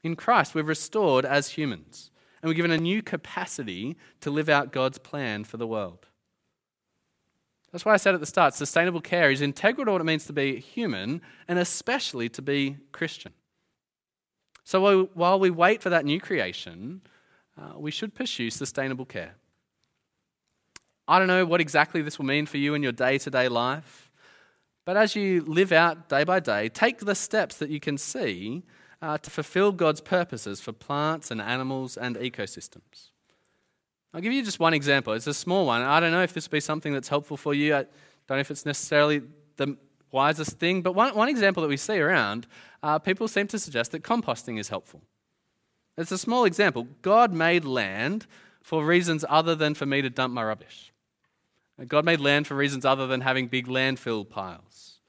In 0.03 0.15
Christ, 0.15 0.55
we're 0.55 0.63
restored 0.63 1.25
as 1.25 1.49
humans, 1.49 2.11
and 2.41 2.49
we're 2.49 2.55
given 2.55 2.71
a 2.71 2.77
new 2.77 3.01
capacity 3.01 3.97
to 4.21 4.31
live 4.31 4.49
out 4.49 4.71
God's 4.71 4.97
plan 4.97 5.43
for 5.43 5.57
the 5.57 5.67
world. 5.67 6.07
That's 7.71 7.85
why 7.85 7.93
I 7.93 7.97
said 7.97 8.15
at 8.15 8.19
the 8.19 8.25
start 8.25 8.53
sustainable 8.53 9.01
care 9.01 9.29
is 9.29 9.41
integral 9.41 9.85
to 9.85 9.91
what 9.91 10.01
it 10.01 10.05
means 10.05 10.25
to 10.25 10.33
be 10.33 10.59
human 10.59 11.21
and 11.47 11.59
especially 11.59 12.27
to 12.29 12.41
be 12.41 12.77
Christian. 12.91 13.33
So 14.63 15.09
while 15.13 15.39
we 15.39 15.49
wait 15.49 15.81
for 15.81 15.89
that 15.89 16.05
new 16.05 16.19
creation, 16.19 17.01
uh, 17.57 17.77
we 17.77 17.91
should 17.91 18.15
pursue 18.15 18.49
sustainable 18.49 19.05
care. 19.05 19.35
I 21.07 21.19
don't 21.19 21.27
know 21.27 21.45
what 21.45 21.61
exactly 21.61 22.01
this 22.01 22.19
will 22.19 22.25
mean 22.25 22.45
for 22.45 22.57
you 22.57 22.73
in 22.75 22.83
your 22.83 22.91
day 22.91 23.17
to 23.19 23.29
day 23.29 23.49
life, 23.49 24.11
but 24.85 24.95
as 24.95 25.15
you 25.15 25.41
live 25.41 25.71
out 25.71 26.07
day 26.09 26.23
by 26.23 26.39
day, 26.39 26.69
take 26.69 26.99
the 26.99 27.15
steps 27.15 27.57
that 27.57 27.69
you 27.69 27.79
can 27.79 27.97
see 27.97 28.63
uh, 29.01 29.17
to 29.17 29.29
fulfill 29.29 29.71
God's 29.71 30.01
purposes 30.01 30.59
for 30.59 30.71
plants 30.71 31.31
and 31.31 31.41
animals 31.41 31.97
and 31.97 32.15
ecosystems. 32.17 33.09
I'll 34.13 34.21
give 34.21 34.33
you 34.33 34.43
just 34.43 34.59
one 34.59 34.73
example. 34.73 35.13
It's 35.13 35.27
a 35.27 35.33
small 35.33 35.65
one. 35.65 35.81
I 35.81 35.99
don't 35.99 36.11
know 36.11 36.23
if 36.23 36.33
this 36.33 36.47
will 36.47 36.57
be 36.57 36.59
something 36.59 36.93
that's 36.93 37.09
helpful 37.09 37.37
for 37.37 37.53
you. 37.53 37.75
I 37.75 37.85
don't 38.27 38.37
know 38.37 38.39
if 38.39 38.51
it's 38.51 38.65
necessarily 38.65 39.21
the 39.57 39.77
wisest 40.11 40.59
thing, 40.59 40.81
but 40.81 40.93
one, 40.93 41.13
one 41.15 41.29
example 41.29 41.61
that 41.61 41.69
we 41.69 41.77
see 41.77 41.99
around, 41.99 42.47
uh, 42.81 42.97
people 42.97 43.27
seem 43.27 43.47
to 43.47 43.59
suggest 43.59 43.91
that 43.91 44.03
composting 44.03 44.59
is 44.59 44.69
helpful. 44.69 45.01
It's 45.97 46.11
a 46.11 46.17
small 46.17 46.45
example. 46.45 46.87
God 47.01 47.33
made 47.33 47.65
land 47.65 48.25
for 48.63 48.83
reasons 48.83 49.23
other 49.29 49.53
than 49.53 49.73
for 49.75 49.85
me 49.85 50.01
to 50.01 50.09
dump 50.09 50.33
my 50.33 50.43
rubbish. 50.43 50.91
God 51.87 52.03
made 52.03 52.19
land 52.19 52.47
for 52.47 52.55
reasons 52.55 52.85
other 52.85 53.07
than 53.07 53.21
having 53.21 53.47
big 53.47 53.67
landfill 53.67 54.27
piles. 54.27 54.99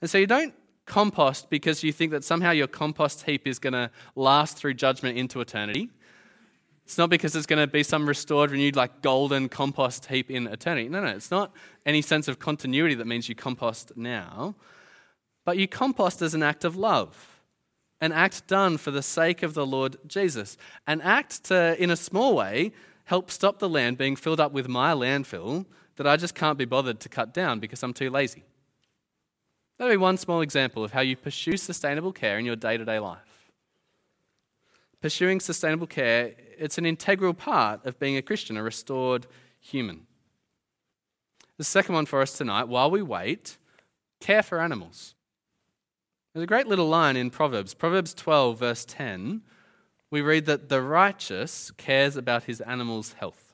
And 0.00 0.10
so 0.10 0.18
you 0.18 0.26
don't 0.26 0.54
compost 0.86 1.50
because 1.50 1.82
you 1.82 1.92
think 1.92 2.10
that 2.10 2.24
somehow 2.24 2.50
your 2.50 2.66
compost 2.66 3.22
heap 3.22 3.46
is 3.46 3.58
going 3.58 3.72
to 3.72 3.90
last 4.16 4.56
through 4.56 4.74
judgment 4.74 5.16
into 5.16 5.40
eternity. 5.40 5.90
It's 6.84 6.98
not 6.98 7.10
because 7.10 7.36
it's 7.36 7.46
going 7.46 7.62
to 7.62 7.70
be 7.70 7.82
some 7.82 8.06
restored, 8.06 8.50
renewed, 8.50 8.76
like 8.76 9.02
golden 9.02 9.48
compost 9.48 10.06
heap 10.06 10.30
in 10.30 10.46
eternity. 10.46 10.88
No, 10.88 11.00
no, 11.00 11.08
it's 11.08 11.30
not 11.30 11.52
any 11.86 12.02
sense 12.02 12.28
of 12.28 12.38
continuity 12.38 12.94
that 12.96 13.06
means 13.06 13.28
you 13.28 13.34
compost 13.34 13.96
now, 13.96 14.54
but 15.44 15.56
you 15.56 15.68
compost 15.68 16.22
as 16.22 16.34
an 16.34 16.42
act 16.42 16.64
of 16.64 16.76
love, 16.76 17.40
an 18.00 18.12
act 18.12 18.46
done 18.48 18.76
for 18.76 18.90
the 18.90 19.02
sake 19.02 19.42
of 19.42 19.54
the 19.54 19.64
Lord 19.64 19.96
Jesus, 20.06 20.56
an 20.86 21.00
act 21.00 21.44
to, 21.44 21.80
in 21.80 21.90
a 21.90 21.96
small 21.96 22.34
way, 22.34 22.72
help 23.04 23.30
stop 23.30 23.58
the 23.58 23.68
land 23.68 23.96
being 23.96 24.16
filled 24.16 24.40
up 24.40 24.52
with 24.52 24.68
my 24.68 24.92
landfill 24.92 25.66
that 25.96 26.06
I 26.06 26.16
just 26.16 26.34
can't 26.34 26.58
be 26.58 26.64
bothered 26.64 27.00
to 27.00 27.08
cut 27.08 27.32
down 27.32 27.60
because 27.60 27.82
I'm 27.82 27.94
too 27.94 28.10
lazy. 28.10 28.42
That'll 29.82 29.94
be 29.94 29.98
one 29.98 30.16
small 30.16 30.42
example 30.42 30.84
of 30.84 30.92
how 30.92 31.00
you 31.00 31.16
pursue 31.16 31.56
sustainable 31.56 32.12
care 32.12 32.38
in 32.38 32.44
your 32.44 32.54
day 32.54 32.76
to 32.76 32.84
day 32.84 33.00
life 33.00 33.32
pursuing 35.02 35.40
sustainable 35.40 35.86
care, 35.86 36.34
it's 36.56 36.78
an 36.78 36.86
integral 36.86 37.34
part 37.34 37.84
of 37.84 37.98
being 37.98 38.16
a 38.16 38.22
Christian, 38.22 38.56
a 38.56 38.62
restored 38.62 39.26
human. 39.60 40.06
The 41.58 41.64
second 41.64 41.96
one 41.96 42.06
for 42.06 42.22
us 42.22 42.38
tonight, 42.38 42.68
while 42.68 42.90
we 42.90 43.02
wait, 43.02 43.58
care 44.20 44.42
for 44.42 44.60
animals. 44.60 45.14
There's 46.32 46.44
a 46.44 46.46
great 46.46 46.68
little 46.68 46.88
line 46.88 47.16
in 47.16 47.30
Proverbs, 47.30 47.74
Proverbs 47.74 48.14
12, 48.14 48.58
verse 48.58 48.84
10. 48.84 49.42
We 50.10 50.22
read 50.22 50.46
that 50.46 50.68
the 50.68 50.80
righteous 50.80 51.72
cares 51.72 52.16
about 52.16 52.44
his 52.44 52.60
animal's 52.60 53.14
health. 53.14 53.52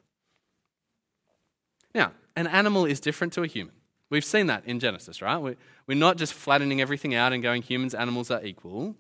Now, 1.95 2.13
an 2.37 2.47
animal 2.47 2.85
is 2.85 3.01
different 3.01 3.33
to 3.33 3.43
a 3.43 3.47
human. 3.47 3.78
We've 4.11 4.25
seen 4.25 4.47
that 4.47 4.65
in 4.65 4.81
Genesis, 4.81 5.21
right? 5.21 5.57
We're 5.87 5.97
not 5.97 6.17
just 6.17 6.33
flattening 6.33 6.81
everything 6.81 7.15
out 7.15 7.33
and 7.33 7.43
going 7.43 7.63
humans, 7.63 7.95
animals 7.95 8.31
are 8.31 8.43
equal. 8.45 8.97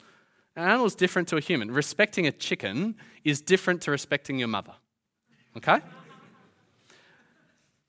An 0.54 0.64
animal 0.64 0.86
is 0.86 0.94
different 0.94 1.28
to 1.28 1.36
a 1.36 1.40
human. 1.40 1.70
Respecting 1.70 2.26
a 2.26 2.32
chicken 2.32 2.96
is 3.24 3.40
different 3.40 3.80
to 3.82 3.90
respecting 3.90 4.38
your 4.38 4.48
mother. 4.48 4.74
Okay? 5.56 5.80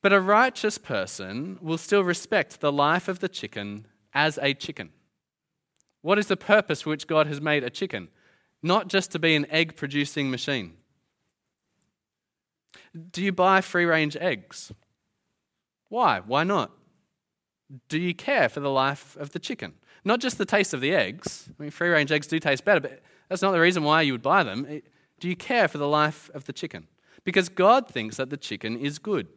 But 0.02 0.14
a 0.14 0.22
righteous 0.22 0.78
person 0.78 1.58
will 1.62 1.78
still 1.78 2.04
respect 2.04 2.62
the 2.62 2.72
life 2.72 3.08
of 3.08 3.20
the 3.20 3.28
chicken 3.28 3.86
as 4.14 4.40
a 4.42 4.54
chicken. 4.54 4.92
What 6.02 6.18
is 6.18 6.28
the 6.28 6.38
purpose 6.38 6.84
for 6.84 6.92
which 6.92 7.08
God 7.08 7.28
has 7.28 7.42
made 7.42 7.64
a 7.64 7.70
chicken? 7.70 8.08
Not 8.64 8.88
just 8.88 9.12
to 9.12 9.20
be 9.20 9.36
an 9.36 9.46
egg 9.50 9.76
producing 9.76 10.32
machine. 10.32 10.78
Do 13.12 13.22
you 13.22 13.34
buy 13.34 13.62
free 13.62 13.86
range 13.86 14.16
eggs? 14.16 14.72
Why? 15.90 16.22
Why 16.26 16.44
not? 16.44 16.72
Do 17.88 18.00
you 18.00 18.14
care 18.14 18.50
for 18.50 18.60
the 18.60 18.70
life 18.70 19.16
of 19.18 19.32
the 19.32 19.40
chicken? 19.40 19.74
Not 20.04 20.20
just 20.20 20.38
the 20.38 20.46
taste 20.46 20.74
of 20.74 20.82
the 20.82 20.94
eggs. 20.94 21.50
I 21.50 21.64
mean, 21.64 21.72
free 21.72 21.90
range 21.90 22.12
eggs 22.12 22.28
do 22.28 22.40
taste 22.40 22.66
better, 22.66 22.80
but 22.80 23.02
that's 23.28 23.42
not 23.42 23.52
the 23.52 23.60
reason 23.60 23.84
why 23.84 24.02
you 24.02 24.14
would 24.14 24.22
buy 24.22 24.44
them. 24.44 24.82
Do 25.20 25.28
you 25.28 25.36
care 25.36 25.68
for 25.68 25.78
the 25.78 25.88
life 25.88 26.30
of 26.34 26.46
the 26.46 26.54
chicken? 26.54 26.88
Because 27.24 27.50
God 27.50 27.88
thinks 27.88 28.18
that 28.18 28.30
the 28.30 28.38
chicken 28.38 28.78
is 28.78 28.98
good. 28.98 29.28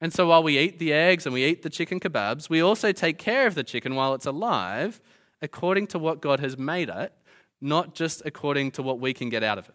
And 0.00 0.12
so 0.12 0.26
while 0.26 0.42
we 0.42 0.58
eat 0.58 0.80
the 0.80 0.92
eggs 0.92 1.26
and 1.26 1.32
we 1.32 1.44
eat 1.44 1.62
the 1.62 1.70
chicken 1.70 2.00
kebabs, 2.00 2.50
we 2.50 2.60
also 2.60 2.90
take 2.90 3.18
care 3.18 3.46
of 3.46 3.54
the 3.54 3.62
chicken 3.62 3.94
while 3.94 4.14
it's 4.14 4.26
alive 4.26 5.00
according 5.40 5.86
to 5.88 5.98
what 5.98 6.20
God 6.20 6.40
has 6.40 6.58
made 6.58 6.88
it, 6.88 7.12
not 7.60 7.94
just 7.94 8.22
according 8.24 8.72
to 8.72 8.82
what 8.82 8.98
we 8.98 9.14
can 9.14 9.28
get 9.28 9.44
out 9.44 9.58
of 9.58 9.68
it. 9.68 9.74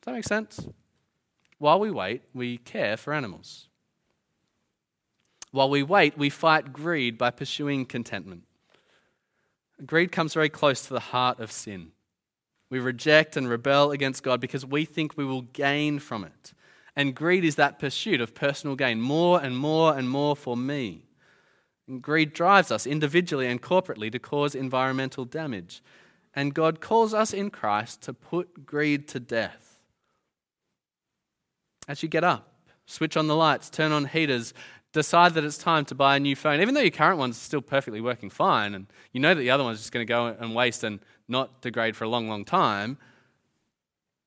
Does 0.00 0.06
that 0.06 0.12
make 0.12 0.24
sense? 0.24 0.68
While 1.58 1.80
we 1.80 1.90
wait, 1.90 2.22
we 2.32 2.58
care 2.58 2.96
for 2.96 3.12
animals. 3.12 3.68
While 5.54 5.70
we 5.70 5.84
wait, 5.84 6.18
we 6.18 6.30
fight 6.30 6.72
greed 6.72 7.16
by 7.16 7.30
pursuing 7.30 7.86
contentment. 7.86 8.42
Greed 9.86 10.10
comes 10.10 10.34
very 10.34 10.48
close 10.48 10.82
to 10.82 10.92
the 10.92 10.98
heart 10.98 11.38
of 11.38 11.52
sin. 11.52 11.92
We 12.70 12.80
reject 12.80 13.36
and 13.36 13.48
rebel 13.48 13.92
against 13.92 14.24
God 14.24 14.40
because 14.40 14.66
we 14.66 14.84
think 14.84 15.16
we 15.16 15.24
will 15.24 15.42
gain 15.42 16.00
from 16.00 16.24
it. 16.24 16.54
And 16.96 17.14
greed 17.14 17.44
is 17.44 17.54
that 17.54 17.78
pursuit 17.78 18.20
of 18.20 18.34
personal 18.34 18.74
gain, 18.74 19.00
more 19.00 19.40
and 19.40 19.56
more 19.56 19.96
and 19.96 20.10
more 20.10 20.34
for 20.34 20.56
me. 20.56 21.04
And 21.86 22.02
greed 22.02 22.32
drives 22.32 22.72
us 22.72 22.84
individually 22.84 23.46
and 23.46 23.62
corporately 23.62 24.10
to 24.10 24.18
cause 24.18 24.56
environmental 24.56 25.24
damage. 25.24 25.84
And 26.34 26.52
God 26.52 26.80
calls 26.80 27.14
us 27.14 27.32
in 27.32 27.50
Christ 27.50 28.02
to 28.02 28.12
put 28.12 28.66
greed 28.66 29.06
to 29.06 29.20
death. 29.20 29.78
As 31.86 32.02
you 32.02 32.08
get 32.08 32.24
up, 32.24 32.50
switch 32.86 33.16
on 33.16 33.28
the 33.28 33.36
lights, 33.36 33.70
turn 33.70 33.92
on 33.92 34.06
heaters, 34.06 34.52
decide 34.94 35.34
that 35.34 35.44
it's 35.44 35.58
time 35.58 35.84
to 35.84 35.94
buy 35.94 36.16
a 36.16 36.20
new 36.20 36.34
phone, 36.34 36.60
even 36.60 36.72
though 36.72 36.80
your 36.80 36.90
current 36.90 37.18
one's 37.18 37.36
still 37.36 37.60
perfectly 37.60 38.00
working 38.00 38.30
fine, 38.30 38.74
and 38.74 38.86
you 39.12 39.20
know 39.20 39.34
that 39.34 39.40
the 39.40 39.50
other 39.50 39.64
one's 39.64 39.80
just 39.80 39.92
going 39.92 40.06
to 40.06 40.10
go 40.10 40.26
and 40.26 40.54
waste 40.54 40.82
and 40.84 41.00
not 41.28 41.60
degrade 41.60 41.96
for 41.96 42.04
a 42.04 42.08
long, 42.08 42.28
long 42.28 42.44
time, 42.44 42.96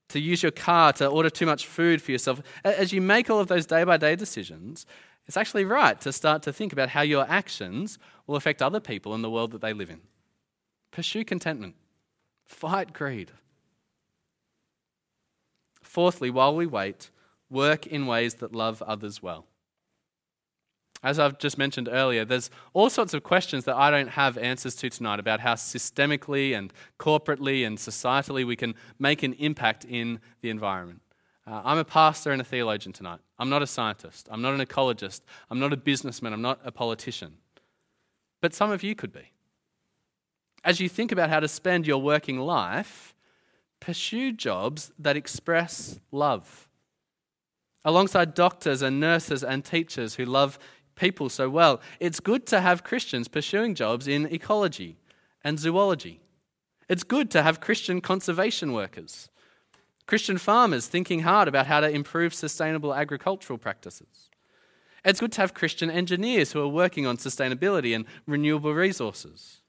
to 0.09 0.19
use 0.19 0.43
your 0.43 0.51
car 0.51 0.93
to 0.93 1.07
order 1.07 1.29
too 1.29 1.45
much 1.45 1.65
food 1.65 2.01
for 2.01 2.11
yourself, 2.11 2.41
as 2.63 2.93
you 2.93 3.01
make 3.01 3.29
all 3.29 3.39
of 3.39 3.47
those 3.47 3.65
day 3.65 3.83
by 3.83 3.97
day 3.97 4.15
decisions, 4.15 4.85
it's 5.25 5.37
actually 5.37 5.65
right 5.65 5.99
to 6.01 6.13
start 6.13 6.43
to 6.43 6.53
think 6.53 6.71
about 6.71 6.89
how 6.89 7.01
your 7.01 7.25
actions 7.29 7.97
will 8.25 8.35
affect 8.35 8.61
other 8.61 8.79
people 8.79 9.15
in 9.15 9.21
the 9.21 9.29
world 9.29 9.51
that 9.51 9.61
they 9.61 9.73
live 9.73 9.89
in. 9.89 10.01
Pursue 10.91 11.23
contentment, 11.23 11.75
fight 12.45 12.93
greed. 12.93 13.31
Fourthly, 15.81 16.29
while 16.29 16.55
we 16.55 16.65
wait, 16.65 17.09
work 17.49 17.87
in 17.87 18.05
ways 18.05 18.35
that 18.35 18.53
love 18.53 18.81
others 18.81 19.23
well. 19.23 19.45
As 21.03 21.19
I've 21.19 21.37
just 21.37 21.57
mentioned 21.57 21.87
earlier, 21.91 22.25
there's 22.25 22.49
all 22.73 22.89
sorts 22.89 23.13
of 23.13 23.23
questions 23.23 23.65
that 23.65 23.75
I 23.75 23.91
don't 23.91 24.09
have 24.09 24.37
answers 24.37 24.75
to 24.77 24.89
tonight 24.89 25.19
about 25.19 25.41
how 25.41 25.53
systemically 25.53 26.57
and 26.57 26.73
corporately 26.99 27.65
and 27.65 27.77
societally 27.77 28.45
we 28.45 28.55
can 28.55 28.73
make 28.97 29.21
an 29.21 29.33
impact 29.33 29.85
in 29.85 30.19
the 30.41 30.49
environment. 30.49 31.01
Uh, 31.45 31.61
I'm 31.63 31.77
a 31.77 31.85
pastor 31.85 32.31
and 32.31 32.41
a 32.41 32.43
theologian 32.43 32.93
tonight. 32.93 33.19
I'm 33.39 33.49
not 33.49 33.61
a 33.61 33.67
scientist. 33.67 34.27
I'm 34.31 34.41
not 34.41 34.53
an 34.53 34.65
ecologist. 34.65 35.21
I'm 35.49 35.59
not 35.59 35.71
a 35.71 35.77
businessman. 35.77 36.33
I'm 36.33 36.41
not 36.41 36.59
a 36.65 36.71
politician. 36.71 37.33
But 38.41 38.53
some 38.53 38.71
of 38.71 38.83
you 38.83 38.95
could 38.95 39.13
be. 39.13 39.31
As 40.63 40.79
you 40.79 40.89
think 40.89 41.11
about 41.11 41.29
how 41.29 41.39
to 41.39 41.47
spend 41.47 41.87
your 41.87 42.01
working 42.01 42.39
life, 42.39 43.15
pursue 43.79 44.31
jobs 44.33 44.91
that 44.99 45.15
express 45.15 45.99
love. 46.11 46.67
Alongside 47.85 48.33
doctors 48.33 48.81
and 48.81 48.99
nurses 48.99 49.43
and 49.43 49.63
teachers 49.63 50.15
who 50.15 50.25
love 50.25 50.59
people 50.97 51.29
so 51.29 51.49
well. 51.49 51.79
It's 52.01 52.19
good 52.19 52.45
to 52.47 52.59
have 52.59 52.83
Christians 52.83 53.29
pursuing 53.29 53.75
jobs 53.75 54.07
in 54.07 54.25
ecology 54.25 54.97
and 55.43 55.57
zoology. 55.57 56.19
It's 56.89 57.03
good 57.03 57.31
to 57.31 57.43
have 57.43 57.61
Christian 57.61 58.01
conservation 58.01 58.73
workers, 58.73 59.29
Christian 60.05 60.37
farmers 60.37 60.87
thinking 60.87 61.21
hard 61.21 61.47
about 61.47 61.67
how 61.67 61.79
to 61.79 61.89
improve 61.89 62.33
sustainable 62.33 62.93
agricultural 62.93 63.57
practices. 63.57 64.29
It's 65.05 65.19
good 65.19 65.31
to 65.33 65.41
have 65.41 65.53
Christian 65.53 65.89
engineers 65.89 66.51
who 66.51 66.61
are 66.61 66.67
working 66.67 67.05
on 67.05 67.17
sustainability 67.17 67.95
and 67.95 68.05
renewable 68.25 68.73
resources. 68.73 69.61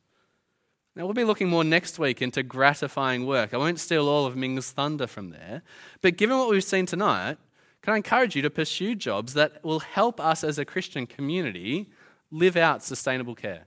Now, 0.96 1.04
we'll 1.04 1.14
be 1.14 1.22
looking 1.22 1.48
more 1.48 1.62
next 1.62 2.00
week 2.00 2.20
into 2.20 2.42
gratifying 2.42 3.24
work. 3.24 3.54
I 3.54 3.56
won't 3.56 3.78
steal 3.78 4.08
all 4.08 4.26
of 4.26 4.36
Ming's 4.36 4.72
thunder 4.72 5.06
from 5.06 5.30
there. 5.30 5.62
But 6.00 6.16
given 6.16 6.38
what 6.38 6.50
we've 6.50 6.64
seen 6.64 6.86
tonight, 6.86 7.38
can 7.82 7.94
I 7.94 7.96
encourage 7.96 8.34
you 8.34 8.42
to 8.42 8.50
pursue 8.50 8.94
jobs 8.94 9.34
that 9.34 9.64
will 9.64 9.80
help 9.80 10.20
us 10.20 10.42
as 10.42 10.58
a 10.58 10.64
Christian 10.64 11.06
community 11.06 11.90
live 12.30 12.56
out 12.56 12.82
sustainable 12.82 13.34
care? 13.34 13.66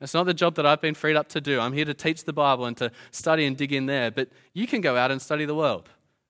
It's 0.00 0.12
not 0.12 0.24
the 0.24 0.34
job 0.34 0.56
that 0.56 0.66
I've 0.66 0.82
been 0.82 0.94
freed 0.94 1.16
up 1.16 1.28
to 1.30 1.40
do. 1.40 1.58
I'm 1.58 1.72
here 1.72 1.86
to 1.86 1.94
teach 1.94 2.24
the 2.24 2.32
Bible 2.32 2.66
and 2.66 2.76
to 2.76 2.92
study 3.10 3.46
and 3.46 3.56
dig 3.56 3.72
in 3.72 3.86
there, 3.86 4.10
but 4.10 4.28
you 4.52 4.66
can 4.66 4.82
go 4.82 4.96
out 4.96 5.10
and 5.10 5.22
study 5.22 5.46
the 5.46 5.54
world 5.54 5.88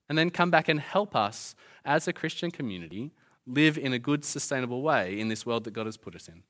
and 0.08 0.16
then 0.16 0.30
come 0.30 0.50
back 0.50 0.68
and 0.68 0.78
help 0.78 1.16
us 1.16 1.56
as 1.84 2.06
a 2.06 2.12
Christian 2.12 2.52
community 2.52 3.10
live 3.44 3.76
in 3.76 3.92
a 3.92 3.98
good, 3.98 4.24
sustainable 4.24 4.82
way 4.82 5.18
in 5.18 5.28
this 5.28 5.44
world 5.44 5.64
that 5.64 5.72
God 5.72 5.86
has 5.86 5.96
put 5.96 6.14
us 6.14 6.28
in. 6.28 6.42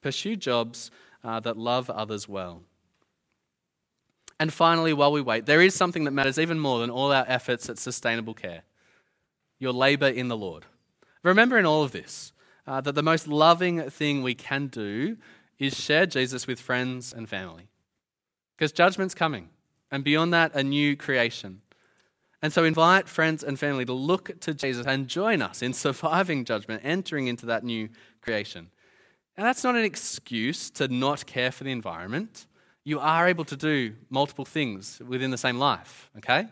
Pursue 0.00 0.36
jobs 0.36 0.90
uh, 1.22 1.40
that 1.40 1.58
love 1.58 1.90
others 1.90 2.26
well. 2.26 2.62
And 4.40 4.52
finally, 4.52 4.92
while 4.92 5.12
we 5.12 5.20
wait, 5.20 5.46
there 5.46 5.62
is 5.62 5.74
something 5.74 6.04
that 6.04 6.10
matters 6.10 6.38
even 6.38 6.58
more 6.58 6.80
than 6.80 6.90
all 6.90 7.12
our 7.12 7.24
efforts 7.28 7.68
at 7.68 7.78
sustainable 7.78 8.34
care 8.34 8.62
your 9.58 9.72
labor 9.72 10.08
in 10.08 10.28
the 10.28 10.36
Lord. 10.36 10.64
Remember 11.22 11.58
in 11.58 11.66
all 11.66 11.82
of 11.82 11.92
this 11.92 12.32
uh, 12.66 12.80
that 12.80 12.94
the 12.94 13.02
most 13.02 13.28
loving 13.28 13.90
thing 13.90 14.22
we 14.22 14.34
can 14.34 14.66
do 14.66 15.16
is 15.58 15.78
share 15.78 16.06
Jesus 16.06 16.46
with 16.46 16.60
friends 16.60 17.12
and 17.12 17.28
family. 17.28 17.68
Because 18.56 18.72
judgment's 18.72 19.14
coming, 19.14 19.48
and 19.90 20.04
beyond 20.04 20.32
that, 20.32 20.54
a 20.54 20.62
new 20.62 20.96
creation. 20.96 21.62
And 22.42 22.52
so 22.52 22.64
invite 22.64 23.08
friends 23.08 23.42
and 23.42 23.58
family 23.58 23.84
to 23.86 23.92
look 23.92 24.38
to 24.40 24.54
Jesus 24.54 24.86
and 24.86 25.08
join 25.08 25.42
us 25.42 25.62
in 25.62 25.72
surviving 25.72 26.44
judgment, 26.44 26.82
entering 26.84 27.26
into 27.26 27.46
that 27.46 27.64
new 27.64 27.88
creation. 28.20 28.70
And 29.36 29.46
that's 29.46 29.64
not 29.64 29.76
an 29.76 29.84
excuse 29.84 30.70
to 30.70 30.88
not 30.88 31.26
care 31.26 31.52
for 31.52 31.64
the 31.64 31.72
environment. 31.72 32.46
You 32.84 33.00
are 33.00 33.28
able 33.28 33.44
to 33.46 33.56
do 33.56 33.94
multiple 34.10 34.44
things 34.44 35.00
within 35.06 35.30
the 35.30 35.38
same 35.38 35.58
life, 35.58 36.10
okay? 36.18 36.46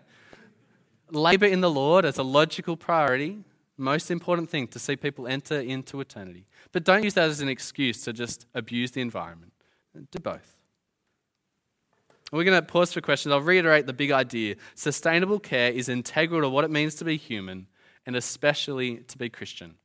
Labor 1.15 1.47
in 1.47 1.61
the 1.61 1.71
Lord 1.71 2.05
as 2.05 2.19
a 2.19 2.23
logical 2.23 2.77
priority, 2.77 3.39
most 3.77 4.11
important 4.11 4.51
thing 4.51 4.69
to 4.69 4.79
see 4.79 4.97
people 4.97 5.27
enter 5.27 5.61
into 5.61 6.01
eternity. 6.01 6.47
But 6.73 6.85
don't 6.85 7.03
use 7.03 7.15
that 7.15 7.29
as 7.29 7.41
an 7.41 7.49
excuse 7.49 8.03
to 8.03 8.12
just 8.12 8.47
abuse 8.55 8.93
the 8.93 9.01
environment. 9.01 9.53
Do 10.11 10.19
both. 10.19 10.57
We're 12.33 12.45
going 12.45 12.61
to 12.61 12.67
pause 12.67 12.93
for 12.93 13.01
questions. 13.01 13.33
I'll 13.33 13.41
reiterate 13.41 13.87
the 13.87 13.93
big 13.93 14.11
idea. 14.11 14.57
Sustainable 14.75 15.39
care 15.39 15.71
is 15.71 15.89
integral 15.89 16.41
to 16.41 16.49
what 16.49 16.65
it 16.65 16.71
means 16.71 16.97
to 16.97 17.05
be 17.05 17.17
human 17.17 17.69
and 18.07 18.17
especially 18.17 18.99
to 18.99 19.19
be 19.19 19.29
Christian. 19.29 19.77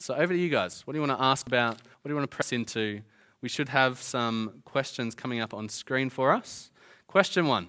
So, 0.00 0.14
over 0.14 0.32
to 0.32 0.38
you 0.38 0.48
guys. 0.48 0.86
What 0.86 0.92
do 0.92 1.00
you 1.00 1.06
want 1.06 1.18
to 1.18 1.24
ask 1.24 1.46
about? 1.46 1.74
What 1.74 2.08
do 2.08 2.10
you 2.10 2.16
want 2.16 2.30
to 2.30 2.34
press 2.34 2.52
into? 2.52 3.02
We 3.40 3.48
should 3.48 3.68
have 3.68 4.00
some 4.00 4.62
questions 4.64 5.14
coming 5.14 5.40
up 5.40 5.54
on 5.54 5.68
screen 5.68 6.10
for 6.10 6.32
us. 6.32 6.70
Question 7.06 7.46
one 7.46 7.68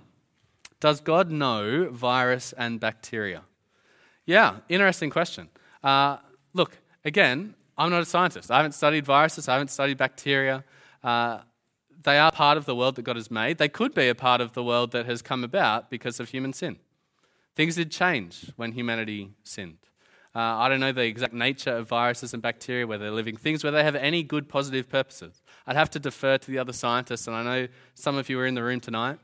does 0.79 1.01
God 1.01 1.29
know 1.29 1.89
virus 1.91 2.53
and 2.57 2.79
bacteria? 2.79 3.43
Yeah, 4.25 4.57
interesting 4.69 5.09
question. 5.09 5.49
Uh, 5.83 6.17
look, 6.53 6.77
again, 7.03 7.55
I'm 7.77 7.89
not 7.89 8.01
a 8.01 8.05
scientist. 8.05 8.51
I 8.51 8.57
haven't 8.57 8.73
studied 8.73 9.05
viruses, 9.05 9.47
I 9.47 9.53
haven't 9.53 9.71
studied 9.71 9.97
bacteria. 9.97 10.63
Uh, 11.03 11.39
they 12.03 12.17
are 12.17 12.31
part 12.31 12.57
of 12.57 12.65
the 12.65 12.75
world 12.75 12.95
that 12.95 13.01
God 13.01 13.17
has 13.17 13.29
made. 13.29 13.57
They 13.57 13.67
could 13.67 13.93
be 13.93 14.07
a 14.07 14.15
part 14.15 14.39
of 14.39 14.53
the 14.53 14.63
world 14.63 14.91
that 14.91 15.05
has 15.05 15.21
come 15.21 15.43
about 15.43 15.89
because 15.89 16.19
of 16.19 16.29
human 16.29 16.53
sin. 16.53 16.77
Things 17.55 17.75
did 17.75 17.91
change 17.91 18.51
when 18.55 18.71
humanity 18.71 19.31
sinned. 19.43 19.79
Uh, 20.35 20.39
I 20.39 20.69
don't 20.69 20.79
know 20.79 20.91
the 20.91 21.03
exact 21.03 21.33
nature 21.33 21.71
of 21.71 21.87
viruses 21.87 22.33
and 22.33 22.41
bacteria, 22.41 22.85
whether 22.85 23.05
they're 23.05 23.11
living 23.11 23.35
things, 23.35 23.63
whether 23.63 23.77
they 23.77 23.83
have 23.83 23.95
any 23.95 24.23
good 24.23 24.47
positive 24.47 24.87
purposes. 24.87 25.41
I'd 25.65 25.75
have 25.75 25.89
to 25.91 25.99
defer 25.99 26.37
to 26.37 26.51
the 26.51 26.59
other 26.59 26.71
scientists, 26.71 27.27
and 27.27 27.35
I 27.35 27.43
know 27.43 27.67
some 27.95 28.15
of 28.15 28.29
you 28.29 28.39
are 28.39 28.45
in 28.45 28.53
the 28.53 28.63
room 28.63 28.79
tonight. 28.79 29.17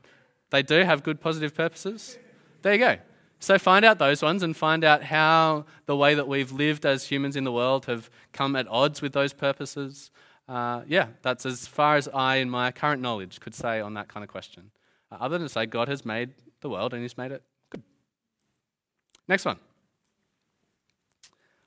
They 0.50 0.62
do 0.62 0.80
have 0.80 1.02
good 1.02 1.20
positive 1.20 1.54
purposes. 1.54 2.18
There 2.62 2.72
you 2.72 2.78
go. 2.78 2.96
So 3.38 3.58
find 3.58 3.84
out 3.84 3.98
those 3.98 4.22
ones 4.22 4.42
and 4.42 4.56
find 4.56 4.82
out 4.82 5.04
how 5.04 5.66
the 5.84 5.96
way 5.96 6.14
that 6.14 6.26
we've 6.26 6.52
lived 6.52 6.86
as 6.86 7.04
humans 7.04 7.36
in 7.36 7.44
the 7.44 7.52
world 7.52 7.86
have 7.86 8.10
come 8.32 8.56
at 8.56 8.66
odds 8.68 9.02
with 9.02 9.12
those 9.12 9.32
purposes. 9.32 10.10
Uh, 10.48 10.82
yeah, 10.86 11.08
that's 11.22 11.44
as 11.44 11.66
far 11.66 11.96
as 11.96 12.08
I, 12.08 12.36
in 12.36 12.48
my 12.48 12.70
current 12.72 13.02
knowledge, 13.02 13.40
could 13.40 13.54
say 13.54 13.80
on 13.80 13.94
that 13.94 14.08
kind 14.08 14.24
of 14.24 14.30
question. 14.30 14.70
Uh, 15.10 15.16
other 15.20 15.38
than 15.38 15.46
to 15.46 15.52
say 15.52 15.66
God 15.66 15.88
has 15.88 16.04
made 16.04 16.30
the 16.60 16.70
world 16.70 16.94
and 16.94 17.02
He's 17.02 17.18
made 17.18 17.32
it 17.32 17.42
good. 17.70 17.82
Next 19.28 19.44
one. 19.44 19.58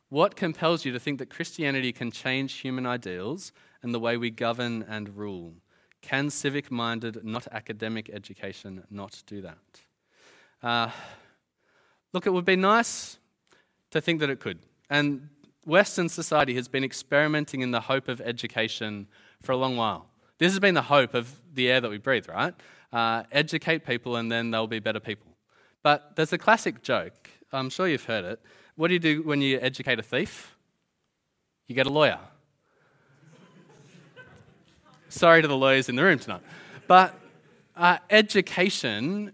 What 0.09 0.35
compels 0.35 0.85
you 0.85 0.91
to 0.91 0.99
think 0.99 1.19
that 1.19 1.29
Christianity 1.29 1.91
can 1.91 2.09
change 2.09 2.53
human 2.53 2.87
ideals 2.87 3.51
and 3.83 3.93
the 3.93 3.99
way 3.99 4.17
we 4.17 4.31
govern 4.31 4.83
and 4.87 5.15
rule? 5.15 5.53
Can 6.01 6.29
civic 6.29 6.71
minded, 6.71 7.23
not 7.23 7.47
academic 7.51 8.09
education 8.09 8.83
not 8.89 9.21
do 9.25 9.41
that? 9.41 9.57
Uh, 10.61 10.91
look, 12.13 12.25
it 12.25 12.31
would 12.31 12.45
be 12.45 12.55
nice 12.55 13.17
to 13.91 14.01
think 14.01 14.19
that 14.19 14.29
it 14.29 14.39
could. 14.39 14.59
And 14.89 15.29
Western 15.65 16.09
society 16.09 16.55
has 16.55 16.67
been 16.67 16.83
experimenting 16.83 17.61
in 17.61 17.71
the 17.71 17.81
hope 17.81 18.07
of 18.07 18.21
education 18.21 19.07
for 19.41 19.51
a 19.51 19.57
long 19.57 19.75
while. 19.75 20.07
This 20.37 20.51
has 20.53 20.59
been 20.59 20.73
the 20.73 20.81
hope 20.81 21.13
of 21.13 21.39
the 21.53 21.69
air 21.69 21.81
that 21.81 21.89
we 21.89 21.97
breathe, 21.97 22.27
right? 22.29 22.53
Uh, 22.91 23.23
educate 23.31 23.85
people 23.85 24.15
and 24.15 24.31
then 24.31 24.51
they'll 24.51 24.67
be 24.67 24.79
better 24.79 24.99
people. 24.99 25.27
But 25.83 26.15
there's 26.15 26.33
a 26.33 26.37
classic 26.37 26.81
joke, 26.81 27.29
I'm 27.51 27.69
sure 27.69 27.87
you've 27.87 28.05
heard 28.05 28.25
it. 28.25 28.41
What 28.75 28.87
do 28.87 28.93
you 28.93 28.99
do 28.99 29.23
when 29.23 29.41
you 29.41 29.59
educate 29.61 29.99
a 29.99 30.03
thief? 30.03 30.55
You 31.67 31.75
get 31.75 31.87
a 31.87 31.89
lawyer. 31.89 32.19
Sorry 35.09 35.41
to 35.41 35.47
the 35.47 35.57
lawyers 35.57 35.89
in 35.89 35.95
the 35.95 36.03
room 36.03 36.19
tonight. 36.19 36.41
But 36.87 37.19
uh, 37.75 37.97
education 38.09 39.31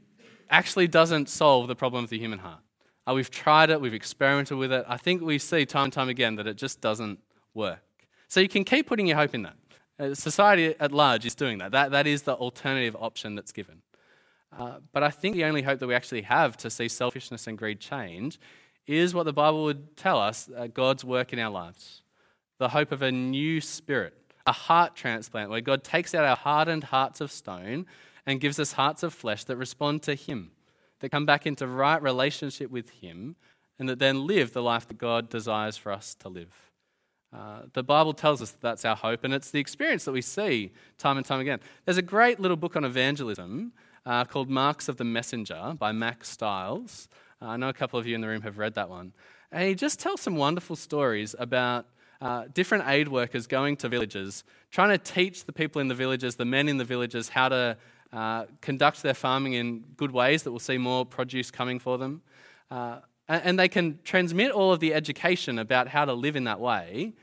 actually 0.49 0.88
doesn't 0.88 1.28
solve 1.28 1.67
the 1.67 1.76
problem 1.76 2.05
of 2.05 2.09
the 2.09 2.17
human 2.17 2.39
heart. 2.39 2.59
Uh, 3.07 3.13
we've 3.13 3.30
tried 3.30 3.69
it, 3.69 3.82
we've 3.82 3.93
experimented 3.93 4.57
with 4.57 4.71
it. 4.71 4.86
I 4.88 4.97
think 4.97 5.21
we 5.21 5.38
see 5.38 5.65
time 5.65 5.86
and 5.86 5.93
time 5.93 6.09
again 6.09 6.36
that 6.38 6.47
it 6.47 6.55
just 6.55 6.80
doesn't 6.80 7.19
work. 7.53 7.82
So 8.30 8.39
you 8.39 8.47
can 8.47 8.63
keep 8.63 8.88
putting 8.88 9.05
your 9.05 9.17
hope 9.17 9.36
in 9.36 9.43
that. 9.43 9.55
Uh, 9.99 10.13
society 10.13 10.76
at 10.80 10.91
large 10.91 11.26
is 11.26 11.36
doing 11.36 11.57
that. 11.57 11.71
That, 11.71 11.91
that 11.91 12.07
is 12.07 12.23
the 12.23 12.36
alternative 12.36 12.95
option 12.99 13.36
that's 13.36 13.51
given. 13.51 13.82
Uh, 14.57 14.76
but 14.93 15.03
I 15.03 15.09
think 15.09 15.36
the 15.36 15.43
only 15.43 15.61
hope 15.61 15.80
that 15.80 15.88
we 15.88 15.93
actually 15.93 16.21
have 16.21 16.55
to 16.57 16.69
see 16.69 16.88
selfishness 16.88 17.47
and 17.47 17.57
greed 17.57 17.82
change 17.82 18.39
is 18.88 19.13
what 19.13 19.23
the 19.23 19.34
Bible 19.34 19.65
would 19.65 19.97
tell 19.97 20.19
us 20.19 20.49
uh, 20.55 20.67
God's 20.67 21.03
work 21.03 21.34
in 21.34 21.39
our 21.39 21.51
lives. 21.51 22.01
The 22.59 22.69
hope 22.69 22.93
of 22.93 23.01
a 23.01 23.11
new 23.11 23.59
spirit, 23.59 24.13
a 24.45 24.51
heart 24.51 24.95
transplant, 24.95 25.49
where 25.49 25.61
God 25.61 25.83
takes 25.83 26.13
out 26.13 26.25
our 26.25 26.35
hardened 26.35 26.85
hearts 26.85 27.21
of 27.21 27.31
stone 27.31 27.85
and 28.25 28.39
gives 28.39 28.59
us 28.59 28.73
hearts 28.73 29.03
of 29.03 29.13
flesh 29.13 29.43
that 29.45 29.57
respond 29.57 30.03
to 30.03 30.15
Him, 30.15 30.51
that 30.99 31.09
come 31.09 31.25
back 31.25 31.45
into 31.45 31.67
right 31.67 32.01
relationship 32.01 32.69
with 32.71 32.89
Him, 32.89 33.35
and 33.77 33.89
that 33.89 33.99
then 33.99 34.25
live 34.25 34.53
the 34.53 34.61
life 34.61 34.87
that 34.87 34.97
God 34.97 35.29
desires 35.29 35.77
for 35.77 35.91
us 35.91 36.15
to 36.15 36.29
live. 36.29 36.53
Uh, 37.33 37.63
the 37.73 37.83
Bible 37.83 38.13
tells 38.13 38.41
us 38.41 38.51
that 38.51 38.61
that's 38.61 38.85
our 38.85 38.95
hope, 38.95 39.23
and 39.23 39.33
it's 39.33 39.51
the 39.51 39.59
experience 39.59 40.05
that 40.05 40.13
we 40.13 40.21
see 40.21 40.71
time 40.97 41.17
and 41.17 41.25
time 41.25 41.39
again. 41.39 41.59
There's 41.83 41.97
a 41.97 42.01
great 42.03 42.39
little 42.39 42.55
book 42.55 42.75
on 42.75 42.85
evangelism 42.85 43.73
uh, 44.05 44.23
called 44.25 44.49
Marks 44.49 44.87
of 44.87 44.97
the 44.97 45.03
Messenger 45.03 45.75
by 45.77 45.91
Mack 45.91 46.23
Stiles. 46.23 47.09
Uh, 47.41 47.47
I 47.47 47.57
know 47.57 47.67
a 47.67 47.73
couple 47.73 47.99
of 47.99 48.07
you 48.07 48.15
in 48.15 48.21
the 48.21 48.27
room 48.27 48.43
have 48.43 48.57
read 48.57 48.75
that 48.75 48.89
one. 48.89 49.11
And 49.51 49.67
he 49.67 49.75
just 49.75 49.99
tells 49.99 50.21
some 50.21 50.35
wonderful 50.35 50.75
stories 50.75 51.35
about 51.37 51.87
uh, 52.22 52.45
different 52.53 52.86
aid 52.88 53.07
workers 53.07 53.47
going 53.47 53.76
to 53.78 53.89
villages, 53.89 54.43
trying 54.72 54.89
to 54.89 54.97
teach 54.97 55.45
the 55.45 55.53
people 55.53 55.82
in 55.82 55.88
the 55.88 55.95
villages, 55.95 56.36
the 56.36 56.45
men 56.45 56.70
in 56.70 56.78
the 56.78 56.86
villages, 56.86 57.30
how 57.30 57.49
to 57.49 57.78
uh, 58.13 58.45
conduct 58.61 59.03
their 59.03 59.13
farming 59.13 59.53
in 59.53 59.84
good 59.97 60.11
ways 60.11 60.43
that 60.43 60.51
will 60.51 60.59
see 60.59 60.78
more 60.78 61.05
produce 61.05 61.51
coming 61.51 61.80
for 61.80 61.97
them. 61.97 62.22
Uh, 62.72 62.99
and 63.28 63.57
they 63.57 63.68
can 63.68 63.99
transmit 64.03 64.51
all 64.51 64.72
of 64.72 64.80
the 64.80 64.93
education 64.93 65.57
about 65.57 65.88
how 65.88 66.05
to 66.05 66.13
live 66.13 66.36
in 66.36 66.43
that 66.43 66.59
way. 66.59 67.13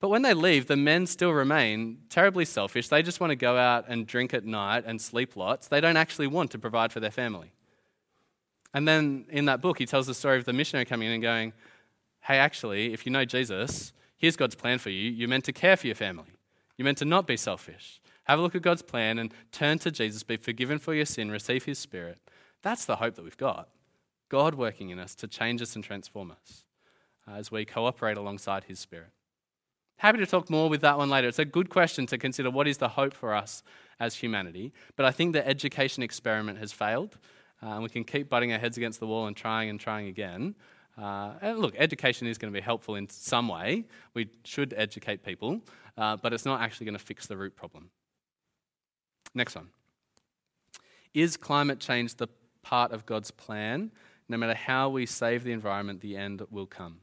But 0.00 0.08
when 0.08 0.22
they 0.22 0.34
leave, 0.34 0.66
the 0.66 0.76
men 0.76 1.06
still 1.06 1.32
remain 1.32 1.98
terribly 2.10 2.44
selfish. 2.44 2.88
They 2.88 3.02
just 3.02 3.20
want 3.20 3.30
to 3.30 3.36
go 3.36 3.56
out 3.56 3.86
and 3.88 4.06
drink 4.06 4.34
at 4.34 4.44
night 4.44 4.84
and 4.86 5.00
sleep 5.00 5.36
lots. 5.36 5.68
They 5.68 5.80
don't 5.80 5.96
actually 5.96 6.26
want 6.26 6.50
to 6.50 6.58
provide 6.58 6.92
for 6.92 7.00
their 7.00 7.10
family. 7.10 7.52
And 8.74 8.86
then 8.86 9.24
in 9.30 9.46
that 9.46 9.62
book, 9.62 9.78
he 9.78 9.86
tells 9.86 10.06
the 10.06 10.14
story 10.14 10.36
of 10.36 10.44
the 10.44 10.52
missionary 10.52 10.84
coming 10.84 11.08
in 11.08 11.14
and 11.14 11.22
going, 11.22 11.52
Hey, 12.20 12.38
actually, 12.38 12.92
if 12.92 13.06
you 13.06 13.12
know 13.12 13.24
Jesus, 13.24 13.92
here's 14.16 14.36
God's 14.36 14.54
plan 14.54 14.78
for 14.78 14.90
you. 14.90 15.10
You're 15.10 15.28
meant 15.28 15.44
to 15.44 15.52
care 15.52 15.76
for 15.76 15.86
your 15.86 15.96
family, 15.96 16.38
you're 16.76 16.84
meant 16.84 16.98
to 16.98 17.04
not 17.04 17.26
be 17.26 17.36
selfish. 17.36 18.00
Have 18.24 18.40
a 18.40 18.42
look 18.42 18.56
at 18.56 18.62
God's 18.62 18.82
plan 18.82 19.20
and 19.20 19.32
turn 19.52 19.78
to 19.78 19.90
Jesus, 19.92 20.24
be 20.24 20.36
forgiven 20.36 20.80
for 20.80 20.94
your 20.94 21.06
sin, 21.06 21.30
receive 21.30 21.64
his 21.64 21.78
spirit. 21.78 22.18
That's 22.62 22.84
the 22.84 22.96
hope 22.96 23.14
that 23.14 23.22
we've 23.22 23.36
got. 23.36 23.68
God 24.28 24.56
working 24.56 24.90
in 24.90 24.98
us 24.98 25.14
to 25.16 25.28
change 25.28 25.62
us 25.62 25.76
and 25.76 25.84
transform 25.84 26.32
us 26.32 26.64
uh, 27.28 27.34
as 27.34 27.52
we 27.52 27.64
cooperate 27.64 28.16
alongside 28.16 28.64
his 28.64 28.80
spirit. 28.80 29.10
Happy 29.98 30.18
to 30.18 30.26
talk 30.26 30.50
more 30.50 30.68
with 30.68 30.80
that 30.80 30.98
one 30.98 31.08
later. 31.08 31.28
It's 31.28 31.38
a 31.38 31.44
good 31.44 31.70
question 31.70 32.04
to 32.06 32.18
consider 32.18 32.50
what 32.50 32.66
is 32.66 32.78
the 32.78 32.88
hope 32.88 33.14
for 33.14 33.32
us 33.32 33.62
as 34.00 34.16
humanity. 34.16 34.72
But 34.96 35.06
I 35.06 35.12
think 35.12 35.32
the 35.32 35.46
education 35.46 36.02
experiment 36.02 36.58
has 36.58 36.72
failed. 36.72 37.16
Uh, 37.62 37.68
and 37.68 37.82
we 37.82 37.88
can 37.88 38.04
keep 38.04 38.28
butting 38.28 38.52
our 38.52 38.58
heads 38.58 38.76
against 38.76 39.00
the 39.00 39.06
wall 39.06 39.26
and 39.26 39.36
trying 39.36 39.70
and 39.70 39.80
trying 39.80 40.08
again. 40.08 40.54
Uh, 40.96 41.34
and 41.42 41.58
look, 41.58 41.74
education 41.76 42.26
is 42.26 42.38
going 42.38 42.52
to 42.52 42.56
be 42.56 42.62
helpful 42.62 42.94
in 42.94 43.08
some 43.08 43.48
way. 43.48 43.84
We 44.14 44.30
should 44.44 44.74
educate 44.76 45.22
people, 45.22 45.60
uh, 45.96 46.16
but 46.16 46.32
it's 46.32 46.44
not 46.44 46.60
actually 46.60 46.86
going 46.86 46.98
to 46.98 47.04
fix 47.04 47.26
the 47.26 47.36
root 47.36 47.54
problem. 47.54 47.90
Next 49.34 49.54
one. 49.54 49.68
Is 51.12 51.36
climate 51.36 51.80
change 51.80 52.14
the 52.14 52.28
part 52.62 52.92
of 52.92 53.04
God's 53.06 53.30
plan? 53.30 53.90
No 54.28 54.36
matter 54.36 54.54
how 54.54 54.88
we 54.88 55.06
save 55.06 55.44
the 55.44 55.52
environment, 55.52 56.00
the 56.00 56.16
end 56.16 56.42
will 56.50 56.66
come. 56.66 57.00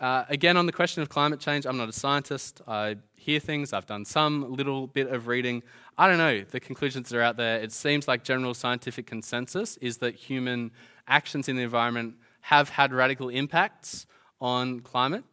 Uh, 0.00 0.24
again, 0.28 0.56
on 0.56 0.66
the 0.66 0.72
question 0.72 1.02
of 1.02 1.08
climate 1.08 1.40
change, 1.40 1.66
I'm 1.66 1.76
not 1.76 1.88
a 1.88 1.92
scientist. 1.92 2.62
I 2.68 2.96
hear 3.16 3.40
things, 3.40 3.72
I've 3.72 3.86
done 3.86 4.04
some 4.04 4.52
little 4.52 4.86
bit 4.86 5.08
of 5.08 5.26
reading. 5.26 5.62
I 5.96 6.06
don't 6.06 6.18
know 6.18 6.42
the 6.42 6.60
conclusions 6.60 7.12
are 7.12 7.20
out 7.20 7.36
there. 7.36 7.60
It 7.60 7.72
seems 7.72 8.06
like 8.06 8.22
general 8.22 8.54
scientific 8.54 9.06
consensus 9.06 9.76
is 9.78 9.98
that 9.98 10.14
human 10.14 10.70
actions 11.08 11.48
in 11.48 11.56
the 11.56 11.62
environment 11.62 12.14
have 12.42 12.68
had 12.68 12.92
radical 12.92 13.28
impacts 13.28 14.06
on 14.40 14.80
climate, 14.80 15.24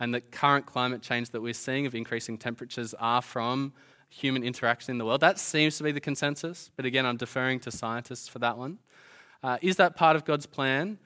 and 0.00 0.14
that 0.14 0.32
current 0.32 0.64
climate 0.64 1.02
change 1.02 1.30
that 1.30 1.42
we're 1.42 1.52
seeing 1.52 1.84
of 1.84 1.94
increasing 1.94 2.38
temperatures 2.38 2.94
are 2.94 3.20
from 3.20 3.74
human 4.08 4.42
interaction 4.42 4.92
in 4.92 4.98
the 4.98 5.04
world. 5.04 5.20
That 5.20 5.38
seems 5.38 5.76
to 5.76 5.84
be 5.84 5.92
the 5.92 6.00
consensus, 6.00 6.70
but 6.76 6.86
again, 6.86 7.04
I'm 7.04 7.18
deferring 7.18 7.60
to 7.60 7.70
scientists 7.70 8.26
for 8.26 8.38
that 8.38 8.56
one. 8.56 8.78
Uh, 9.42 9.58
is 9.60 9.76
that 9.76 9.96
part 9.96 10.16
of 10.16 10.24
God's 10.24 10.46
plan? 10.46 10.98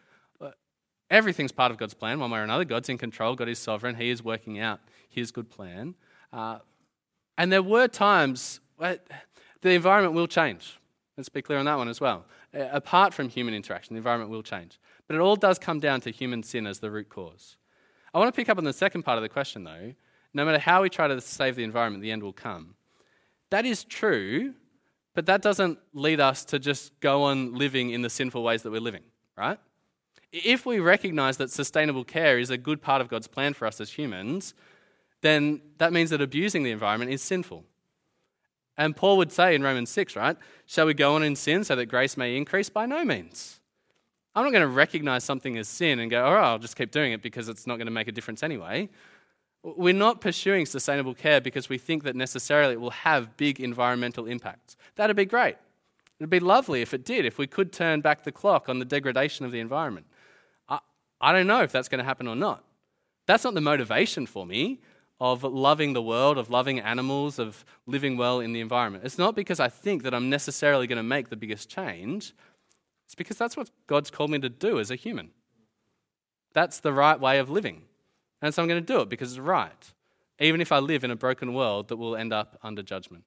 Everything's 1.10 1.52
part 1.52 1.70
of 1.70 1.78
God's 1.78 1.94
plan, 1.94 2.20
one 2.20 2.30
way 2.30 2.40
or 2.40 2.42
another. 2.42 2.64
God's 2.64 2.88
in 2.88 2.98
control, 2.98 3.34
God 3.34 3.48
is 3.48 3.58
sovereign, 3.58 3.94
He 3.94 4.10
is 4.10 4.22
working 4.22 4.58
out 4.58 4.80
His 5.08 5.30
good 5.30 5.50
plan. 5.50 5.94
Uh, 6.32 6.58
and 7.36 7.50
there 7.50 7.62
were 7.62 7.88
times 7.88 8.60
where 8.76 8.98
the 9.62 9.70
environment 9.70 10.14
will 10.14 10.26
change. 10.26 10.78
Let's 11.16 11.28
be 11.28 11.42
clear 11.42 11.58
on 11.58 11.64
that 11.64 11.78
one 11.78 11.88
as 11.88 12.00
well. 12.00 12.26
Uh, 12.54 12.68
apart 12.70 13.14
from 13.14 13.28
human 13.28 13.54
interaction, 13.54 13.94
the 13.94 13.98
environment 13.98 14.30
will 14.30 14.42
change. 14.42 14.78
But 15.06 15.16
it 15.16 15.20
all 15.20 15.36
does 15.36 15.58
come 15.58 15.80
down 15.80 16.00
to 16.02 16.10
human 16.10 16.42
sin 16.42 16.66
as 16.66 16.78
the 16.78 16.90
root 16.90 17.08
cause. 17.08 17.56
I 18.12 18.18
want 18.18 18.32
to 18.32 18.36
pick 18.36 18.48
up 18.48 18.58
on 18.58 18.64
the 18.64 18.72
second 18.72 19.02
part 19.02 19.18
of 19.18 19.22
the 19.22 19.28
question, 19.28 19.64
though. 19.64 19.94
No 20.34 20.44
matter 20.44 20.58
how 20.58 20.82
we 20.82 20.90
try 20.90 21.08
to 21.08 21.20
save 21.20 21.56
the 21.56 21.64
environment, 21.64 22.02
the 22.02 22.10
end 22.10 22.22
will 22.22 22.32
come. 22.32 22.74
That 23.50 23.64
is 23.64 23.84
true, 23.84 24.54
but 25.14 25.26
that 25.26 25.42
doesn't 25.42 25.78
lead 25.94 26.20
us 26.20 26.44
to 26.46 26.58
just 26.58 26.98
go 27.00 27.24
on 27.24 27.54
living 27.54 27.90
in 27.90 28.02
the 28.02 28.10
sinful 28.10 28.42
ways 28.42 28.62
that 28.62 28.70
we're 28.70 28.80
living, 28.80 29.04
right? 29.36 29.58
If 30.32 30.66
we 30.66 30.78
recognize 30.78 31.38
that 31.38 31.50
sustainable 31.50 32.04
care 32.04 32.38
is 32.38 32.50
a 32.50 32.58
good 32.58 32.82
part 32.82 33.00
of 33.00 33.08
God's 33.08 33.28
plan 33.28 33.54
for 33.54 33.66
us 33.66 33.80
as 33.80 33.92
humans, 33.92 34.54
then 35.22 35.60
that 35.78 35.92
means 35.92 36.10
that 36.10 36.20
abusing 36.20 36.62
the 36.62 36.70
environment 36.70 37.10
is 37.10 37.22
sinful. 37.22 37.64
And 38.76 38.94
Paul 38.94 39.16
would 39.16 39.32
say 39.32 39.54
in 39.54 39.62
Romans 39.62 39.90
6, 39.90 40.14
right? 40.14 40.36
Shall 40.66 40.86
we 40.86 40.94
go 40.94 41.14
on 41.14 41.22
in 41.22 41.34
sin 41.34 41.64
so 41.64 41.74
that 41.74 41.86
grace 41.86 42.16
may 42.16 42.36
increase? 42.36 42.68
By 42.68 42.86
no 42.86 43.04
means. 43.04 43.58
I'm 44.34 44.44
not 44.44 44.52
going 44.52 44.62
to 44.62 44.68
recognize 44.68 45.24
something 45.24 45.56
as 45.58 45.66
sin 45.66 45.98
and 45.98 46.10
go, 46.10 46.24
all 46.24 46.34
right, 46.34 46.44
I'll 46.44 46.60
just 46.60 46.76
keep 46.76 46.92
doing 46.92 47.12
it 47.12 47.22
because 47.22 47.48
it's 47.48 47.66
not 47.66 47.76
going 47.76 47.88
to 47.88 47.92
make 47.92 48.06
a 48.06 48.12
difference 48.12 48.44
anyway. 48.44 48.88
We're 49.64 49.94
not 49.94 50.20
pursuing 50.20 50.64
sustainable 50.66 51.14
care 51.14 51.40
because 51.40 51.68
we 51.68 51.78
think 51.78 52.04
that 52.04 52.14
necessarily 52.14 52.74
it 52.74 52.80
will 52.80 52.90
have 52.90 53.36
big 53.36 53.58
environmental 53.58 54.26
impacts. 54.26 54.76
That'd 54.94 55.16
be 55.16 55.24
great. 55.24 55.56
It'd 56.20 56.30
be 56.30 56.38
lovely 56.38 56.82
if 56.82 56.94
it 56.94 57.04
did, 57.04 57.24
if 57.24 57.38
we 57.38 57.48
could 57.48 57.72
turn 57.72 58.00
back 58.00 58.22
the 58.22 58.30
clock 58.30 58.68
on 58.68 58.78
the 58.78 58.84
degradation 58.84 59.44
of 59.44 59.50
the 59.50 59.60
environment. 59.60 60.06
I 61.20 61.32
don't 61.32 61.46
know 61.46 61.62
if 61.62 61.72
that's 61.72 61.88
going 61.88 61.98
to 61.98 62.04
happen 62.04 62.28
or 62.28 62.36
not. 62.36 62.64
That's 63.26 63.44
not 63.44 63.54
the 63.54 63.60
motivation 63.60 64.26
for 64.26 64.46
me 64.46 64.80
of 65.20 65.42
loving 65.42 65.92
the 65.92 66.02
world, 66.02 66.38
of 66.38 66.48
loving 66.48 66.78
animals, 66.80 67.38
of 67.38 67.64
living 67.86 68.16
well 68.16 68.40
in 68.40 68.52
the 68.52 68.60
environment. 68.60 69.04
It's 69.04 69.18
not 69.18 69.34
because 69.34 69.58
I 69.58 69.68
think 69.68 70.04
that 70.04 70.14
I'm 70.14 70.30
necessarily 70.30 70.86
going 70.86 70.98
to 70.98 71.02
make 71.02 71.28
the 71.28 71.36
biggest 71.36 71.68
change. 71.68 72.34
It's 73.04 73.14
because 73.14 73.36
that's 73.36 73.56
what 73.56 73.70
God's 73.86 74.10
called 74.10 74.30
me 74.30 74.38
to 74.38 74.48
do 74.48 74.78
as 74.78 74.90
a 74.90 74.96
human. 74.96 75.30
That's 76.52 76.80
the 76.80 76.92
right 76.92 77.18
way 77.18 77.38
of 77.38 77.50
living. 77.50 77.82
And 78.40 78.54
so 78.54 78.62
I'm 78.62 78.68
going 78.68 78.84
to 78.84 78.92
do 78.92 79.00
it 79.00 79.08
because 79.08 79.32
it's 79.32 79.40
right, 79.40 79.92
even 80.38 80.60
if 80.60 80.70
I 80.70 80.78
live 80.78 81.02
in 81.02 81.10
a 81.10 81.16
broken 81.16 81.52
world 81.52 81.88
that 81.88 81.96
will 81.96 82.16
end 82.16 82.32
up 82.32 82.58
under 82.62 82.82
judgment. 82.82 83.24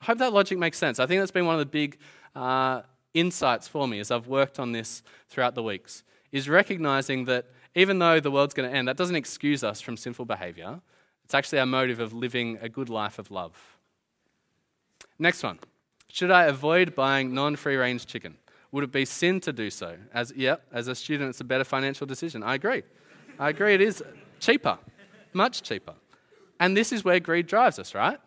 I 0.00 0.06
hope 0.06 0.18
that 0.18 0.32
logic 0.32 0.58
makes 0.58 0.78
sense. 0.78 0.98
I 0.98 1.06
think 1.06 1.20
that's 1.20 1.30
been 1.30 1.46
one 1.46 1.56
of 1.56 1.60
the 1.60 1.66
big 1.66 1.98
uh, 2.34 2.82
insights 3.12 3.68
for 3.68 3.86
me 3.86 4.00
as 4.00 4.10
I've 4.10 4.28
worked 4.28 4.58
on 4.58 4.72
this 4.72 5.02
throughout 5.28 5.54
the 5.54 5.62
weeks 5.62 6.04
is 6.32 6.48
recognizing 6.48 7.24
that 7.26 7.46
even 7.74 7.98
though 7.98 8.20
the 8.20 8.30
world's 8.30 8.54
going 8.54 8.68
to 8.68 8.76
end, 8.76 8.88
that 8.88 8.96
doesn't 8.96 9.16
excuse 9.16 9.62
us 9.62 9.80
from 9.80 9.96
sinful 9.96 10.24
behavior. 10.24 10.80
It's 11.24 11.34
actually 11.34 11.60
our 11.60 11.66
motive 11.66 12.00
of 12.00 12.12
living 12.12 12.58
a 12.60 12.68
good 12.68 12.88
life 12.88 13.18
of 13.18 13.30
love. 13.30 13.78
Next 15.18 15.42
one. 15.42 15.58
Should 16.10 16.30
I 16.30 16.44
avoid 16.44 16.94
buying 16.94 17.34
non 17.34 17.56
free 17.56 17.76
range 17.76 18.06
chicken? 18.06 18.36
Would 18.72 18.84
it 18.84 18.92
be 18.92 19.04
sin 19.04 19.40
to 19.40 19.52
do 19.52 19.70
so? 19.70 19.96
As, 20.12 20.32
yep, 20.34 20.62
as 20.72 20.88
a 20.88 20.94
student, 20.94 21.30
it's 21.30 21.40
a 21.40 21.44
better 21.44 21.64
financial 21.64 22.06
decision. 22.06 22.42
I 22.42 22.54
agree. 22.54 22.82
I 23.38 23.50
agree, 23.50 23.74
it 23.74 23.80
is 23.80 24.02
cheaper, 24.40 24.78
much 25.32 25.62
cheaper. 25.62 25.94
And 26.58 26.76
this 26.76 26.92
is 26.92 27.04
where 27.04 27.20
greed 27.20 27.46
drives 27.46 27.78
us, 27.78 27.94
right? 27.94 28.18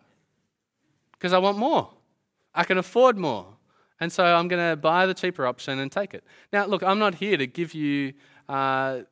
Because 1.12 1.32
I 1.32 1.38
want 1.38 1.58
more. 1.58 1.90
I 2.54 2.64
can 2.64 2.78
afford 2.78 3.18
more. 3.18 3.46
And 4.02 4.10
so 4.10 4.24
I'm 4.24 4.48
going 4.48 4.68
to 4.68 4.74
buy 4.74 5.06
the 5.06 5.14
cheaper 5.14 5.46
option 5.46 5.78
and 5.78 5.92
take 5.92 6.12
it. 6.12 6.24
Now, 6.52 6.66
look, 6.66 6.82
I'm 6.82 6.98
not 6.98 7.14
here 7.14 7.36
to 7.36 7.46
give 7.46 7.72
you 7.72 8.14
uh, 8.48 9.02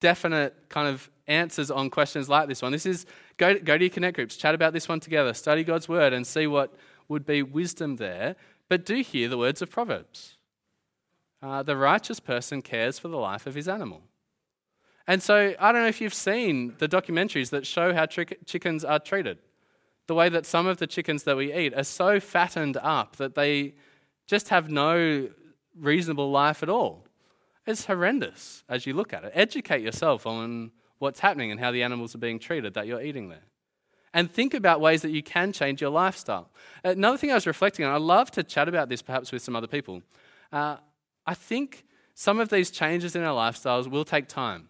definite 0.00 0.54
kind 0.68 0.88
of 0.88 1.10
answers 1.26 1.70
on 1.70 1.88
questions 1.88 2.28
like 2.28 2.46
this 2.46 2.60
one. 2.60 2.70
This 2.70 2.84
is 2.84 3.06
go, 3.38 3.58
go 3.58 3.78
to 3.78 3.84
your 3.84 3.90
connect 3.90 4.16
groups, 4.16 4.36
chat 4.36 4.54
about 4.54 4.74
this 4.74 4.90
one 4.90 5.00
together, 5.00 5.32
study 5.32 5.64
God's 5.64 5.88
word, 5.88 6.12
and 6.12 6.26
see 6.26 6.46
what 6.46 6.74
would 7.08 7.24
be 7.24 7.42
wisdom 7.42 7.96
there. 7.96 8.36
But 8.68 8.84
do 8.84 8.96
hear 8.96 9.26
the 9.26 9.38
words 9.38 9.62
of 9.62 9.70
Proverbs. 9.70 10.36
Uh, 11.42 11.62
the 11.62 11.74
righteous 11.74 12.20
person 12.20 12.60
cares 12.60 12.98
for 12.98 13.08
the 13.08 13.16
life 13.16 13.46
of 13.46 13.54
his 13.54 13.68
animal. 13.68 14.02
And 15.06 15.22
so 15.22 15.54
I 15.58 15.72
don't 15.72 15.80
know 15.80 15.88
if 15.88 16.02
you've 16.02 16.12
seen 16.12 16.74
the 16.76 16.88
documentaries 16.88 17.48
that 17.50 17.66
show 17.66 17.94
how 17.94 18.04
chickens 18.04 18.84
are 18.84 18.98
treated. 18.98 19.38
The 20.08 20.14
way 20.14 20.28
that 20.28 20.44
some 20.44 20.66
of 20.66 20.76
the 20.76 20.86
chickens 20.86 21.22
that 21.22 21.38
we 21.38 21.54
eat 21.54 21.72
are 21.72 21.84
so 21.84 22.20
fattened 22.20 22.76
up 22.76 23.16
that 23.16 23.34
they 23.34 23.76
just 24.30 24.50
have 24.50 24.70
no 24.70 25.28
reasonable 25.76 26.30
life 26.30 26.62
at 26.62 26.68
all. 26.68 27.04
It's 27.66 27.86
horrendous 27.86 28.62
as 28.68 28.86
you 28.86 28.94
look 28.94 29.12
at 29.12 29.24
it. 29.24 29.32
Educate 29.34 29.82
yourself 29.82 30.24
on 30.24 30.70
what's 30.98 31.18
happening 31.18 31.50
and 31.50 31.58
how 31.58 31.72
the 31.72 31.82
animals 31.82 32.14
are 32.14 32.18
being 32.18 32.38
treated 32.38 32.74
that 32.74 32.86
you're 32.86 33.02
eating 33.02 33.28
there. 33.28 33.42
And 34.14 34.30
think 34.30 34.54
about 34.54 34.80
ways 34.80 35.02
that 35.02 35.10
you 35.10 35.22
can 35.22 35.52
change 35.52 35.80
your 35.80 35.90
lifestyle. 35.90 36.48
Another 36.84 37.18
thing 37.18 37.32
I 37.32 37.34
was 37.34 37.46
reflecting 37.46 37.84
on, 37.84 37.92
I 37.92 37.98
love 37.98 38.30
to 38.32 38.44
chat 38.44 38.68
about 38.68 38.88
this 38.88 39.02
perhaps 39.02 39.32
with 39.32 39.42
some 39.42 39.56
other 39.56 39.66
people. 39.66 40.02
Uh, 40.52 40.76
I 41.26 41.34
think 41.34 41.84
some 42.14 42.38
of 42.38 42.50
these 42.50 42.70
changes 42.70 43.16
in 43.16 43.24
our 43.24 43.34
lifestyles 43.34 43.88
will 43.88 44.04
take 44.04 44.28
time. 44.28 44.68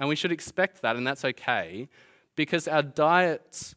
And 0.00 0.08
we 0.08 0.16
should 0.16 0.32
expect 0.32 0.82
that, 0.82 0.96
and 0.96 1.06
that's 1.06 1.24
okay, 1.24 1.88
because 2.34 2.66
our 2.66 2.82
diets 2.82 3.74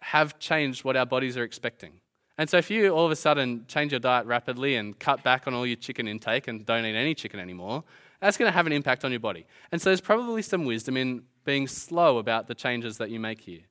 have 0.00 0.38
changed 0.38 0.82
what 0.82 0.96
our 0.96 1.06
bodies 1.06 1.36
are 1.36 1.44
expecting. 1.44 2.01
And 2.38 2.48
so, 2.48 2.56
if 2.56 2.70
you 2.70 2.88
all 2.90 3.04
of 3.04 3.12
a 3.12 3.16
sudden 3.16 3.64
change 3.68 3.92
your 3.92 4.00
diet 4.00 4.26
rapidly 4.26 4.76
and 4.76 4.98
cut 4.98 5.22
back 5.22 5.46
on 5.46 5.54
all 5.54 5.66
your 5.66 5.76
chicken 5.76 6.08
intake 6.08 6.48
and 6.48 6.64
don't 6.64 6.84
eat 6.84 6.96
any 6.96 7.14
chicken 7.14 7.38
anymore, 7.38 7.84
that's 8.20 8.36
going 8.36 8.48
to 8.48 8.52
have 8.52 8.66
an 8.66 8.72
impact 8.72 9.04
on 9.04 9.10
your 9.10 9.20
body. 9.20 9.46
And 9.70 9.80
so, 9.80 9.90
there's 9.90 10.00
probably 10.00 10.42
some 10.42 10.64
wisdom 10.64 10.96
in 10.96 11.24
being 11.44 11.66
slow 11.66 12.18
about 12.18 12.48
the 12.48 12.54
changes 12.54 12.98
that 12.98 13.10
you 13.10 13.20
make 13.20 13.40
here. 13.40 13.62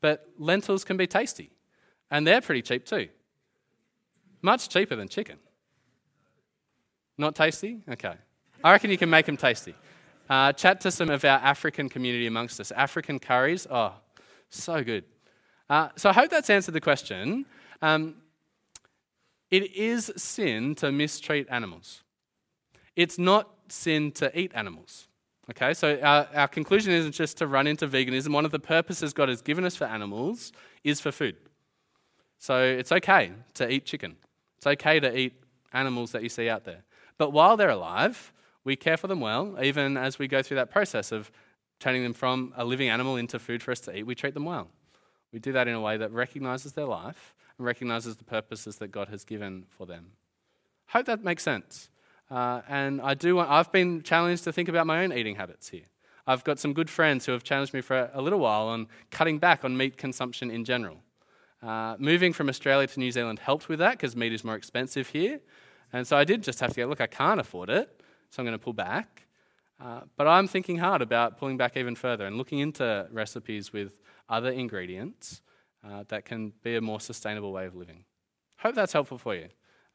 But 0.00 0.28
lentils 0.38 0.84
can 0.84 0.96
be 0.96 1.06
tasty, 1.06 1.50
and 2.10 2.26
they're 2.26 2.40
pretty 2.40 2.62
cheap 2.62 2.86
too. 2.86 3.08
Much 4.40 4.68
cheaper 4.68 4.96
than 4.96 5.08
chicken. 5.08 5.38
Not 7.16 7.34
tasty? 7.34 7.80
Okay. 7.88 8.14
I 8.62 8.72
reckon 8.72 8.90
you 8.90 8.98
can 8.98 9.10
make 9.10 9.26
them 9.26 9.36
tasty. 9.36 9.74
Uh, 10.30 10.52
chat 10.52 10.80
to 10.82 10.90
some 10.90 11.10
of 11.10 11.24
our 11.24 11.38
African 11.38 11.88
community 11.88 12.26
amongst 12.26 12.60
us. 12.60 12.70
African 12.72 13.18
curries, 13.18 13.66
oh, 13.70 13.94
so 14.50 14.84
good. 14.84 15.04
Uh, 15.68 15.88
so 15.96 16.10
I 16.10 16.12
hope 16.12 16.30
that's 16.30 16.50
answered 16.50 16.74
the 16.74 16.80
question. 16.80 17.44
Um, 17.82 18.16
it 19.50 19.74
is 19.74 20.12
sin 20.16 20.74
to 20.76 20.92
mistreat 20.92 21.46
animals. 21.50 22.02
It's 22.96 23.18
not 23.18 23.48
sin 23.68 24.12
to 24.12 24.38
eat 24.38 24.52
animals. 24.54 25.08
Okay, 25.50 25.72
so 25.72 25.98
our, 26.02 26.28
our 26.34 26.48
conclusion 26.48 26.92
isn't 26.92 27.12
just 27.12 27.38
to 27.38 27.46
run 27.46 27.66
into 27.66 27.88
veganism. 27.88 28.34
One 28.34 28.44
of 28.44 28.50
the 28.50 28.58
purposes 28.58 29.14
God 29.14 29.30
has 29.30 29.40
given 29.40 29.64
us 29.64 29.76
for 29.76 29.84
animals 29.84 30.52
is 30.84 31.00
for 31.00 31.10
food. 31.10 31.36
So 32.38 32.62
it's 32.62 32.92
okay 32.92 33.32
to 33.54 33.70
eat 33.70 33.86
chicken. 33.86 34.16
It's 34.58 34.66
okay 34.66 35.00
to 35.00 35.16
eat 35.16 35.32
animals 35.72 36.12
that 36.12 36.22
you 36.22 36.28
see 36.28 36.48
out 36.48 36.64
there. 36.64 36.82
But 37.16 37.32
while 37.32 37.56
they're 37.56 37.70
alive, 37.70 38.32
we 38.62 38.76
care 38.76 38.96
for 38.96 39.06
them 39.06 39.20
well, 39.20 39.56
even 39.62 39.96
as 39.96 40.18
we 40.18 40.28
go 40.28 40.42
through 40.42 40.56
that 40.56 40.70
process 40.70 41.12
of 41.12 41.30
turning 41.80 42.02
them 42.02 42.12
from 42.12 42.52
a 42.56 42.64
living 42.64 42.88
animal 42.88 43.16
into 43.16 43.38
food 43.38 43.62
for 43.62 43.70
us 43.70 43.80
to 43.80 43.96
eat, 43.96 44.02
we 44.02 44.14
treat 44.14 44.34
them 44.34 44.44
well. 44.44 44.68
We 45.32 45.38
do 45.38 45.52
that 45.52 45.66
in 45.68 45.74
a 45.74 45.80
way 45.80 45.96
that 45.96 46.12
recognizes 46.12 46.72
their 46.72 46.86
life 46.86 47.34
and 47.58 47.66
recognizes 47.66 48.16
the 48.16 48.24
purposes 48.24 48.76
that 48.76 48.88
God 48.88 49.08
has 49.08 49.24
given 49.24 49.64
for 49.68 49.86
them. 49.86 50.12
Hope 50.88 51.06
that 51.06 51.22
makes 51.22 51.42
sense. 51.42 51.90
Uh, 52.30 52.62
and 52.68 53.00
I 53.00 53.14
do 53.14 53.36
want, 53.36 53.50
I've 53.50 53.72
been 53.72 54.02
challenged 54.02 54.44
to 54.44 54.52
think 54.52 54.68
about 54.68 54.86
my 54.86 55.02
own 55.02 55.12
eating 55.12 55.36
habits 55.36 55.68
here. 55.68 55.86
I've 56.26 56.44
got 56.44 56.58
some 56.58 56.74
good 56.74 56.90
friends 56.90 57.26
who 57.26 57.32
have 57.32 57.42
challenged 57.42 57.72
me 57.72 57.80
for 57.80 58.10
a 58.12 58.20
little 58.20 58.38
while 58.38 58.68
on 58.68 58.86
cutting 59.10 59.38
back 59.38 59.64
on 59.64 59.76
meat 59.76 59.96
consumption 59.96 60.50
in 60.50 60.64
general. 60.64 60.98
Uh, 61.62 61.96
moving 61.98 62.32
from 62.32 62.48
Australia 62.48 62.86
to 62.86 63.00
New 63.00 63.10
Zealand 63.10 63.38
helped 63.38 63.68
with 63.68 63.78
that 63.78 63.92
because 63.92 64.14
meat 64.14 64.32
is 64.32 64.44
more 64.44 64.54
expensive 64.54 65.08
here. 65.08 65.40
And 65.92 66.06
so 66.06 66.16
I 66.16 66.24
did 66.24 66.42
just 66.42 66.60
have 66.60 66.70
to 66.74 66.76
go, 66.76 66.86
look, 66.86 67.00
I 67.00 67.06
can't 67.06 67.40
afford 67.40 67.70
it, 67.70 68.02
so 68.30 68.40
I'm 68.40 68.46
going 68.46 68.58
to 68.58 68.62
pull 68.62 68.74
back. 68.74 69.22
Uh, 69.80 70.00
but 70.16 70.26
I'm 70.26 70.46
thinking 70.46 70.78
hard 70.78 71.02
about 71.02 71.38
pulling 71.38 71.56
back 71.56 71.76
even 71.76 71.94
further 71.94 72.26
and 72.26 72.36
looking 72.36 72.58
into 72.58 73.08
recipes 73.10 73.72
with 73.72 73.94
other 74.28 74.50
ingredients 74.50 75.40
uh, 75.86 76.04
that 76.08 76.24
can 76.24 76.52
be 76.62 76.76
a 76.76 76.80
more 76.80 77.00
sustainable 77.00 77.52
way 77.52 77.66
of 77.66 77.74
living. 77.74 78.04
Hope 78.58 78.74
that's 78.74 78.92
helpful 78.92 79.18
for 79.18 79.34
you. 79.34 79.48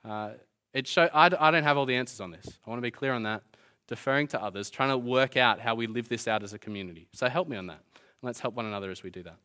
Uh, 0.03 0.31
it 0.73 0.87
show, 0.87 1.09
I, 1.13 1.25
I 1.25 1.51
don't 1.51 1.63
have 1.63 1.77
all 1.77 1.85
the 1.85 1.95
answers 1.95 2.19
on 2.19 2.31
this. 2.31 2.47
I 2.65 2.69
want 2.69 2.79
to 2.79 2.81
be 2.83 2.91
clear 2.91 3.13
on 3.13 3.23
that. 3.23 3.43
Deferring 3.87 4.27
to 4.27 4.41
others, 4.41 4.69
trying 4.69 4.89
to 4.89 4.97
work 4.97 5.35
out 5.35 5.59
how 5.59 5.75
we 5.75 5.87
live 5.87 6.07
this 6.07 6.27
out 6.27 6.41
as 6.41 6.53
a 6.53 6.59
community. 6.59 7.07
So 7.13 7.27
help 7.27 7.47
me 7.47 7.57
on 7.57 7.67
that. 7.67 7.81
Let's 8.21 8.39
help 8.39 8.55
one 8.55 8.65
another 8.65 8.89
as 8.89 9.03
we 9.03 9.09
do 9.09 9.23
that. 9.23 9.35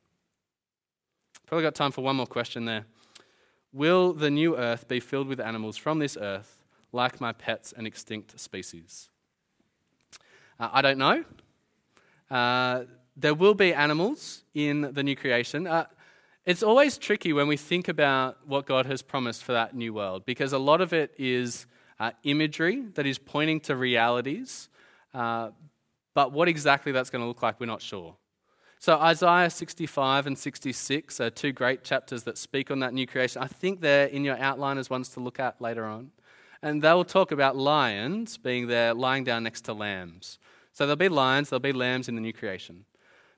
Probably 1.47 1.65
got 1.65 1.75
time 1.75 1.91
for 1.91 2.03
one 2.03 2.17
more 2.17 2.27
question 2.27 2.65
there. 2.65 2.87
Will 3.73 4.13
the 4.13 4.31
new 4.31 4.57
earth 4.57 4.87
be 4.87 5.01
filled 5.01 5.27
with 5.27 5.41
animals 5.41 5.77
from 5.77 5.99
this 5.99 6.17
earth, 6.21 6.63
like 6.93 7.21
my 7.21 7.33
pets 7.33 7.75
and 7.77 7.87
extinct 7.87 8.39
species? 8.39 9.11
Uh, 10.61 10.69
I 10.73 10.83
don't 10.83 10.99
know. 10.99 11.25
Uh, 12.31 12.85
there 13.17 13.35
will 13.35 13.55
be 13.55 13.75
animals 13.75 14.45
in 14.55 14.93
the 14.93 15.03
new 15.03 15.17
creation. 15.17 15.67
Uh, 15.67 15.87
it's 16.49 16.63
always 16.63 16.97
tricky 16.97 17.35
when 17.35 17.47
we 17.47 17.59
think 17.59 17.89
about 17.89 18.39
what 18.47 18.65
God 18.65 18.87
has 18.87 19.03
promised 19.03 19.45
for 19.45 19.53
that 19.53 19.77
new 19.77 19.93
world 19.93 20.25
because 20.25 20.55
a 20.55 20.59
lot 20.59 20.81
of 20.81 20.95
it 20.95 21.13
is 21.19 21.67
uh, 22.01 22.13
imagery 22.25 22.87
that 22.95 23.05
is 23.05 23.19
pointing 23.19 23.61
to 23.61 23.77
realities, 23.77 24.71
uh, 25.13 25.51
but 26.15 26.33
what 26.33 26.49
exactly 26.49 26.91
that's 26.91 27.11
going 27.11 27.21
to 27.21 27.29
look 27.29 27.43
like, 27.43 27.61
we're 27.61 27.67
not 27.67 27.83
sure. 27.83 28.17
So, 28.79 28.99
Isaiah 28.99 29.51
65 29.51 30.27
and 30.27 30.39
66 30.39 31.21
are 31.21 31.29
two 31.29 31.53
great 31.53 31.85
chapters 31.85 32.23
that 32.23 32.39
speak 32.39 32.71
on 32.71 32.81
that 32.81 32.95
new 32.95 33.07
creation. 33.07 33.43
I 33.43 33.47
think 33.47 33.83
they're 33.83 34.07
in 34.07 34.25
your 34.25 34.39
outline 34.39 34.79
as 34.79 34.89
ones 34.89 35.11
to 35.11 35.21
look 35.21 35.39
at 35.39 35.61
later 35.61 35.85
on. 35.85 36.13
And 36.63 36.81
they 36.81 36.95
will 36.95 37.05
talk 37.05 37.31
about 37.31 37.57
lions 37.57 38.39
being 38.39 38.69
there 38.69 38.95
lying 38.95 39.25
down 39.25 39.43
next 39.43 39.63
to 39.67 39.75
lambs. 39.75 40.39
So, 40.73 40.87
there'll 40.87 40.97
be 40.97 41.11
lions, 41.11 41.51
there'll 41.51 41.61
be 41.61 41.73
lambs 41.73 42.09
in 42.09 42.15
the 42.15 42.23
new 42.23 42.33
creation 42.33 42.87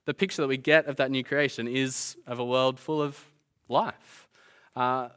the 0.07 0.15
picture 0.15 0.43
that 0.43 0.49
we 0.49 0.57
get 0.57 0.87
of 0.87 0.97
that 0.97 1.11
new 1.11 1.23
creation 1.23 1.69
is 1.69 2.17
of 2.27 2.39
a 2.39 2.45
world 2.45 2.79
full 2.79 3.01
of 3.01 3.25
life. 3.69 4.29
Uh, 4.75 5.09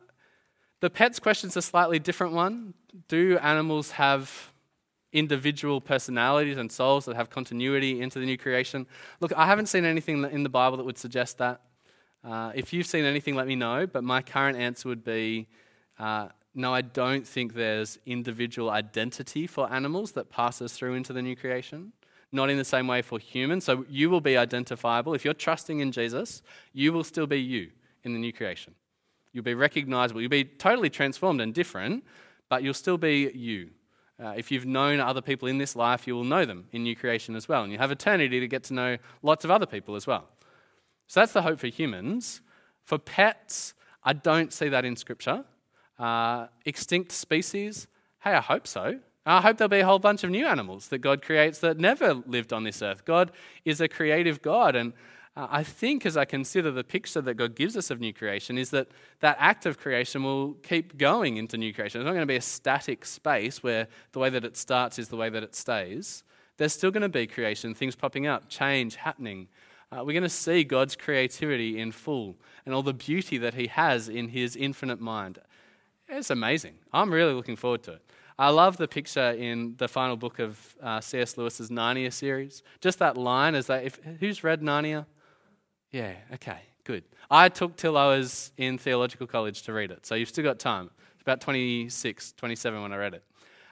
the 0.79 0.89
pets 0.89 1.19
question 1.19 1.49
is 1.49 1.57
a 1.57 1.61
slightly 1.61 1.99
different 1.99 2.33
one. 2.33 2.73
Do 3.07 3.37
animals 3.41 3.91
have 3.91 4.51
individual 5.11 5.79
personalities 5.79 6.57
and 6.57 6.71
souls 6.71 7.05
that 7.05 7.15
have 7.15 7.29
continuity 7.29 8.01
into 8.01 8.19
the 8.19 8.25
new 8.25 8.37
creation? 8.37 8.85
Look, 9.19 9.31
I 9.33 9.45
haven't 9.45 9.67
seen 9.67 9.85
anything 9.85 10.23
in 10.25 10.43
the 10.43 10.49
Bible 10.49 10.77
that 10.77 10.85
would 10.85 10.97
suggest 10.97 11.37
that. 11.37 11.61
Uh, 12.23 12.51
if 12.55 12.73
you've 12.73 12.87
seen 12.87 13.05
anything, 13.05 13.35
let 13.35 13.47
me 13.47 13.55
know. 13.55 13.87
But 13.87 14.03
my 14.03 14.21
current 14.21 14.57
answer 14.57 14.89
would 14.89 15.03
be 15.03 15.47
uh, 15.99 16.29
no, 16.55 16.73
I 16.73 16.81
don't 16.81 17.27
think 17.27 17.53
there's 17.53 17.97
individual 18.05 18.69
identity 18.69 19.47
for 19.47 19.71
animals 19.71 20.11
that 20.11 20.29
passes 20.29 20.73
through 20.73 20.93
into 20.93 21.13
the 21.13 21.21
new 21.21 21.35
creation 21.35 21.93
not 22.33 22.49
in 22.49 22.57
the 22.57 22.65
same 22.65 22.87
way 22.87 23.01
for 23.01 23.19
humans. 23.19 23.65
So 23.65 23.85
you 23.89 24.09
will 24.09 24.21
be 24.21 24.37
identifiable. 24.37 25.13
If 25.13 25.23
you're 25.23 25.33
trusting 25.33 25.79
in 25.79 25.91
Jesus, 25.91 26.41
you 26.73 26.91
will 26.91 27.03
still 27.03 27.27
be 27.27 27.39
you 27.39 27.69
in 28.03 28.13
the 28.13 28.19
new 28.19 28.33
creation. 28.33 28.73
You'll 29.31 29.43
be 29.43 29.55
recognizable. 29.55 30.21
You'll 30.21 30.29
be 30.29 30.43
totally 30.43 30.89
transformed 30.89 31.41
and 31.41 31.53
different, 31.53 32.03
but 32.49 32.63
you'll 32.63 32.73
still 32.73 32.97
be 32.97 33.31
you. 33.33 33.69
Uh, 34.23 34.33
if 34.37 34.51
you've 34.51 34.65
known 34.65 34.99
other 34.99 35.21
people 35.21 35.47
in 35.47 35.57
this 35.57 35.75
life, 35.75 36.05
you 36.05 36.15
will 36.15 36.23
know 36.23 36.45
them 36.45 36.67
in 36.71 36.83
new 36.83 36.95
creation 36.95 37.35
as 37.35 37.49
well. 37.49 37.63
And 37.63 37.71
you 37.71 37.77
have 37.79 37.91
eternity 37.91 38.39
to 38.39 38.47
get 38.47 38.63
to 38.65 38.73
know 38.73 38.97
lots 39.21 39.43
of 39.43 39.51
other 39.51 39.65
people 39.65 39.95
as 39.95 40.05
well. 40.05 40.27
So 41.07 41.19
that's 41.19 41.33
the 41.33 41.41
hope 41.41 41.59
for 41.59 41.67
humans. 41.67 42.41
For 42.83 42.97
pets, 42.97 43.73
I 44.03 44.13
don't 44.13 44.53
see 44.53 44.69
that 44.69 44.85
in 44.85 44.95
Scripture. 44.95 45.45
Uh, 45.97 46.47
extinct 46.65 47.11
species, 47.11 47.87
hey, 48.23 48.31
I 48.31 48.41
hope 48.41 48.67
so. 48.67 48.99
I 49.25 49.41
hope 49.41 49.57
there'll 49.57 49.69
be 49.69 49.79
a 49.79 49.85
whole 49.85 49.99
bunch 49.99 50.23
of 50.23 50.29
new 50.29 50.45
animals 50.45 50.89
that 50.89 50.97
God 50.99 51.21
creates 51.21 51.59
that 51.59 51.79
never 51.79 52.13
lived 52.13 52.51
on 52.51 52.63
this 52.63 52.81
earth. 52.81 53.05
God 53.05 53.31
is 53.63 53.79
a 53.79 53.87
creative 53.87 54.41
God. 54.41 54.75
And 54.75 54.91
uh, 55.37 55.47
I 55.49 55.63
think 55.63 56.05
as 56.05 56.17
I 56.17 56.25
consider 56.25 56.71
the 56.71 56.83
picture 56.83 57.21
that 57.21 57.35
God 57.35 57.55
gives 57.55 57.77
us 57.77 57.89
of 57.89 58.01
new 58.01 58.13
creation, 58.13 58.57
is 58.57 58.69
that 58.71 58.89
that 59.21 59.37
act 59.39 59.65
of 59.65 59.77
creation 59.77 60.23
will 60.23 60.55
keep 60.55 60.97
going 60.97 61.37
into 61.37 61.57
new 61.57 61.73
creation. 61.73 62.01
It's 62.01 62.05
not 62.05 62.11
going 62.11 62.21
to 62.21 62.25
be 62.25 62.35
a 62.35 62.41
static 62.41 63.05
space 63.05 63.63
where 63.63 63.87
the 64.11 64.19
way 64.19 64.29
that 64.29 64.43
it 64.43 64.57
starts 64.57 64.99
is 64.99 65.07
the 65.07 65.15
way 65.15 65.29
that 65.29 65.41
it 65.41 65.55
stays. 65.55 66.23
There's 66.57 66.73
still 66.73 66.91
going 66.91 67.01
to 67.01 67.09
be 67.09 67.25
creation, 67.25 67.73
things 67.73 67.95
popping 67.95 68.27
up, 68.27 68.49
change 68.49 68.97
happening. 68.97 69.47
Uh, 69.91 70.03
we're 70.03 70.13
going 70.13 70.23
to 70.23 70.29
see 70.29 70.63
God's 70.63 70.95
creativity 70.95 71.79
in 71.79 71.91
full 71.91 72.35
and 72.65 72.75
all 72.75 72.83
the 72.83 72.93
beauty 72.93 73.37
that 73.37 73.53
He 73.53 73.67
has 73.67 74.09
in 74.09 74.29
His 74.29 74.55
infinite 74.55 74.99
mind. 74.99 75.39
It's 76.09 76.29
amazing. 76.29 76.75
I'm 76.91 77.11
really 77.11 77.33
looking 77.33 77.55
forward 77.55 77.83
to 77.83 77.93
it. 77.93 78.01
I 78.43 78.49
love 78.49 78.75
the 78.75 78.89
picture 78.89 79.31
in 79.31 79.75
the 79.77 79.87
final 79.87 80.17
book 80.17 80.39
of 80.39 80.75
uh, 80.83 80.99
C.S. 80.99 81.37
Lewis's 81.37 81.69
Narnia 81.69 82.11
series. 82.11 82.61
Just 82.81 82.99
that 82.99 83.15
line 83.15 83.55
is 83.55 83.67
that 83.67 83.85
if 83.85 83.97
who's 84.19 84.43
read 84.43 84.61
Narnia? 84.61 85.05
Yeah, 85.91 86.11
okay, 86.33 86.57
good. 86.83 87.05
I 87.31 87.47
took 87.47 87.77
till 87.77 87.95
I 87.95 88.07
was 88.07 88.51
in 88.57 88.77
theological 88.77 89.27
college 89.27 89.61
to 89.61 89.71
read 89.71 89.91
it, 89.91 90.05
so 90.05 90.15
you've 90.15 90.27
still 90.27 90.43
got 90.43 90.59
time. 90.59 90.89
It's 91.13 91.21
about 91.21 91.39
26, 91.39 92.33
27 92.33 92.81
when 92.81 92.91
I 92.91 92.97
read 92.97 93.13
it. 93.13 93.23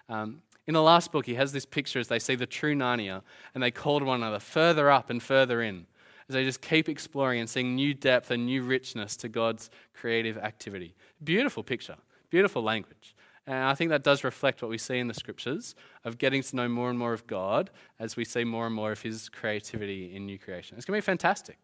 Um, 0.08 0.42
in 0.66 0.74
the 0.74 0.82
last 0.82 1.12
book, 1.12 1.26
he 1.26 1.36
has 1.36 1.52
this 1.52 1.66
picture 1.66 2.00
as 2.00 2.08
they 2.08 2.20
see 2.20 2.36
the 2.36 2.46
true 2.46 2.74
Narnia, 2.74 3.24
and 3.54 3.62
they 3.62 3.72
call 3.72 4.00
to 4.00 4.06
one 4.06 4.22
another 4.22 4.40
further 4.40 4.90
up 4.90 5.10
and 5.10 5.22
further 5.22 5.62
in, 5.62 5.86
as 6.30 6.34
they 6.34 6.46
just 6.46 6.62
keep 6.62 6.88
exploring 6.88 7.42
and 7.42 7.50
seeing 7.50 7.76
new 7.76 7.94
depth 7.94 8.32
and 8.32 8.46
new 8.46 8.64
richness 8.64 9.18
to 9.18 9.28
God's 9.28 9.70
creative 9.94 10.38
activity. 10.38 10.96
Beautiful 11.22 11.62
picture, 11.62 11.98
beautiful 12.30 12.64
language. 12.64 13.16
And 13.52 13.66
I 13.66 13.76
think 13.76 13.90
that 13.90 14.02
does 14.02 14.24
reflect 14.24 14.62
what 14.62 14.72
we 14.72 14.78
see 14.78 14.98
in 14.98 15.10
the 15.10 15.14
scriptures 15.14 15.76
of 16.06 16.18
getting 16.18 16.42
to 16.42 16.56
know 16.56 16.70
more 16.70 16.90
and 16.90 16.98
more 16.98 17.12
of 17.12 17.28
God 17.28 17.70
as 18.00 18.16
we 18.16 18.24
see 18.24 18.46
more 18.46 18.66
and 18.66 18.74
more 18.74 18.94
of 18.94 19.02
his 19.02 19.28
creativity 19.28 20.16
in 20.16 20.26
new 20.26 20.40
creation. 20.40 20.78
It's 20.78 20.86
going 20.86 20.98
to 20.98 21.04
be 21.04 21.06
fantastic. 21.06 21.58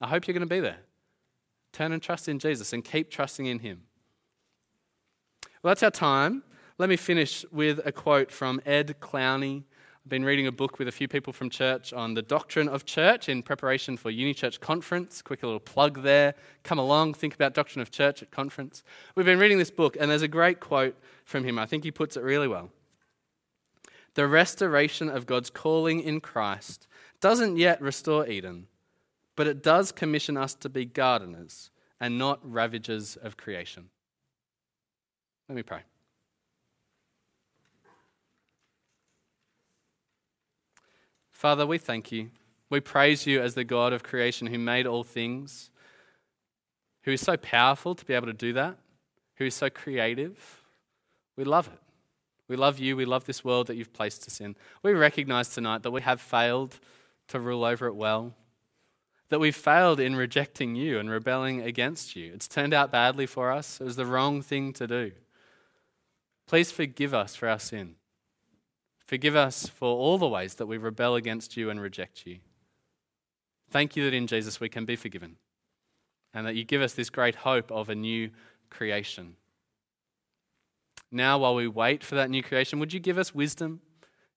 I 0.00 0.08
hope 0.08 0.26
you're 0.26 0.34
going 0.34 0.48
to 0.48 0.52
be 0.52 0.58
there. 0.58 0.80
Turn 1.72 1.92
and 1.92 2.02
trust 2.02 2.28
in 2.28 2.40
Jesus 2.40 2.72
and 2.72 2.82
keep 2.82 3.12
trusting 3.12 3.46
in 3.46 3.60
him. 3.60 3.82
Well, 5.62 5.70
that's 5.70 5.84
our 5.84 5.92
time. 5.92 6.42
Let 6.78 6.88
me 6.88 6.96
finish 6.96 7.44
with 7.52 7.80
a 7.84 7.92
quote 7.92 8.32
from 8.32 8.60
Ed 8.66 8.96
Clowney. 8.98 9.62
I've 10.04 10.08
been 10.08 10.24
reading 10.24 10.46
a 10.46 10.52
book 10.52 10.78
with 10.78 10.88
a 10.88 10.92
few 10.92 11.08
people 11.08 11.30
from 11.30 11.50
church 11.50 11.92
on 11.92 12.14
the 12.14 12.22
doctrine 12.22 12.68
of 12.68 12.86
church 12.86 13.28
in 13.28 13.42
preparation 13.42 13.98
for 13.98 14.10
Uni 14.10 14.32
Church 14.32 14.58
Conference. 14.58 15.20
Quick 15.20 15.42
little 15.42 15.60
plug 15.60 16.02
there. 16.02 16.34
Come 16.62 16.78
along, 16.78 17.14
think 17.14 17.34
about 17.34 17.52
doctrine 17.52 17.82
of 17.82 17.90
church 17.90 18.22
at 18.22 18.30
conference. 18.30 18.82
We've 19.14 19.26
been 19.26 19.38
reading 19.38 19.58
this 19.58 19.70
book, 19.70 19.98
and 20.00 20.10
there's 20.10 20.22
a 20.22 20.28
great 20.28 20.58
quote 20.58 20.96
from 21.24 21.44
him. 21.44 21.58
I 21.58 21.66
think 21.66 21.84
he 21.84 21.90
puts 21.90 22.16
it 22.16 22.22
really 22.22 22.48
well. 22.48 22.70
The 24.14 24.26
restoration 24.26 25.10
of 25.10 25.26
God's 25.26 25.50
calling 25.50 26.00
in 26.00 26.22
Christ 26.22 26.88
doesn't 27.20 27.58
yet 27.58 27.80
restore 27.82 28.26
Eden, 28.26 28.68
but 29.36 29.46
it 29.46 29.62
does 29.62 29.92
commission 29.92 30.34
us 30.38 30.54
to 30.54 30.70
be 30.70 30.86
gardeners 30.86 31.70
and 32.00 32.16
not 32.16 32.40
ravagers 32.42 33.16
of 33.16 33.36
creation. 33.36 33.90
Let 35.46 35.56
me 35.56 35.62
pray. 35.62 35.80
Father, 41.40 41.66
we 41.66 41.78
thank 41.78 42.12
you. 42.12 42.28
We 42.68 42.80
praise 42.80 43.26
you 43.26 43.40
as 43.40 43.54
the 43.54 43.64
God 43.64 43.94
of 43.94 44.02
creation 44.02 44.48
who 44.48 44.58
made 44.58 44.86
all 44.86 45.02
things, 45.02 45.70
who 47.04 47.12
is 47.12 47.22
so 47.22 47.38
powerful 47.38 47.94
to 47.94 48.04
be 48.04 48.12
able 48.12 48.26
to 48.26 48.34
do 48.34 48.52
that, 48.52 48.76
who 49.36 49.46
is 49.46 49.54
so 49.54 49.70
creative. 49.70 50.62
We 51.38 51.44
love 51.44 51.68
it. 51.68 51.80
We 52.46 52.56
love 52.56 52.78
you. 52.78 52.94
We 52.94 53.06
love 53.06 53.24
this 53.24 53.42
world 53.42 53.68
that 53.68 53.76
you've 53.76 53.94
placed 53.94 54.26
us 54.26 54.38
in. 54.38 54.54
We 54.82 54.92
recognize 54.92 55.48
tonight 55.48 55.82
that 55.82 55.92
we 55.92 56.02
have 56.02 56.20
failed 56.20 56.78
to 57.28 57.40
rule 57.40 57.64
over 57.64 57.86
it 57.86 57.96
well, 57.96 58.34
that 59.30 59.40
we've 59.40 59.56
failed 59.56 59.98
in 59.98 60.16
rejecting 60.16 60.74
you 60.74 60.98
and 60.98 61.08
rebelling 61.08 61.62
against 61.62 62.16
you. 62.16 62.34
It's 62.34 62.48
turned 62.48 62.74
out 62.74 62.92
badly 62.92 63.24
for 63.24 63.50
us. 63.50 63.80
It 63.80 63.84
was 63.84 63.96
the 63.96 64.04
wrong 64.04 64.42
thing 64.42 64.74
to 64.74 64.86
do. 64.86 65.12
Please 66.46 66.70
forgive 66.70 67.14
us 67.14 67.34
for 67.34 67.48
our 67.48 67.58
sin. 67.58 67.94
Forgive 69.10 69.34
us 69.34 69.66
for 69.66 69.88
all 69.88 70.18
the 70.18 70.28
ways 70.28 70.54
that 70.54 70.66
we 70.66 70.78
rebel 70.78 71.16
against 71.16 71.56
you 71.56 71.68
and 71.68 71.80
reject 71.80 72.28
you. 72.28 72.38
Thank 73.68 73.96
you 73.96 74.04
that 74.04 74.14
in 74.14 74.28
Jesus 74.28 74.60
we 74.60 74.68
can 74.68 74.84
be 74.84 74.94
forgiven 74.94 75.34
and 76.32 76.46
that 76.46 76.54
you 76.54 76.62
give 76.62 76.80
us 76.80 76.92
this 76.92 77.10
great 77.10 77.34
hope 77.34 77.72
of 77.72 77.88
a 77.88 77.96
new 77.96 78.30
creation. 78.70 79.34
Now, 81.10 81.38
while 81.38 81.56
we 81.56 81.66
wait 81.66 82.04
for 82.04 82.14
that 82.14 82.30
new 82.30 82.40
creation, 82.40 82.78
would 82.78 82.92
you 82.92 83.00
give 83.00 83.18
us 83.18 83.34
wisdom? 83.34 83.80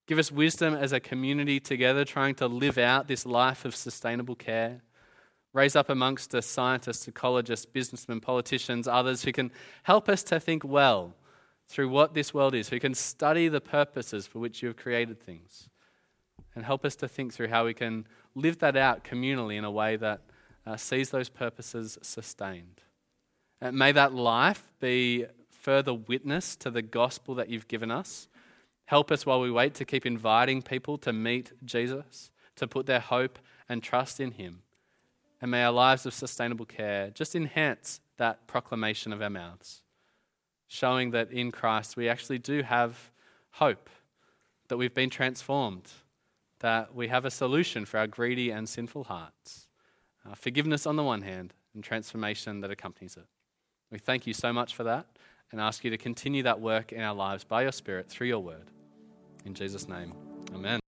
Give 0.07 0.17
us 0.17 0.31
wisdom 0.31 0.73
as 0.73 0.91
a 0.91 0.99
community 0.99 1.59
together 1.59 2.03
trying 2.03 2.33
to 2.35 2.47
live 2.47 2.79
out 2.79 3.07
this 3.07 3.27
life 3.27 3.65
of 3.65 3.75
sustainable 3.75 4.35
care. 4.35 4.81
Raise 5.53 5.75
up 5.75 5.87
amongst 5.87 6.33
us 6.33 6.47
scientists, 6.47 7.05
ecologists, 7.05 7.71
businessmen, 7.71 8.21
politicians, 8.21 8.87
others 8.87 9.23
who 9.23 9.33
can 9.33 9.51
help 9.83 10.09
us 10.09 10.23
to 10.23 10.39
think 10.39 10.63
well 10.63 11.13
through 11.73 11.89
what 11.89 12.13
this 12.13 12.35
world 12.35 12.53
is, 12.53 12.69
who 12.69 12.79
can 12.79 12.93
study 12.93 13.47
the 13.47 13.59
purposes 13.59 14.27
for 14.27 14.37
which 14.37 14.61
you 14.61 14.67
have 14.67 14.77
created 14.77 15.19
things, 15.19 15.69
and 16.53 16.63
help 16.63 16.85
us 16.85 16.95
to 16.95 17.07
think 17.07 17.33
through 17.33 17.47
how 17.47 17.65
we 17.65 17.73
can 17.73 18.05
live 18.35 18.59
that 18.59 18.77
out 18.77 19.03
communally 19.03 19.57
in 19.57 19.63
a 19.63 19.71
way 19.71 19.95
that 19.95 20.21
uh, 20.67 20.77
sees 20.77 21.09
those 21.09 21.29
purposes 21.29 21.97
sustained. 22.03 22.81
And 23.59 23.75
may 23.75 23.91
that 23.91 24.13
life 24.13 24.71
be 24.79 25.25
further 25.49 25.95
witness 25.95 26.55
to 26.57 26.69
the 26.69 26.83
gospel 26.83 27.33
that 27.35 27.49
you've 27.49 27.67
given 27.67 27.89
us. 27.89 28.27
Help 28.85 29.11
us 29.11 29.25
while 29.25 29.41
we 29.41 29.49
wait 29.49 29.73
to 29.75 29.85
keep 29.85 30.05
inviting 30.05 30.61
people 30.61 30.99
to 30.99 31.11
meet 31.11 31.53
Jesus, 31.65 32.29
to 32.55 32.67
put 32.67 32.85
their 32.85 32.99
hope 32.99 33.39
and 33.67 33.81
trust 33.81 34.19
in 34.19 34.31
him. 34.33 34.61
And 35.41 35.49
may 35.49 35.63
our 35.63 35.71
lives 35.71 36.05
of 36.05 36.13
sustainable 36.13 36.65
care 36.65 37.09
just 37.09 37.35
enhance 37.35 37.99
that 38.17 38.45
proclamation 38.45 39.11
of 39.11 39.23
our 39.23 39.29
mouths 39.31 39.82
showing 40.73 41.11
that 41.11 41.31
in 41.31 41.51
Christ 41.51 41.95
we 41.95 42.09
actually 42.09 42.39
do 42.39 42.63
have 42.63 43.11
hope, 43.51 43.91
that 44.69 44.77
we've 44.77 44.93
been 44.93 45.11
transformed, 45.11 45.91
that 46.61 46.95
we 46.95 47.09
have 47.09 47.25
a 47.25 47.31
solution 47.31 47.85
for 47.85 47.99
our 47.99 48.07
greedy 48.07 48.49
and 48.49 48.67
sinful 48.67 49.03
hearts. 49.03 49.67
Uh, 50.25 50.33
forgiveness 50.33 50.87
on 50.87 50.95
the 50.95 51.03
one 51.03 51.21
hand, 51.21 51.53
and 51.75 51.83
transformation 51.83 52.61
that 52.61 52.71
accompanies 52.71 53.17
it. 53.17 53.25
We 53.91 53.99
thank 53.99 54.25
you 54.25 54.33
so 54.33 54.51
much 54.51 54.73
for 54.73 54.83
that 54.83 55.05
and 55.51 55.61
ask 55.61 55.83
you 55.83 55.91
to 55.91 55.97
continue 55.97 56.41
that 56.43 56.59
work 56.59 56.91
in 56.91 57.01
our 57.01 57.13
lives 57.13 57.43
by 57.43 57.61
your 57.61 57.71
Spirit 57.71 58.09
through 58.09 58.27
your 58.27 58.39
word. 58.39 58.71
In 59.45 59.53
Jesus' 59.53 59.87
name, 59.87 60.13
amen. 60.55 60.82